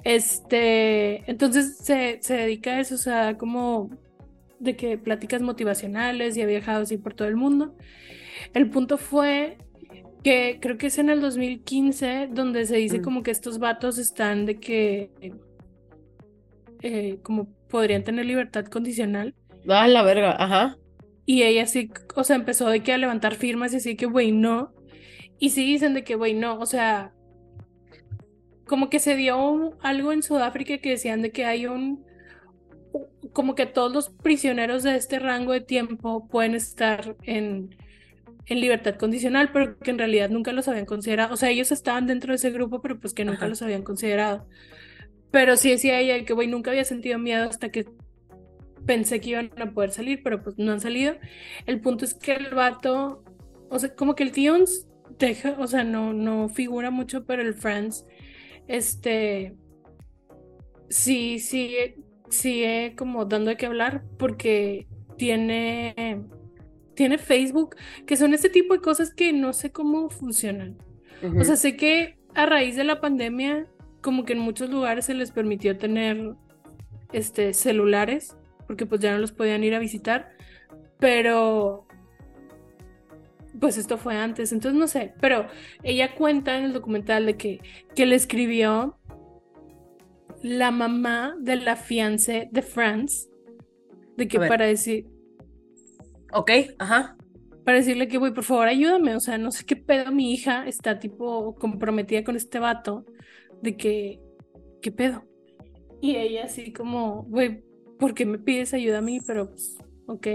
Este, 0.03 1.29
entonces 1.29 1.77
se, 1.77 2.19
se 2.21 2.35
dedica 2.35 2.71
a 2.71 2.79
eso, 2.79 2.95
o 2.95 2.97
sea, 2.97 3.37
como 3.37 3.89
de 4.59 4.75
que 4.75 4.97
pláticas 4.97 5.41
motivacionales 5.41 6.37
y 6.37 6.41
ha 6.41 6.45
viajado 6.45 6.83
así 6.83 6.97
por 6.97 7.13
todo 7.13 7.27
el 7.27 7.35
mundo. 7.35 7.75
El 8.53 8.69
punto 8.69 8.97
fue 8.97 9.57
que 10.23 10.59
creo 10.61 10.77
que 10.77 10.87
es 10.87 10.97
en 10.97 11.09
el 11.09 11.21
2015 11.21 12.29
donde 12.31 12.65
se 12.65 12.77
dice 12.77 12.99
mm. 12.99 13.03
como 13.03 13.23
que 13.23 13.31
estos 13.31 13.59
vatos 13.59 13.97
están 13.97 14.45
de 14.45 14.59
que 14.59 15.11
eh, 16.81 17.19
como 17.23 17.47
podrían 17.69 18.03
tener 18.03 18.25
libertad 18.25 18.65
condicional. 18.65 19.33
Ah, 19.67 19.87
la 19.87 20.03
verga, 20.03 20.35
ajá. 20.37 20.77
Y 21.25 21.43
ella 21.43 21.65
sí, 21.65 21.89
o 22.15 22.23
sea, 22.23 22.35
empezó 22.35 22.69
de 22.69 22.81
que 22.81 22.93
a 22.93 22.97
levantar 22.97 23.35
firmas 23.35 23.73
y 23.73 23.77
así 23.77 23.95
que, 23.95 24.05
güey, 24.05 24.31
no. 24.31 24.73
Y 25.39 25.51
sí 25.51 25.65
dicen 25.65 25.93
de 25.93 26.03
que, 26.03 26.15
güey, 26.15 26.33
no, 26.33 26.59
o 26.59 26.65
sea, 26.65 27.13
como 28.65 28.89
que 28.89 28.99
se 28.99 29.15
dio 29.15 29.77
algo 29.81 30.11
en 30.11 30.23
Sudáfrica 30.23 30.77
que 30.79 30.91
decían 30.91 31.21
de 31.21 31.31
que 31.31 31.45
hay 31.45 31.65
un, 31.65 32.05
como 33.31 33.55
que 33.55 33.65
todos 33.65 33.93
los 33.93 34.09
prisioneros 34.09 34.83
de 34.83 34.95
este 34.95 35.19
rango 35.19 35.53
de 35.53 35.61
tiempo 35.61 36.27
pueden 36.27 36.55
estar 36.55 37.15
en 37.23 37.75
en 38.45 38.59
libertad 38.59 38.95
condicional, 38.95 39.51
pero 39.53 39.77
que 39.79 39.91
en 39.91 39.97
realidad 39.97 40.29
nunca 40.29 40.51
los 40.51 40.67
habían 40.67 40.85
considerado. 40.85 41.33
O 41.33 41.37
sea, 41.37 41.49
ellos 41.49 41.71
estaban 41.71 42.07
dentro 42.07 42.31
de 42.31 42.35
ese 42.35 42.51
grupo, 42.51 42.81
pero 42.81 42.99
pues 42.99 43.13
que 43.13 43.25
nunca 43.25 43.47
los 43.47 43.61
habían 43.61 43.83
considerado. 43.83 44.47
Pero 45.31 45.57
sí 45.57 45.71
decía 45.71 45.99
ella 45.99 46.23
que, 46.25 46.33
güey, 46.33 46.47
nunca 46.47 46.71
había 46.71 46.85
sentido 46.85 47.17
miedo 47.19 47.49
hasta 47.49 47.69
que 47.69 47.85
pensé 48.85 49.21
que 49.21 49.31
iban 49.31 49.51
a 49.57 49.71
poder 49.71 49.91
salir, 49.91 50.21
pero 50.23 50.43
pues 50.43 50.57
no 50.57 50.71
han 50.71 50.81
salido. 50.81 51.15
El 51.65 51.79
punto 51.81 52.05
es 52.05 52.13
que 52.13 52.33
el 52.33 52.53
vato, 52.53 53.23
o 53.69 53.79
sea, 53.79 53.95
como 53.95 54.15
que 54.15 54.23
el 54.23 54.31
Tions 54.31 54.87
deja, 55.17 55.55
o 55.59 55.67
sea, 55.67 55.83
no, 55.83 56.13
no 56.13 56.49
figura 56.49 56.91
mucho, 56.91 57.25
pero 57.25 57.41
el 57.41 57.53
Friends, 57.53 58.05
este, 58.67 59.55
sí, 60.89 61.39
sigue, 61.39 61.97
sigue 62.29 62.95
como 62.97 63.25
dando 63.25 63.49
de 63.51 63.57
qué 63.57 63.65
hablar 63.65 64.03
porque 64.17 64.87
tiene 65.17 66.23
tiene 66.95 67.17
Facebook, 67.17 67.75
que 68.05 68.17
son 68.17 68.33
este 68.33 68.49
tipo 68.49 68.73
de 68.73 68.81
cosas 68.81 69.13
que 69.13 69.33
no 69.33 69.53
sé 69.53 69.71
cómo 69.71 70.09
funcionan. 70.09 70.77
O 71.39 71.43
sea, 71.43 71.55
sé 71.55 71.77
que 71.77 72.17
a 72.35 72.45
raíz 72.45 72.75
de 72.75 72.83
la 72.83 72.99
pandemia, 72.99 73.67
como 74.01 74.25
que 74.25 74.33
en 74.33 74.39
muchos 74.39 74.69
lugares 74.69 75.05
se 75.05 75.13
les 75.13 75.31
permitió 75.31 75.77
tener 75.77 76.35
este, 77.13 77.53
celulares, 77.53 78.35
porque 78.67 78.85
pues 78.85 78.99
ya 78.99 79.13
no 79.13 79.19
los 79.19 79.31
podían 79.31 79.63
ir 79.63 79.73
a 79.73 79.79
visitar, 79.79 80.31
pero 80.99 81.87
pues 83.59 83.77
esto 83.77 83.97
fue 83.97 84.15
antes, 84.17 84.51
entonces 84.51 84.77
no 84.77 84.87
sé, 84.87 85.13
pero 85.21 85.47
ella 85.83 86.15
cuenta 86.15 86.57
en 86.57 86.65
el 86.65 86.73
documental 86.73 87.25
de 87.25 87.37
que, 87.37 87.61
que 87.95 88.05
le 88.05 88.15
escribió 88.15 88.97
la 90.41 90.71
mamá 90.71 91.35
de 91.39 91.55
la 91.57 91.75
fiance 91.75 92.49
de 92.51 92.61
France, 92.61 93.29
de 94.17 94.27
que 94.27 94.39
para 94.39 94.65
decir, 94.65 95.07
Ok, 96.33 96.51
ajá. 96.79 97.15
Para 97.63 97.77
decirle 97.77 98.07
que, 98.07 98.17
güey, 98.17 98.33
por 98.33 98.43
favor, 98.43 98.67
ayúdame. 98.67 99.15
O 99.15 99.19
sea, 99.19 99.37
no 99.37 99.51
sé 99.51 99.65
qué 99.65 99.75
pedo 99.75 100.11
mi 100.11 100.33
hija 100.33 100.67
está 100.67 100.99
tipo 100.99 101.55
comprometida 101.55 102.23
con 102.23 102.35
este 102.35 102.59
vato. 102.59 103.05
De 103.61 103.77
que, 103.77 104.19
¿qué 104.81 104.91
pedo? 104.91 105.23
Y 106.01 106.17
ella 106.17 106.43
así 106.45 106.73
como, 106.73 107.23
güey, 107.23 107.63
¿por 107.97 108.13
qué 108.13 108.25
me 108.25 108.37
pides 108.37 108.73
ayuda 108.73 108.97
a 108.97 109.01
mí? 109.01 109.19
Pero 109.25 109.49
pues, 109.49 109.77
ok. 110.07 110.27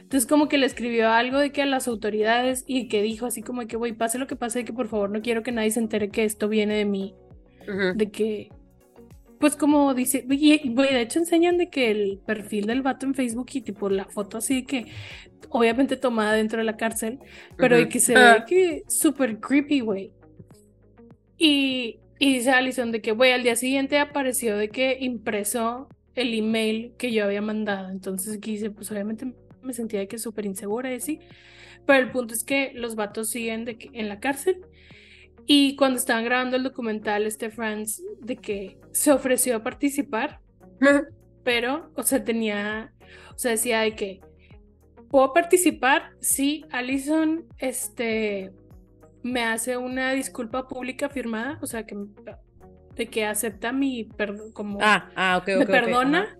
Entonces 0.00 0.26
como 0.28 0.48
que 0.48 0.58
le 0.58 0.66
escribió 0.66 1.10
algo 1.10 1.38
de 1.38 1.52
que 1.52 1.62
a 1.62 1.66
las 1.66 1.86
autoridades 1.86 2.64
y 2.66 2.88
que 2.88 3.02
dijo 3.02 3.26
así 3.26 3.42
como 3.42 3.66
que, 3.66 3.76
güey, 3.76 3.92
pase 3.92 4.18
lo 4.18 4.26
que 4.26 4.36
pase, 4.36 4.64
que 4.64 4.72
por 4.72 4.88
favor 4.88 5.10
no 5.10 5.22
quiero 5.22 5.42
que 5.42 5.52
nadie 5.52 5.70
se 5.70 5.80
entere 5.80 6.10
que 6.10 6.24
esto 6.24 6.48
viene 6.48 6.74
de 6.74 6.84
mí. 6.84 7.14
De 7.94 8.10
que, 8.10 8.50
pues 9.38 9.56
como 9.56 9.94
dice, 9.94 10.26
y, 10.28 10.74
de 10.74 11.00
hecho 11.00 11.18
enseñan 11.18 11.56
de 11.56 11.70
que 11.70 11.90
el 11.90 12.20
perfil 12.26 12.66
del 12.66 12.82
vato 12.82 13.06
en 13.06 13.14
Facebook 13.14 13.46
y 13.54 13.62
tipo 13.62 13.88
la 13.88 14.04
foto 14.04 14.38
así 14.38 14.64
que 14.64 14.86
obviamente 15.54 15.96
tomada 15.96 16.32
dentro 16.32 16.58
de 16.58 16.64
la 16.64 16.76
cárcel, 16.76 17.20
pero 17.56 17.76
de 17.76 17.88
que 17.88 18.00
se 18.00 18.12
ve 18.12 18.20
ah. 18.20 18.44
que 18.44 18.82
súper 18.88 19.38
creepy, 19.38 19.80
güey. 19.80 20.10
Y, 21.38 22.00
y 22.18 22.34
dice 22.34 22.50
Alison 22.50 22.90
de 22.90 23.00
que, 23.00 23.12
güey, 23.12 23.30
al 23.30 23.44
día 23.44 23.54
siguiente 23.54 24.00
apareció 24.00 24.56
de 24.56 24.68
que 24.68 24.98
impreso 24.98 25.88
el 26.16 26.34
email 26.34 26.94
que 26.98 27.12
yo 27.12 27.24
había 27.24 27.40
mandado. 27.40 27.88
Entonces 27.90 28.38
quise, 28.38 28.70
pues 28.70 28.90
obviamente 28.90 29.32
me 29.62 29.72
sentía 29.72 30.00
de 30.00 30.08
que 30.08 30.18
súper 30.18 30.44
insegura 30.44 30.92
y 30.92 30.96
así. 30.96 31.20
Pero 31.86 32.00
el 32.00 32.10
punto 32.10 32.34
es 32.34 32.42
que 32.42 32.72
los 32.74 32.96
vatos 32.96 33.30
siguen 33.30 33.64
de 33.64 33.78
que, 33.78 33.90
en 33.92 34.08
la 34.08 34.18
cárcel. 34.18 34.60
Y 35.46 35.76
cuando 35.76 35.98
estaban 35.98 36.24
grabando 36.24 36.56
el 36.56 36.64
documental, 36.64 37.26
este 37.26 37.50
Franz, 37.50 38.02
de 38.20 38.34
que 38.34 38.76
se 38.90 39.12
ofreció 39.12 39.54
a 39.54 39.62
participar, 39.62 40.40
pero, 41.44 41.92
o 41.94 42.02
sea, 42.02 42.24
tenía, 42.24 42.92
o 43.32 43.38
sea, 43.38 43.52
decía 43.52 43.82
de 43.82 43.94
que 43.94 44.20
puedo 45.14 45.32
participar 45.32 46.10
si 46.18 46.64
Allison, 46.72 47.44
este, 47.58 48.50
me 49.22 49.44
hace 49.44 49.76
una 49.76 50.10
disculpa 50.10 50.66
pública 50.66 51.08
firmada, 51.08 51.56
o 51.62 51.68
sea, 51.68 51.86
que 51.86 51.94
de 52.96 53.06
que 53.06 53.24
acepta 53.24 53.70
mi 53.70 54.06
perdón, 54.16 54.50
como 54.52 54.80
Ah, 54.82 55.12
ah, 55.14 55.36
ok, 55.36 55.50
ok. 55.50 55.58
me 55.60 55.66
perdona. 55.66 56.36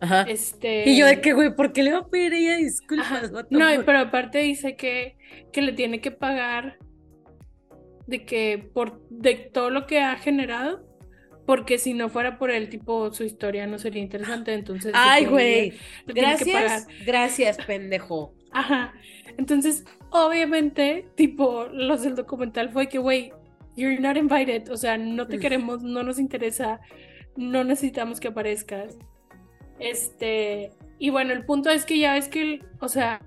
Ajá. 0.00 0.22
Ajá. 0.22 0.30
Este. 0.30 0.88
Y 0.88 0.96
yo 0.96 1.04
de 1.04 1.20
que, 1.20 1.34
güey, 1.34 1.54
¿por 1.54 1.74
qué 1.74 1.82
le 1.82 1.92
va 1.92 1.98
a 1.98 2.08
pedir 2.08 2.32
ella 2.32 2.56
disculpas? 2.56 3.30
No, 3.50 3.66
pero 3.84 3.98
aparte 3.98 4.38
dice 4.38 4.74
que, 4.74 5.18
que 5.52 5.60
le 5.60 5.74
tiene 5.74 6.00
que 6.00 6.10
pagar 6.10 6.78
de 8.06 8.24
que 8.24 8.70
por 8.72 9.06
de 9.10 9.34
todo 9.34 9.68
lo 9.68 9.86
que 9.86 10.00
ha 10.00 10.16
generado, 10.16 10.82
porque 11.46 11.78
si 11.78 11.94
no 11.94 12.08
fuera 12.08 12.38
por 12.38 12.50
él, 12.50 12.68
tipo, 12.68 13.12
su 13.12 13.24
historia 13.24 13.66
no 13.66 13.78
sería 13.78 14.02
interesante. 14.02 14.54
Entonces, 14.54 14.92
Ay, 14.94 15.26
güey. 15.26 15.74
Gracias, 16.06 16.86
gracias, 17.04 17.58
pendejo. 17.64 18.34
Ajá. 18.52 18.94
Entonces, 19.36 19.84
obviamente, 20.10 21.06
tipo, 21.16 21.66
los 21.72 22.02
del 22.02 22.14
documental 22.14 22.70
fue 22.70 22.88
que, 22.88 22.98
güey, 22.98 23.32
you're 23.76 23.98
not 24.00 24.16
invited. 24.16 24.70
O 24.70 24.76
sea, 24.76 24.96
no 24.96 25.26
te 25.26 25.38
queremos, 25.38 25.82
no 25.82 26.02
nos 26.02 26.18
interesa, 26.18 26.80
no 27.36 27.64
necesitamos 27.64 28.20
que 28.20 28.28
aparezcas. 28.28 28.96
Este, 29.78 30.72
y 30.98 31.10
bueno, 31.10 31.32
el 31.32 31.44
punto 31.44 31.70
es 31.70 31.84
que 31.84 31.98
ya 31.98 32.14
ves 32.14 32.28
que, 32.28 32.60
o 32.80 32.88
sea, 32.88 33.20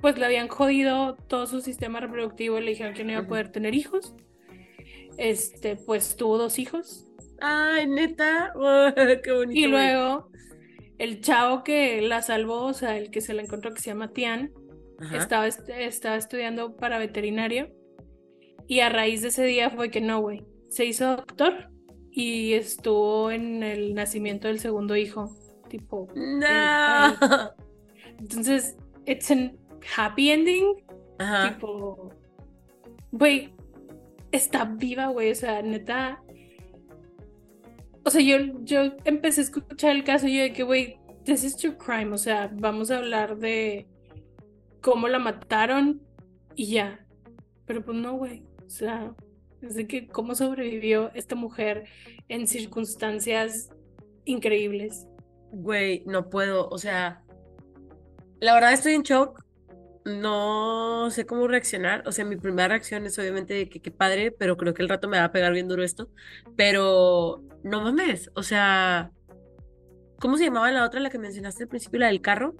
pues 0.00 0.18
le 0.18 0.26
habían 0.26 0.48
jodido 0.48 1.16
todo 1.28 1.46
su 1.46 1.60
sistema 1.60 2.00
reproductivo 2.00 2.58
y 2.58 2.62
le 2.62 2.70
dijeron 2.70 2.92
que 2.92 3.04
no 3.04 3.12
iba 3.12 3.20
a 3.20 3.26
poder 3.26 3.50
tener 3.50 3.74
hijos. 3.74 4.14
Este, 5.16 5.76
pues 5.76 6.16
tuvo 6.16 6.38
dos 6.38 6.58
hijos. 6.58 7.06
Ay, 7.40 7.86
neta. 7.86 8.52
qué 9.24 9.32
bonito. 9.32 9.60
Y 9.60 9.66
luego, 9.66 10.30
el 10.98 11.20
chavo 11.20 11.62
que 11.64 12.00
la 12.02 12.22
salvó, 12.22 12.64
o 12.66 12.72
sea, 12.74 12.96
el 12.96 13.10
que 13.10 13.20
se 13.20 13.34
la 13.34 13.42
encontró 13.42 13.72
que 13.74 13.80
se 13.80 13.90
llama 13.90 14.12
Tian, 14.12 14.52
Ajá. 14.98 15.16
estaba, 15.18 15.46
est- 15.46 15.68
estaba 15.68 16.16
estudiando 16.16 16.76
para 16.76 16.98
veterinario 16.98 17.70
y 18.68 18.80
a 18.80 18.88
raíz 18.88 19.22
de 19.22 19.28
ese 19.28 19.44
día 19.44 19.70
fue 19.70 19.90
que 19.90 20.00
no, 20.00 20.20
güey, 20.20 20.44
se 20.68 20.84
hizo 20.84 21.16
doctor 21.16 21.68
y 22.10 22.52
estuvo 22.52 23.30
en 23.30 23.62
el 23.62 23.94
nacimiento 23.94 24.46
del 24.48 24.60
segundo 24.60 24.96
hijo, 24.96 25.34
tipo. 25.68 26.06
No. 26.14 26.46
Entonces, 28.18 28.76
it's 29.06 29.30
an 29.30 29.58
happy 29.96 30.30
ending, 30.30 30.84
Ajá. 31.18 31.54
tipo, 31.54 32.10
güey, 33.10 33.52
está 34.32 34.64
viva, 34.64 35.06
güey, 35.08 35.30
o 35.30 35.34
sea, 35.34 35.62
neta. 35.62 36.22
O 38.04 38.10
sea, 38.10 38.20
yo, 38.20 38.38
yo 38.64 38.94
empecé 39.04 39.42
a 39.42 39.44
escuchar 39.44 39.94
el 39.94 40.04
caso 40.04 40.26
y 40.26 40.36
yo 40.36 40.42
de 40.42 40.52
que, 40.52 40.64
güey, 40.64 40.98
this 41.24 41.44
is 41.44 41.56
true 41.56 41.76
crime, 41.76 42.12
o 42.12 42.18
sea, 42.18 42.50
vamos 42.52 42.90
a 42.90 42.98
hablar 42.98 43.36
de 43.36 43.86
cómo 44.80 45.08
la 45.08 45.18
mataron 45.18 46.02
y 46.56 46.72
ya. 46.72 47.06
Pero 47.66 47.84
pues 47.84 47.96
no, 47.96 48.14
güey, 48.14 48.44
o 48.66 48.70
sea, 48.70 49.14
es 49.60 49.76
de 49.76 49.86
que 49.86 50.08
cómo 50.08 50.34
sobrevivió 50.34 51.12
esta 51.14 51.36
mujer 51.36 51.84
en 52.28 52.48
circunstancias 52.48 53.70
increíbles. 54.24 55.06
Güey, 55.52 56.02
no 56.06 56.28
puedo. 56.28 56.68
O 56.68 56.78
sea, 56.78 57.22
la 58.40 58.54
verdad 58.54 58.72
estoy 58.72 58.94
en 58.94 59.02
shock. 59.02 59.41
No 60.04 61.08
sé 61.10 61.26
cómo 61.26 61.46
reaccionar. 61.46 62.02
O 62.06 62.12
sea, 62.12 62.24
mi 62.24 62.36
primera 62.36 62.68
reacción 62.68 63.06
es 63.06 63.18
obviamente 63.18 63.54
de 63.54 63.68
que 63.68 63.80
qué 63.80 63.90
padre, 63.90 64.32
pero 64.32 64.56
creo 64.56 64.74
que 64.74 64.82
el 64.82 64.88
rato 64.88 65.08
me 65.08 65.18
va 65.18 65.24
a 65.24 65.32
pegar 65.32 65.52
bien 65.52 65.68
duro 65.68 65.82
esto. 65.84 66.08
Pero 66.56 67.42
no 67.62 67.80
mames. 67.82 68.30
O 68.34 68.42
sea, 68.42 69.12
¿cómo 70.18 70.36
se 70.38 70.44
llamaba 70.44 70.70
la 70.72 70.84
otra, 70.84 71.00
la 71.00 71.10
que 71.10 71.18
mencionaste 71.18 71.64
al 71.64 71.68
principio, 71.68 72.00
la 72.00 72.08
del 72.08 72.20
carro? 72.20 72.54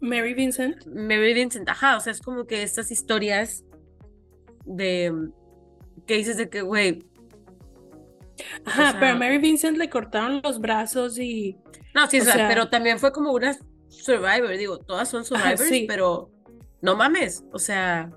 Mary 0.00 0.34
Vincent. 0.34 0.84
Mary 0.86 1.32
Vincent. 1.32 1.68
Ajá, 1.70 1.96
o 1.96 2.00
sea, 2.00 2.12
es 2.12 2.20
como 2.20 2.46
que 2.46 2.62
estas 2.62 2.90
historias 2.90 3.64
de 4.66 5.30
que 6.06 6.14
dices 6.16 6.36
de 6.36 6.50
que, 6.50 6.60
güey, 6.60 7.02
Ajá, 8.66 8.90
sea- 8.90 9.00
pero 9.00 9.12
a 9.12 9.18
Mary 9.18 9.38
Vincent 9.38 9.78
le 9.78 9.88
cortaron 9.88 10.40
los 10.42 10.60
brazos 10.60 11.18
y 11.18 11.56
No, 11.94 12.10
sí, 12.10 12.20
O 12.20 12.24
sea, 12.24 12.34
sea- 12.34 12.48
pero 12.48 12.68
también 12.68 12.98
fue 12.98 13.12
como 13.12 13.32
una 13.32 13.56
survivor, 13.88 14.56
digo, 14.56 14.78
todas 14.78 15.08
son 15.08 15.24
survivors, 15.24 15.68
sí. 15.68 15.84
pero 15.88 16.30
no 16.80 16.96
mames, 16.96 17.44
o 17.52 17.58
sea, 17.58 18.10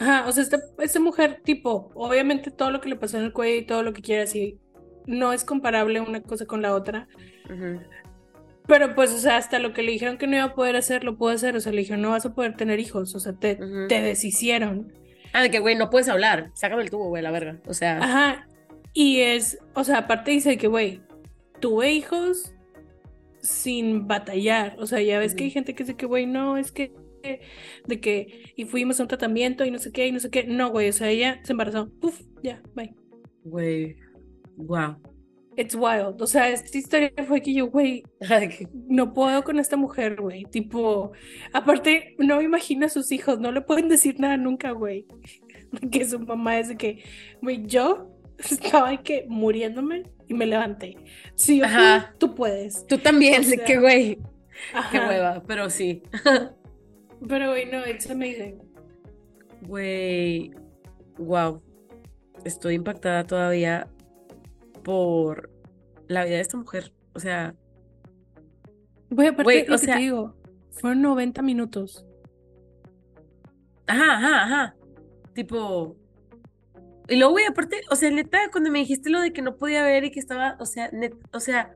Ajá, 0.00 0.26
o 0.28 0.32
sea, 0.32 0.42
esta, 0.44 0.60
esta 0.78 1.00
mujer, 1.00 1.40
tipo, 1.44 1.90
obviamente 1.94 2.50
todo 2.50 2.70
lo 2.70 2.80
que 2.80 2.88
le 2.88 2.96
pasó 2.96 3.18
en 3.18 3.24
el 3.24 3.32
cuello 3.32 3.60
y 3.60 3.66
todo 3.66 3.82
lo 3.82 3.92
que 3.92 4.02
quiera 4.02 4.22
así, 4.22 4.58
no 5.06 5.32
es 5.32 5.44
comparable 5.44 6.00
una 6.00 6.22
cosa 6.22 6.46
con 6.46 6.62
la 6.62 6.74
otra. 6.74 7.08
Pero 8.66 8.94
pues, 8.94 9.12
o 9.12 9.18
sea, 9.18 9.38
hasta 9.38 9.58
lo 9.58 9.72
que 9.72 9.82
le 9.82 9.92
dijeron 9.92 10.18
que 10.18 10.26
no 10.26 10.36
iba 10.36 10.44
a 10.44 10.54
poder 10.54 10.76
hacer, 10.76 11.02
lo 11.02 11.16
pudo 11.16 11.30
hacer. 11.30 11.56
O 11.56 11.60
sea, 11.60 11.72
le 11.72 11.78
dijeron, 11.78 12.02
no 12.02 12.10
vas 12.10 12.26
a 12.26 12.34
poder 12.34 12.54
tener 12.54 12.78
hijos. 12.78 13.14
O 13.14 13.18
sea, 13.18 13.32
te, 13.32 13.56
te 13.88 14.02
deshicieron. 14.02 14.92
Ah, 15.32 15.42
de 15.42 15.50
que, 15.50 15.58
güey, 15.58 15.74
no 15.74 15.90
puedes 15.90 16.08
hablar, 16.08 16.50
sácame 16.54 16.82
el 16.82 16.90
tubo, 16.90 17.08
güey, 17.08 17.22
la 17.22 17.30
verga, 17.30 17.58
o 17.66 17.74
sea, 17.74 17.98
Ajá. 17.98 18.48
Y 18.94 19.20
es, 19.20 19.58
o 19.74 19.84
sea, 19.84 19.98
aparte 19.98 20.30
dice 20.30 20.56
que, 20.56 20.68
güey, 20.68 21.02
tuve 21.60 21.92
hijos 21.92 22.54
sin 23.42 24.06
batallar. 24.06 24.76
O 24.78 24.86
sea, 24.86 25.00
ya 25.00 25.18
ves 25.18 25.34
que 25.34 25.44
hay 25.44 25.50
gente 25.50 25.74
que 25.74 25.84
dice 25.84 25.96
que, 25.96 26.06
güey, 26.06 26.26
no, 26.26 26.56
es 26.56 26.72
que, 26.72 26.92
de 27.86 28.00
que, 28.00 28.52
y 28.56 28.64
fuimos 28.64 29.00
a 29.00 29.02
un 29.02 29.08
tratamiento 29.08 29.64
y 29.64 29.70
no 29.70 29.78
sé 29.78 29.92
qué, 29.92 30.06
y 30.06 30.12
no 30.12 30.20
sé 30.20 30.30
qué. 30.30 30.44
No, 30.44 30.70
güey, 30.70 30.88
o 30.88 30.92
sea, 30.92 31.10
ella 31.10 31.40
se 31.44 31.52
embarazó. 31.52 31.90
Uf, 32.02 32.20
ya, 32.42 32.62
bye. 32.74 32.94
güey, 33.44 33.96
wow. 34.56 34.96
It's 35.56 35.74
wild. 35.74 36.22
O 36.22 36.26
sea, 36.28 36.50
esta 36.50 36.78
historia 36.78 37.12
fue 37.26 37.42
que 37.42 37.52
yo, 37.52 37.68
güey, 37.68 38.04
no 38.88 39.12
puedo 39.12 39.42
con 39.42 39.58
esta 39.58 39.76
mujer, 39.76 40.20
güey. 40.20 40.44
Tipo, 40.44 41.12
aparte, 41.52 42.14
no 42.18 42.36
me 42.36 42.44
imagino 42.44 42.86
a 42.86 42.88
sus 42.88 43.10
hijos, 43.10 43.40
no 43.40 43.50
le 43.50 43.62
pueden 43.62 43.88
decir 43.88 44.20
nada 44.20 44.36
nunca, 44.36 44.70
güey. 44.70 45.06
Que 45.90 46.08
su 46.08 46.18
mamá 46.18 46.58
es 46.58 46.68
de 46.68 46.76
que, 46.76 47.04
güey, 47.42 47.66
yo 47.66 48.08
estaba 48.38 48.96
que 49.02 49.26
muriéndome 49.28 50.04
y 50.28 50.34
me 50.34 50.46
levanté. 50.46 50.96
Puedo, 51.46 51.64
Ajá. 51.64 52.14
tú 52.18 52.34
puedes. 52.34 52.86
Tú 52.86 52.98
también, 52.98 53.40
O 53.40 53.44
sea, 53.44 53.64
que, 53.64 53.78
güey, 53.78 54.18
qué 54.92 54.98
hueva, 54.98 55.42
pero 55.46 55.70
sí. 55.70 56.02
Pero, 57.28 57.50
güey, 57.50 57.66
no, 57.66 57.86
it's 57.86 58.08
amazing. 58.10 58.58
Güey, 59.62 60.52
wow. 61.18 61.60
Estoy 62.44 62.74
impactada 62.74 63.24
todavía 63.24 63.88
por 64.84 65.50
la 66.06 66.24
vida 66.24 66.36
de 66.36 66.40
esta 66.42 66.56
mujer. 66.56 66.92
O 67.14 67.20
sea, 67.20 67.54
Güey, 69.10 69.28
aparte, 69.28 69.42
Güey, 69.44 69.66
lo 69.66 69.74
o 69.74 69.78
que 69.78 69.84
sea- 69.86 69.94
te 69.96 70.00
digo, 70.02 70.36
fueron 70.70 71.02
90 71.02 71.42
minutos. 71.42 72.04
ajá, 73.86 74.12
ajá, 74.16 74.42
ajá. 74.44 74.76
Tipo. 75.34 75.96
Y 77.08 77.16
luego, 77.16 77.32
güey, 77.32 77.46
aparte, 77.46 77.80
o 77.90 77.96
sea, 77.96 78.10
neta, 78.10 78.38
cuando 78.52 78.70
me 78.70 78.80
dijiste 78.80 79.10
lo 79.10 79.20
de 79.20 79.32
que 79.32 79.42
no 79.42 79.56
podía 79.56 79.82
ver 79.82 80.04
y 80.04 80.10
que 80.10 80.20
estaba, 80.20 80.56
o 80.60 80.66
sea, 80.66 80.90
net, 80.92 81.14
o 81.32 81.40
sea, 81.40 81.74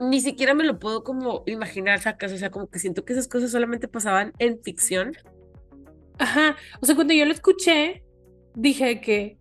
ni 0.00 0.20
siquiera 0.20 0.54
me 0.54 0.64
lo 0.64 0.78
puedo 0.78 1.02
como 1.02 1.42
imaginar, 1.46 2.00
sacas, 2.00 2.32
o 2.32 2.36
sea, 2.36 2.50
como 2.50 2.68
que 2.68 2.78
siento 2.78 3.04
que 3.04 3.14
esas 3.14 3.26
cosas 3.26 3.50
solamente 3.50 3.88
pasaban 3.88 4.32
en 4.38 4.62
ficción. 4.62 5.16
Ajá, 6.18 6.56
o 6.80 6.86
sea, 6.86 6.94
cuando 6.94 7.14
yo 7.14 7.24
lo 7.24 7.32
escuché, 7.32 8.04
dije 8.54 9.00
que, 9.00 9.38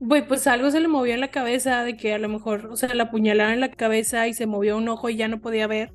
güey, 0.00 0.26
pues 0.26 0.46
algo 0.46 0.70
se 0.70 0.80
le 0.80 0.88
movió 0.88 1.14
en 1.14 1.20
la 1.20 1.30
cabeza, 1.30 1.84
de 1.84 1.96
que 1.96 2.14
a 2.14 2.18
lo 2.18 2.28
mejor, 2.28 2.66
o 2.66 2.76
sea, 2.76 2.92
la 2.94 3.04
apuñalaron 3.04 3.54
en 3.54 3.60
la 3.60 3.70
cabeza 3.70 4.26
y 4.26 4.34
se 4.34 4.46
movió 4.46 4.76
un 4.76 4.88
ojo 4.88 5.08
y 5.10 5.16
ya 5.16 5.28
no 5.28 5.40
podía 5.40 5.66
ver, 5.66 5.92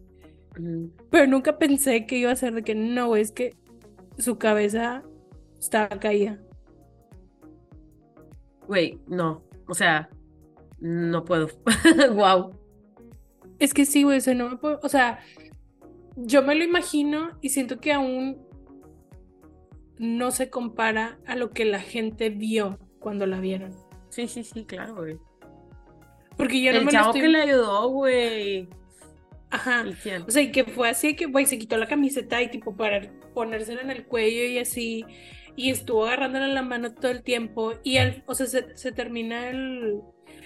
Mm, 0.58 0.88
pero 1.10 1.28
nunca 1.28 1.58
pensé 1.58 2.06
que 2.06 2.18
iba 2.18 2.32
a 2.32 2.36
ser 2.36 2.54
de 2.54 2.64
que 2.64 2.76
no, 2.76 3.16
es 3.16 3.32
que 3.32 3.56
su 4.18 4.38
cabeza 4.38 5.04
estaba 5.60 5.90
caída. 6.00 6.40
Güey, 8.68 9.00
no, 9.08 9.44
o 9.68 9.74
sea, 9.74 10.10
no 10.80 11.24
puedo. 11.26 11.48
Wow. 12.14 12.60
Es 13.60 13.74
que 13.74 13.86
sí, 13.86 14.04
güey, 14.04 14.18
o 14.18 14.22
sea, 14.22 14.34
no 14.34 14.50
me 14.50 14.58
puedo, 14.58 14.80
o 14.84 14.90
sea, 14.90 15.20
yo 16.18 16.44
me 16.44 16.56
lo 16.56 16.64
imagino 16.64 17.32
y 17.42 17.50
siento 17.50 17.80
que 17.80 17.94
aún 17.94 18.46
no 19.98 20.32
se 20.32 20.50
compara 20.50 21.20
a 21.26 21.36
lo 21.36 21.52
que 21.52 21.66
la 21.66 21.80
gente 21.80 22.30
vio 22.30 22.80
cuando 23.00 23.26
la 23.26 23.40
vieron. 23.40 23.74
Sí, 24.10 24.28
sí, 24.28 24.44
sí, 24.44 24.66
claro, 24.66 24.96
güey. 24.96 25.18
Porque 26.38 26.62
yo 26.62 26.72
no 26.72 26.80
El 26.80 26.86
me 26.86 26.92
lo 26.92 26.98
chavo 26.98 27.08
estoy... 27.08 27.22
que 27.22 27.30
le 27.30 27.42
ayudó, 27.42 27.90
güey. 27.90 28.70
Ajá. 29.50 29.86
O 30.28 30.32
sea, 30.32 30.42
y 30.42 30.52
que 30.52 30.66
fue 30.66 30.90
así 30.90 31.16
que, 31.16 31.28
güey, 31.28 31.46
se 31.46 31.58
quitó 31.58 31.78
la 31.78 31.88
camiseta 31.88 32.42
y 32.42 32.50
tipo 32.50 32.76
para 32.76 33.02
ponérsela 33.34 33.82
en 33.82 33.92
el 33.92 34.06
cuello 34.06 34.44
y 34.44 34.58
así. 34.58 35.06
Y 35.56 35.70
estuvo 35.70 36.06
agarrándole 36.06 36.54
la 36.54 36.62
mano 36.62 36.94
todo 36.94 37.12
el 37.12 37.24
tiempo 37.24 37.74
y 37.84 37.98
él, 37.98 38.24
o 38.26 38.36
sea, 38.36 38.46
se, 38.46 38.78
se 38.78 38.92
termina 38.92 39.50
el, 39.50 40.02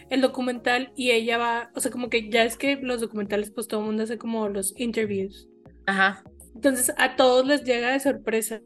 el 0.10 0.22
documental 0.22 0.92
y 0.96 1.12
ella 1.12 1.38
va, 1.38 1.72
o 1.76 1.80
sea, 1.80 1.92
como 1.92 2.10
que 2.10 2.30
ya 2.30 2.44
es 2.44 2.58
que 2.58 2.78
los 2.78 3.02
documentales 3.02 3.52
pues 3.52 3.68
todo 3.68 3.82
el 3.82 3.88
mundo 3.88 4.04
hace 4.04 4.18
como 4.18 4.50
los 4.50 4.74
interviews. 4.80 5.48
Ajá. 5.86 6.24
Entonces 6.56 6.94
a 6.98 7.16
todos 7.16 7.46
les 7.46 7.64
llega 7.64 7.92
de 7.92 8.00
sorpresa 8.00 8.62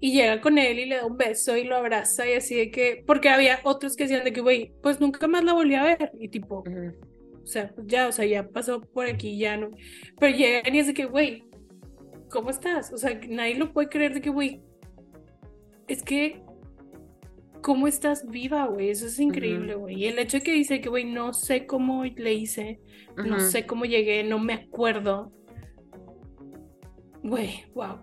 y 0.00 0.12
llega 0.12 0.40
con 0.40 0.58
él 0.58 0.78
y 0.78 0.86
le 0.86 0.96
da 0.96 1.06
un 1.06 1.16
beso 1.16 1.56
y 1.56 1.64
lo 1.64 1.76
abraza 1.76 2.28
y 2.28 2.34
así 2.34 2.54
de 2.54 2.70
que, 2.70 3.02
porque 3.06 3.28
había 3.28 3.60
otros 3.64 3.96
que 3.96 4.04
decían 4.04 4.24
de 4.24 4.32
que, 4.32 4.40
güey, 4.40 4.72
pues 4.82 5.00
nunca 5.00 5.26
más 5.26 5.44
la 5.44 5.52
volví 5.52 5.74
a 5.74 5.84
ver 5.84 6.12
y 6.18 6.28
tipo, 6.28 6.64
o 7.42 7.46
sea, 7.46 7.72
pues 7.74 7.86
ya, 7.86 8.08
o 8.08 8.12
sea, 8.12 8.24
ya 8.26 8.48
pasó 8.48 8.80
por 8.80 9.06
aquí, 9.06 9.38
ya 9.38 9.56
no. 9.56 9.70
Pero 10.18 10.36
llegan 10.36 10.74
y 10.74 10.78
es 10.80 10.88
de 10.88 10.94
que, 10.94 11.04
güey, 11.04 11.44
¿cómo 12.28 12.50
estás? 12.50 12.92
O 12.92 12.98
sea, 12.98 13.18
nadie 13.28 13.54
lo 13.54 13.72
puede 13.72 13.88
creer 13.88 14.14
de 14.14 14.20
que, 14.20 14.30
güey, 14.30 14.60
es 15.88 16.02
que, 16.02 16.42
¿cómo 17.62 17.86
estás 17.86 18.26
viva, 18.28 18.66
güey? 18.66 18.90
Eso 18.90 19.06
es 19.06 19.18
increíble, 19.18 19.74
güey. 19.74 19.96
Y 20.02 20.06
el 20.06 20.18
hecho 20.18 20.38
de 20.38 20.42
que 20.42 20.52
dice 20.52 20.80
que, 20.80 20.88
güey, 20.88 21.04
no 21.04 21.32
sé 21.32 21.66
cómo 21.66 22.04
le 22.04 22.34
hice, 22.34 22.80
no 23.16 23.40
sé 23.40 23.66
cómo 23.66 23.84
llegué, 23.84 24.24
no 24.24 24.38
me 24.38 24.54
acuerdo. 24.54 25.32
Güey, 27.22 27.64
wow. 27.74 27.98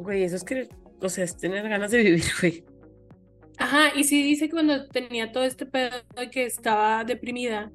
Güey, 0.00 0.24
eso 0.24 0.36
es 0.36 0.44
que, 0.44 0.68
o 1.00 1.08
sea, 1.08 1.24
es 1.24 1.36
tener 1.36 1.68
ganas 1.68 1.90
de 1.90 2.02
vivir, 2.02 2.24
güey. 2.40 2.64
Ajá, 3.58 3.92
y 3.96 4.04
sí 4.04 4.22
dice 4.22 4.46
que 4.46 4.52
cuando 4.52 4.88
tenía 4.88 5.30
todo 5.30 5.44
este 5.44 5.64
pedo 5.64 5.90
de 6.16 6.28
que 6.28 6.44
estaba 6.44 7.04
deprimida, 7.04 7.70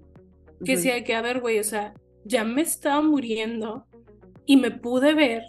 que 0.65 0.73
Ujú. 0.73 0.81
decía 0.81 1.03
que, 1.03 1.15
a 1.15 1.21
ver, 1.21 1.39
güey, 1.39 1.59
o 1.59 1.63
sea, 1.63 1.93
ya 2.25 2.43
me 2.43 2.61
estaba 2.61 3.01
muriendo 3.01 3.85
y 4.45 4.57
me 4.57 4.71
pude 4.71 5.13
ver 5.13 5.43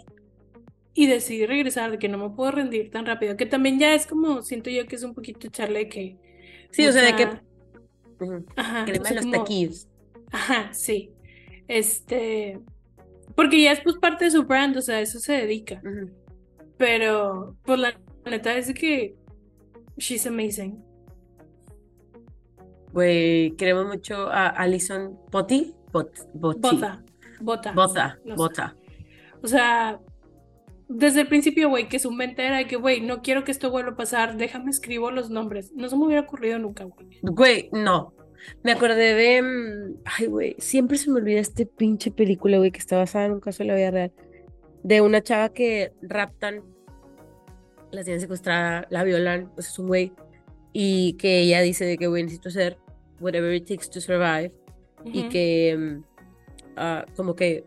y 0.93 1.07
decidí 1.07 1.45
regresar, 1.45 1.91
de 1.91 1.99
que 1.99 2.09
no 2.09 2.17
me 2.17 2.35
puedo 2.35 2.51
rendir 2.51 2.91
tan 2.91 3.05
rápido, 3.05 3.37
que 3.37 3.45
también 3.45 3.79
ya 3.79 3.93
es 3.93 4.05
como, 4.07 4.41
siento 4.41 4.69
yo 4.69 4.85
que 4.87 4.95
es 4.95 5.03
un 5.03 5.13
poquito 5.13 5.47
echarle 5.47 5.79
de 5.79 5.89
que, 5.89 6.17
Sí, 6.71 6.87
o 6.87 6.91
sea, 6.91 7.03
de 7.03 7.15
que. 7.15 7.23
ajá, 8.55 8.83
o 8.83 8.85
sea, 8.85 9.09
en 9.09 9.15
los 9.15 9.25
como- 9.25 9.31
taquillos. 9.37 9.87
Ajá, 10.31 10.73
sí. 10.73 11.11
Este, 11.67 12.59
porque 13.35 13.61
ya 13.61 13.71
es 13.73 13.81
pues 13.81 13.97
parte 13.97 14.25
de 14.25 14.31
su 14.31 14.43
brand, 14.43 14.75
o 14.77 14.81
sea, 14.81 14.97
a 14.97 15.01
eso 15.01 15.19
se 15.19 15.33
dedica. 15.33 15.81
Pero, 16.77 17.55
pues 17.63 17.79
la 17.79 17.93
neta 18.25 18.57
es 18.57 18.73
que 18.73 19.15
she's 19.97 20.25
amazing. 20.25 20.81
Güey, 22.93 23.51
queremos 23.55 23.85
mucho 23.87 24.27
a 24.29 24.47
Alison 24.47 25.17
Potty. 25.31 25.73
Bot. 25.91 26.09
Bota, 26.33 27.03
bota. 27.41 27.73
Bota, 27.73 28.19
bota. 28.37 28.75
O 29.41 29.47
sea, 29.47 29.99
desde 30.93 31.21
el 31.21 31.27
principio, 31.27 31.69
güey, 31.69 31.87
que 31.87 31.99
su 31.99 32.11
mente 32.11 32.45
era 32.45 32.57
de 32.57 32.67
que, 32.67 32.75
güey, 32.75 33.01
no 33.01 33.21
quiero 33.21 33.43
que 33.43 33.51
esto 33.51 33.71
vuelva 33.71 33.91
a 33.91 33.95
pasar, 33.95 34.37
déjame 34.37 34.71
escribo 34.71 35.11
los 35.11 35.29
nombres. 35.29 35.71
No 35.73 35.89
se 35.89 35.95
me 35.97 36.05
hubiera 36.05 36.21
ocurrido 36.21 36.59
nunca, 36.59 36.83
güey. 36.83 37.07
Güey, 37.21 37.69
no. 37.71 38.13
Me 38.63 38.71
acordé 38.71 39.13
de. 39.13 39.41
mm, 39.41 40.01
Ay, 40.05 40.25
güey, 40.27 40.55
siempre 40.59 40.97
se 40.97 41.09
me 41.09 41.17
olvida 41.19 41.39
este 41.39 41.65
pinche 41.65 42.11
película, 42.11 42.57
güey, 42.57 42.71
que 42.71 42.79
está 42.79 42.97
basada 42.97 43.25
en 43.25 43.33
un 43.33 43.39
caso 43.39 43.63
de 43.63 43.67
la 43.67 43.75
vida 43.75 43.91
real. 43.91 44.13
De 44.83 45.01
una 45.01 45.21
chava 45.21 45.49
que 45.49 45.93
raptan, 46.01 46.63
la 47.91 48.03
tienen 48.03 48.19
secuestrada, 48.21 48.87
la 48.89 49.03
violan, 49.03 49.51
sea, 49.57 49.71
es 49.71 49.79
un 49.79 49.87
güey. 49.87 50.11
Y 50.73 51.13
que 51.13 51.41
ella 51.41 51.61
dice 51.61 51.85
de 51.85 51.97
que, 51.97 52.07
güey, 52.07 52.23
necesito 52.23 52.49
hacer 52.49 52.77
whatever 53.19 53.53
it 53.53 53.67
takes 53.67 53.87
to 53.91 54.01
survive. 54.01 54.51
y 55.05 55.29
que 55.29 55.99
ah, 56.77 57.05
como 57.15 57.35
que 57.35 57.63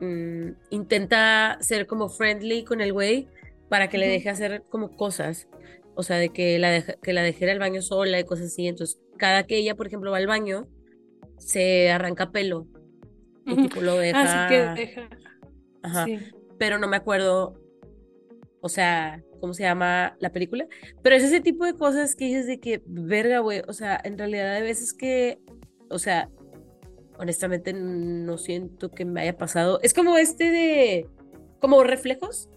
mm, 0.00 0.50
intenta 0.70 1.58
ser 1.60 1.86
como 1.86 2.08
friendly 2.08 2.64
con 2.64 2.80
el 2.80 2.92
güey 2.92 3.28
para 3.68 3.88
que 3.88 3.98
le 3.98 4.08
deje 4.08 4.28
hacer 4.30 4.62
como 4.68 4.96
cosas. 4.96 5.48
O 5.94 6.02
sea, 6.02 6.16
de 6.18 6.28
que 6.28 6.58
la, 6.58 6.70
deja- 6.70 6.94
que 7.02 7.12
la 7.12 7.22
dejara 7.22 7.52
al 7.52 7.58
baño 7.58 7.80
sola 7.82 8.20
y 8.20 8.24
cosas 8.24 8.46
así. 8.46 8.68
Entonces, 8.68 8.98
cada 9.16 9.44
que 9.46 9.56
ella, 9.56 9.74
por 9.76 9.86
ejemplo, 9.86 10.10
va 10.10 10.18
al 10.18 10.26
baño, 10.26 10.66
se 11.38 11.90
arranca 11.90 12.30
pelo. 12.32 12.66
Y 13.46 13.52
Ujú. 13.54 13.62
tipo 13.62 13.80
lo 13.80 13.96
deja. 13.96 14.22
Así 14.44 14.54
que 14.54 14.80
deja. 14.86 15.08
Ajá. 15.82 16.04
Sí. 16.04 16.18
Pero 16.58 16.78
no 16.78 16.86
me 16.88 16.96
acuerdo, 16.96 17.54
o 18.60 18.68
sea, 18.68 19.22
cómo 19.40 19.54
se 19.54 19.62
llama 19.62 20.16
la 20.20 20.30
película. 20.32 20.66
Pero 21.02 21.16
es 21.16 21.22
ese 21.22 21.40
tipo 21.40 21.64
de 21.64 21.74
cosas 21.74 22.14
que 22.16 22.26
dices 22.26 22.46
de 22.46 22.58
que, 22.60 22.82
verga, 22.86 23.38
güey. 23.40 23.62
O 23.68 23.72
sea, 23.72 24.00
en 24.04 24.18
realidad 24.18 24.54
hay 24.54 24.62
veces 24.62 24.92
que, 24.92 25.38
o 25.90 25.98
sea, 25.98 26.28
honestamente 27.18 27.72
no 27.72 28.38
siento 28.38 28.90
que 28.90 29.04
me 29.04 29.20
haya 29.22 29.36
pasado. 29.36 29.78
Es 29.82 29.94
como 29.94 30.16
este 30.18 30.50
de, 30.50 31.08
como 31.60 31.82
reflejos. 31.84 32.48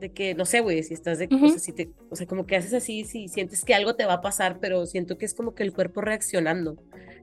De 0.00 0.12
que, 0.12 0.34
no 0.34 0.44
sé, 0.44 0.60
güey, 0.60 0.82
si 0.82 0.92
estás 0.92 1.18
de, 1.18 1.26
o 1.32 1.34
Ujú. 1.34 1.48
sea, 1.48 1.58
si 1.58 1.72
te, 1.72 1.90
o 2.10 2.16
sea, 2.16 2.26
como 2.26 2.44
que 2.46 2.54
haces 2.56 2.74
así, 2.74 3.04
si 3.04 3.28
sientes 3.28 3.64
que 3.64 3.74
algo 3.74 3.96
te 3.96 4.04
va 4.04 4.14
a 4.14 4.20
pasar, 4.20 4.58
pero 4.60 4.84
siento 4.84 5.16
que 5.16 5.24
es 5.24 5.32
como 5.32 5.54
que 5.54 5.62
el 5.62 5.72
cuerpo 5.72 6.02
reaccionando. 6.02 6.76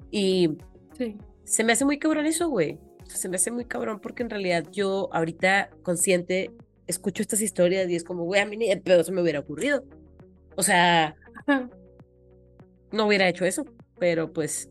Y 0.10 0.58
Sí. 0.98 1.16
se 1.44 1.64
me 1.64 1.74
hace 1.74 1.86
muy 1.86 2.00
cabrón 2.00 2.26
eso, 2.26 2.50
güey. 2.50 2.80
O 3.04 3.06
sea, 3.06 3.18
se 3.18 3.30
me 3.30 3.36
hace 3.36 3.52
muy 3.52 3.66
cabrón 3.66 4.00
porque 4.02 4.24
en 4.24 4.32
realidad 4.32 4.66
yo 4.72 5.08
ahorita 5.14 5.70
consciente 5.84 6.50
escucho 6.88 7.22
estas 7.22 7.42
historias 7.42 7.88
y 7.90 7.96
es 7.96 8.04
como, 8.04 8.24
güey, 8.24 8.42
a 8.42 8.46
mí 8.48 8.58
ni 8.58 8.68
de 8.70 8.78
pedo 8.78 9.04
se 9.04 9.12
me 9.12 9.22
hubiera 9.22 9.40
ocurrido. 9.42 9.84
O 10.56 10.64
sea, 10.64 11.16
Ajá. 11.46 11.70
no 12.92 13.06
hubiera 13.06 13.28
hecho 13.30 13.46
eso, 13.46 13.66
pero 14.00 14.34
pues... 14.34 14.70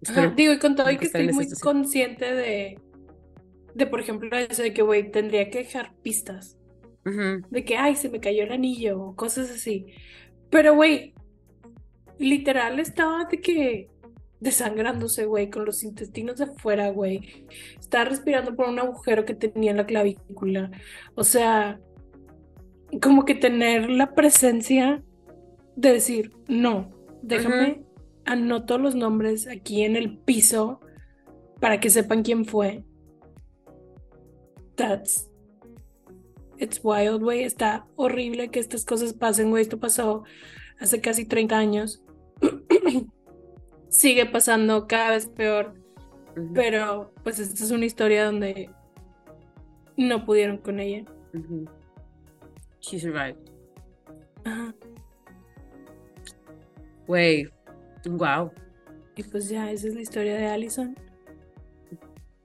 Espero 0.00 0.30
Digo, 0.36 0.52
y 0.52 0.58
con 0.58 0.76
todo 0.76 0.90
y 0.90 0.98
que 0.98 1.06
estoy 1.06 1.32
muy 1.32 1.44
situación. 1.44 1.82
consciente 1.82 2.34
de, 2.34 2.78
de, 3.74 3.86
por 3.86 4.00
ejemplo, 4.00 4.36
eso 4.36 4.62
de 4.62 4.72
que, 4.72 4.82
güey, 4.82 5.10
tendría 5.10 5.50
que 5.50 5.58
dejar 5.58 5.94
pistas. 6.02 6.56
De 7.04 7.64
que, 7.64 7.76
ay, 7.76 7.96
se 7.96 8.08
me 8.08 8.20
cayó 8.20 8.44
el 8.44 8.52
anillo 8.52 9.00
o 9.00 9.16
cosas 9.16 9.50
así. 9.50 9.86
Pero, 10.50 10.74
güey, 10.74 11.14
literal 12.18 12.78
estaba 12.78 13.24
de 13.24 13.40
que 13.40 13.88
desangrándose, 14.38 15.26
güey, 15.26 15.50
con 15.50 15.64
los 15.64 15.82
intestinos 15.82 16.38
de 16.38 16.44
afuera, 16.44 16.90
güey. 16.90 17.46
Estaba 17.78 18.04
respirando 18.04 18.54
por 18.54 18.68
un 18.68 18.78
agujero 18.78 19.24
que 19.24 19.34
tenía 19.34 19.70
en 19.70 19.78
la 19.78 19.86
clavícula. 19.86 20.70
O 21.14 21.24
sea, 21.24 21.80
como 23.02 23.24
que 23.24 23.34
tener 23.34 23.88
la 23.90 24.14
presencia 24.14 25.02
de 25.76 25.92
decir, 25.92 26.32
no, 26.48 26.90
déjame, 27.22 27.82
anoto 28.24 28.78
los 28.78 28.94
nombres 28.94 29.46
aquí 29.46 29.82
en 29.82 29.96
el 29.96 30.18
piso 30.18 30.80
para 31.60 31.80
que 31.80 31.90
sepan 31.90 32.22
quién 32.22 32.44
fue. 32.44 32.84
That's 34.76 35.30
It's 36.60 36.80
wild, 36.82 37.22
güey. 37.22 37.44
Está 37.44 37.86
horrible 37.96 38.50
que 38.50 38.60
estas 38.60 38.84
cosas 38.84 39.14
pasen, 39.14 39.48
güey. 39.48 39.62
Esto 39.62 39.80
pasó 39.80 40.24
hace 40.78 41.00
casi 41.00 41.24
30 41.24 41.56
años. 41.56 42.02
Sigue 43.88 44.26
pasando 44.26 44.86
cada 44.86 45.12
vez 45.12 45.26
peor. 45.26 45.74
Pero, 46.54 47.12
pues, 47.24 47.38
esta 47.38 47.64
es 47.64 47.70
una 47.70 47.86
historia 47.86 48.26
donde 48.26 48.70
no 49.96 50.26
pudieron 50.26 50.58
con 50.58 50.80
ella. 50.80 51.04
She 52.80 53.00
survived. 53.00 53.38
Ajá. 54.44 54.74
Güey, 57.06 57.48
wow. 58.08 58.50
Y 59.16 59.22
pues 59.24 59.48
ya, 59.48 59.70
esa 59.70 59.88
es 59.88 59.94
la 59.94 60.00
historia 60.00 60.36
de 60.36 60.46
Allison. 60.46 60.96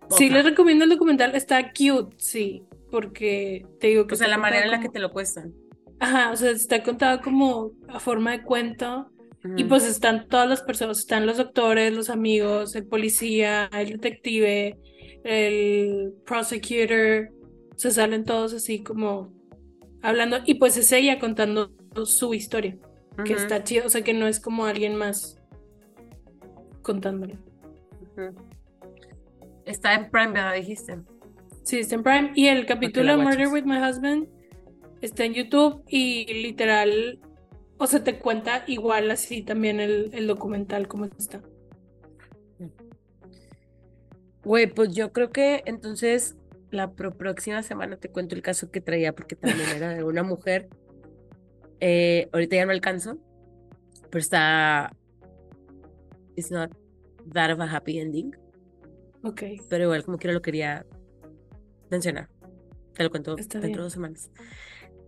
Sí, 0.09 0.29
les 0.29 0.45
recomiendo 0.45 0.83
el 0.83 0.89
documental. 0.89 1.35
Está 1.35 1.71
cute, 1.71 2.15
sí. 2.17 2.63
Porque 2.91 3.65
te 3.79 3.87
digo 3.87 4.07
que 4.07 4.13
O 4.13 4.17
sea, 4.17 4.27
la 4.27 4.37
manera 4.37 4.65
en 4.65 4.71
la 4.71 4.79
que 4.79 4.89
te 4.89 4.99
lo 4.99 5.11
cuestan. 5.11 5.53
Ajá, 5.99 6.31
o 6.31 6.35
sea, 6.35 6.51
está 6.51 6.83
contado 6.83 7.21
como 7.21 7.71
a 7.87 7.99
forma 7.99 8.31
de 8.31 8.43
cuento. 8.43 9.11
Y 9.57 9.65
pues 9.65 9.85
están 9.85 10.27
todas 10.27 10.49
las 10.49 10.63
personas, 10.63 10.97
están 10.97 11.27
los 11.27 11.37
doctores, 11.37 11.93
los 11.93 12.09
amigos, 12.09 12.75
el 12.75 12.87
policía, 12.87 13.69
el 13.73 13.91
detective, 13.91 14.75
el 15.23 16.15
prosecutor, 16.25 17.29
se 17.75 17.91
salen 17.91 18.23
todos 18.23 18.53
así 18.53 18.81
como 18.83 19.33
hablando 20.01 20.37
y 20.45 20.55
pues 20.55 20.77
es 20.77 20.91
ella 20.91 21.19
contando 21.19 21.71
su 22.05 22.33
historia, 22.33 22.77
que 23.23 23.33
está 23.33 23.63
chido, 23.63 23.85
o 23.85 23.89
sea 23.89 24.03
que 24.03 24.13
no 24.13 24.27
es 24.27 24.39
como 24.39 24.65
alguien 24.65 24.95
más 24.95 25.37
contándolo. 26.85 27.33
Está 29.65 29.95
en 29.95 30.09
Prime, 30.09 30.31
¿verdad? 30.31 30.53
Dijiste. 30.53 30.99
Sí, 31.63 31.79
está 31.79 31.95
en 31.95 32.03
Prime 32.03 32.31
y 32.35 32.47
el 32.47 32.65
capítulo 32.65 33.17
de 33.17 33.23
Murder 33.23 33.47
with 33.47 33.63
My 33.63 33.77
Husband 33.77 34.27
está 35.01 35.25
en 35.25 35.33
YouTube 35.33 35.83
y 35.87 36.31
literal, 36.41 37.19
o 37.77 37.87
sea, 37.87 38.03
te 38.03 38.19
cuenta 38.19 38.63
igual 38.67 39.09
así 39.11 39.41
también 39.41 39.79
el, 39.79 40.11
el 40.13 40.27
documental 40.27 40.87
como 40.87 41.05
está. 41.05 41.41
Güey, 44.43 44.67
pues 44.67 44.93
yo 44.93 45.11
creo 45.11 45.31
que 45.31 45.63
entonces 45.65 46.35
la 46.69 46.91
pro- 46.93 47.17
próxima 47.17 47.63
semana 47.63 47.97
te 47.97 48.09
cuento 48.09 48.35
el 48.35 48.43
caso 48.43 48.69
que 48.69 48.79
traía 48.79 49.13
porque 49.13 49.35
también 49.35 49.69
era 49.75 49.95
de 49.95 50.03
una 50.03 50.21
mujer. 50.21 50.69
Eh, 51.79 52.29
ahorita 52.31 52.55
ya 52.55 52.65
no 52.65 52.71
alcanzo, 52.71 53.17
pero 54.11 54.19
está. 54.19 54.95
It's 56.35 56.51
not 56.51 56.71
that 57.33 57.51
of 57.51 57.59
a 57.59 57.65
happy 57.65 57.99
ending, 57.99 58.35
Ok, 59.23 59.41
pero 59.69 59.85
igual 59.85 60.03
como 60.03 60.17
quiera 60.17 60.33
lo 60.33 60.41
quería 60.41 60.85
mencionar. 61.89 62.29
Te 62.93 63.03
lo 63.03 63.09
cuento 63.09 63.35
Está 63.37 63.59
dentro 63.59 63.69
bien. 63.69 63.77
de 63.77 63.83
dos 63.83 63.93
semanas. 63.93 64.31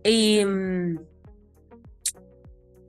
Y 0.04 0.44
mm, 0.44 0.98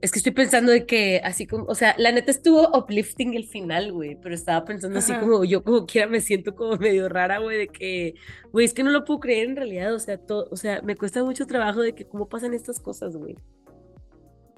es 0.02 0.10
que 0.10 0.18
estoy 0.18 0.32
pensando 0.32 0.72
de 0.72 0.86
que 0.86 1.20
así 1.22 1.46
como, 1.46 1.64
o 1.66 1.74
sea, 1.74 1.94
la 1.98 2.10
neta 2.10 2.30
estuvo 2.30 2.76
uplifting 2.76 3.34
el 3.34 3.46
final, 3.46 3.92
güey, 3.92 4.16
pero 4.20 4.34
estaba 4.34 4.64
pensando 4.64 4.98
así 4.98 5.12
Ajá. 5.12 5.20
como 5.20 5.44
yo 5.44 5.62
como 5.62 5.86
quiera 5.86 6.08
me 6.08 6.20
siento 6.20 6.54
como 6.54 6.76
medio 6.76 7.08
rara, 7.08 7.38
güey, 7.38 7.58
de 7.58 7.68
que, 7.68 8.14
güey, 8.52 8.66
es 8.66 8.74
que 8.74 8.82
no 8.82 8.90
lo 8.90 9.04
puedo 9.04 9.20
creer 9.20 9.48
en 9.48 9.56
realidad, 9.56 9.94
o 9.94 9.98
sea, 9.98 10.18
todo, 10.18 10.48
o 10.50 10.56
sea, 10.56 10.80
me 10.82 10.96
cuesta 10.96 11.22
mucho 11.22 11.46
trabajo 11.46 11.80
de 11.80 11.94
que 11.94 12.06
cómo 12.06 12.28
pasan 12.28 12.54
estas 12.54 12.80
cosas, 12.80 13.16
güey. 13.16 13.36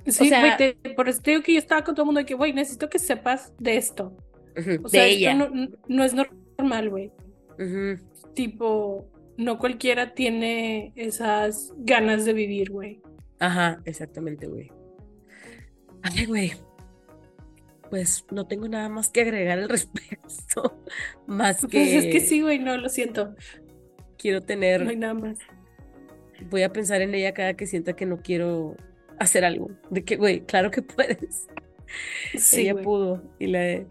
Sí, 0.06 0.28
sea- 0.28 0.56
te- 0.56 0.74
por 0.96 1.08
eso 1.08 1.20
te 1.22 1.30
digo 1.32 1.42
que 1.42 1.52
yo 1.52 1.58
estaba 1.58 1.84
con 1.84 1.94
todo 1.94 2.02
el 2.04 2.06
mundo 2.06 2.18
de 2.20 2.26
que, 2.26 2.34
güey, 2.34 2.52
necesito 2.52 2.88
que 2.90 2.98
sepas 2.98 3.52
de 3.58 3.76
esto. 3.76 4.16
O 4.82 4.88
sea, 4.88 5.04
de 5.04 5.10
esto 5.12 5.18
ella. 5.20 5.34
no, 5.34 5.48
no- 5.50 5.68
no 5.88 6.04
es 6.04 6.14
normal, 6.14 6.90
güey. 6.90 7.12
Tipo, 8.34 9.08
no 9.36 9.58
cualquiera 9.58 10.14
tiene 10.14 10.92
esas 10.96 11.72
ganas 11.78 12.24
de 12.24 12.32
vivir, 12.32 12.70
güey. 12.70 13.00
Ajá, 13.38 13.80
exactamente, 13.84 14.46
güey. 14.46 14.70
Ay, 16.02 16.26
güey. 16.26 16.52
Pues 17.90 18.24
no 18.30 18.46
tengo 18.46 18.68
nada 18.68 18.88
más 18.88 19.10
que 19.10 19.20
agregar 19.20 19.58
al 19.58 19.68
respecto, 19.68 20.82
más 21.26 21.60
que 21.66 21.66
Pues 21.78 21.92
es 21.92 22.06
que 22.06 22.20
sí, 22.20 22.40
güey, 22.40 22.58
no, 22.58 22.76
lo 22.76 22.88
siento. 22.88 23.34
quiero 24.18 24.40
tener 24.40 24.82
No 24.82 24.90
hay 24.90 24.96
nada 24.96 25.14
más. 25.14 25.38
voy 26.50 26.62
a 26.62 26.72
pensar 26.72 27.02
en 27.02 27.14
ella 27.14 27.34
cada 27.34 27.54
que 27.54 27.66
sienta 27.66 27.92
que 27.94 28.06
no 28.06 28.18
quiero 28.18 28.76
hacer 29.22 29.44
algo. 29.44 29.70
De 29.90 30.04
que, 30.04 30.16
güey, 30.16 30.40
claro 30.40 30.70
que 30.70 30.82
puedes. 30.82 31.46
Sí, 32.36 32.62
ella 32.62 32.80
pudo. 32.80 33.22
Y 33.38 33.48
la 33.48 33.84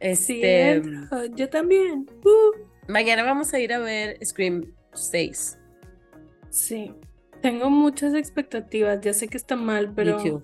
Sí, 0.00 0.40
este 0.42 0.72
entra, 0.72 1.26
yo 1.36 1.48
también. 1.50 2.06
Uh. 2.24 2.90
mañana 2.90 3.22
vamos 3.22 3.52
a 3.52 3.60
ir 3.60 3.72
a 3.72 3.78
ver 3.78 4.18
Scream 4.24 4.72
6. 4.94 5.58
Sí. 6.48 6.94
Tengo 7.42 7.70
muchas 7.70 8.14
expectativas. 8.14 9.00
Ya 9.02 9.12
sé 9.12 9.28
que 9.28 9.36
está 9.36 9.56
mal, 9.56 9.92
pero 9.94 10.42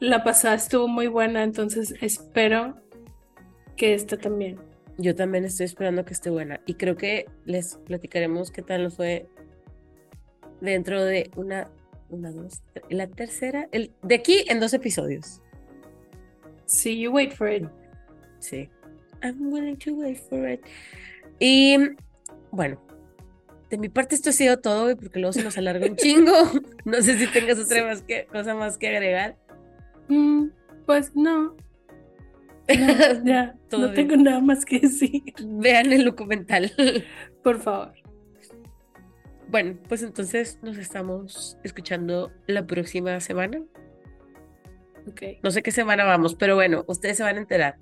la 0.00 0.24
pasada 0.24 0.54
estuvo 0.56 0.88
muy 0.88 1.06
buena, 1.06 1.42
entonces 1.42 1.94
espero 2.00 2.76
que 3.76 3.94
esta 3.94 4.16
también. 4.16 4.58
Yo 4.98 5.14
también 5.14 5.44
estoy 5.44 5.66
esperando 5.66 6.04
que 6.04 6.12
esté 6.12 6.30
buena. 6.30 6.60
Y 6.66 6.74
creo 6.74 6.96
que 6.96 7.26
les 7.44 7.76
platicaremos 7.76 8.50
qué 8.50 8.62
tal 8.62 8.82
nos 8.82 8.96
fue 8.96 9.28
dentro 10.60 11.04
de 11.04 11.30
una, 11.36 11.70
una, 12.10 12.30
dos, 12.32 12.62
la 12.88 13.06
tercera, 13.06 13.68
el, 13.72 13.92
de 14.02 14.14
aquí 14.14 14.44
en 14.48 14.60
dos 14.60 14.72
episodios. 14.74 15.40
Sí, 16.66 17.00
you 17.00 17.10
wait 17.10 17.32
for 17.32 17.50
it. 17.50 17.64
Sí. 18.40 18.68
I'm 19.22 19.52
willing 19.52 19.76
to 19.78 19.94
wait 19.94 20.18
for 20.28 20.48
it. 20.48 20.60
Y 21.40 21.76
bueno, 22.50 22.80
de 23.70 23.78
mi 23.78 23.88
parte 23.88 24.14
esto 24.14 24.30
ha 24.30 24.32
sido 24.32 24.58
todo, 24.58 24.94
porque 24.96 25.18
luego 25.18 25.32
se 25.32 25.42
nos 25.42 25.56
alarga 25.58 25.86
un 25.86 25.96
chingo. 25.96 26.32
No 26.84 27.02
sé 27.02 27.18
si 27.18 27.26
tengas 27.26 27.58
otra 27.58 27.78
Sí. 27.78 27.84
más 27.84 28.02
que, 28.02 28.26
cosa 28.26 28.54
más 28.54 28.78
que 28.78 28.88
agregar. 28.88 29.36
Mm, 30.08 30.46
pues 30.86 31.14
no. 31.14 31.54
No, 31.54 31.56
ya, 33.24 33.56
Todo 33.70 33.86
no 33.88 33.92
bien. 33.92 34.08
tengo 34.08 34.22
nada 34.22 34.40
más 34.40 34.64
que 34.64 34.80
decir. 34.80 35.22
Vean 35.42 35.92
el 35.92 36.04
documental. 36.04 36.70
Por 37.42 37.60
favor. 37.60 37.92
Bueno, 39.48 39.78
pues 39.88 40.02
entonces 40.02 40.58
nos 40.62 40.76
estamos 40.76 41.56
escuchando 41.64 42.30
la 42.46 42.66
próxima 42.66 43.18
semana. 43.20 43.62
Ok. 45.06 45.22
No 45.42 45.50
sé 45.50 45.62
qué 45.62 45.70
semana 45.70 46.04
vamos, 46.04 46.34
pero 46.34 46.54
bueno, 46.54 46.84
ustedes 46.86 47.16
se 47.16 47.22
van 47.22 47.36
a 47.36 47.40
enterar. 47.40 47.78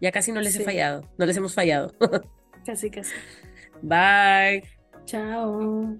Ya 0.00 0.12
casi 0.12 0.32
no 0.32 0.40
les 0.40 0.56
he 0.56 0.64
fallado, 0.64 1.02
no 1.18 1.26
les 1.26 1.36
hemos 1.36 1.54
fallado. 1.54 1.94
Casi, 2.66 2.90
casi. 2.90 3.14
Bye. 3.80 4.62
Chao. 5.06 5.96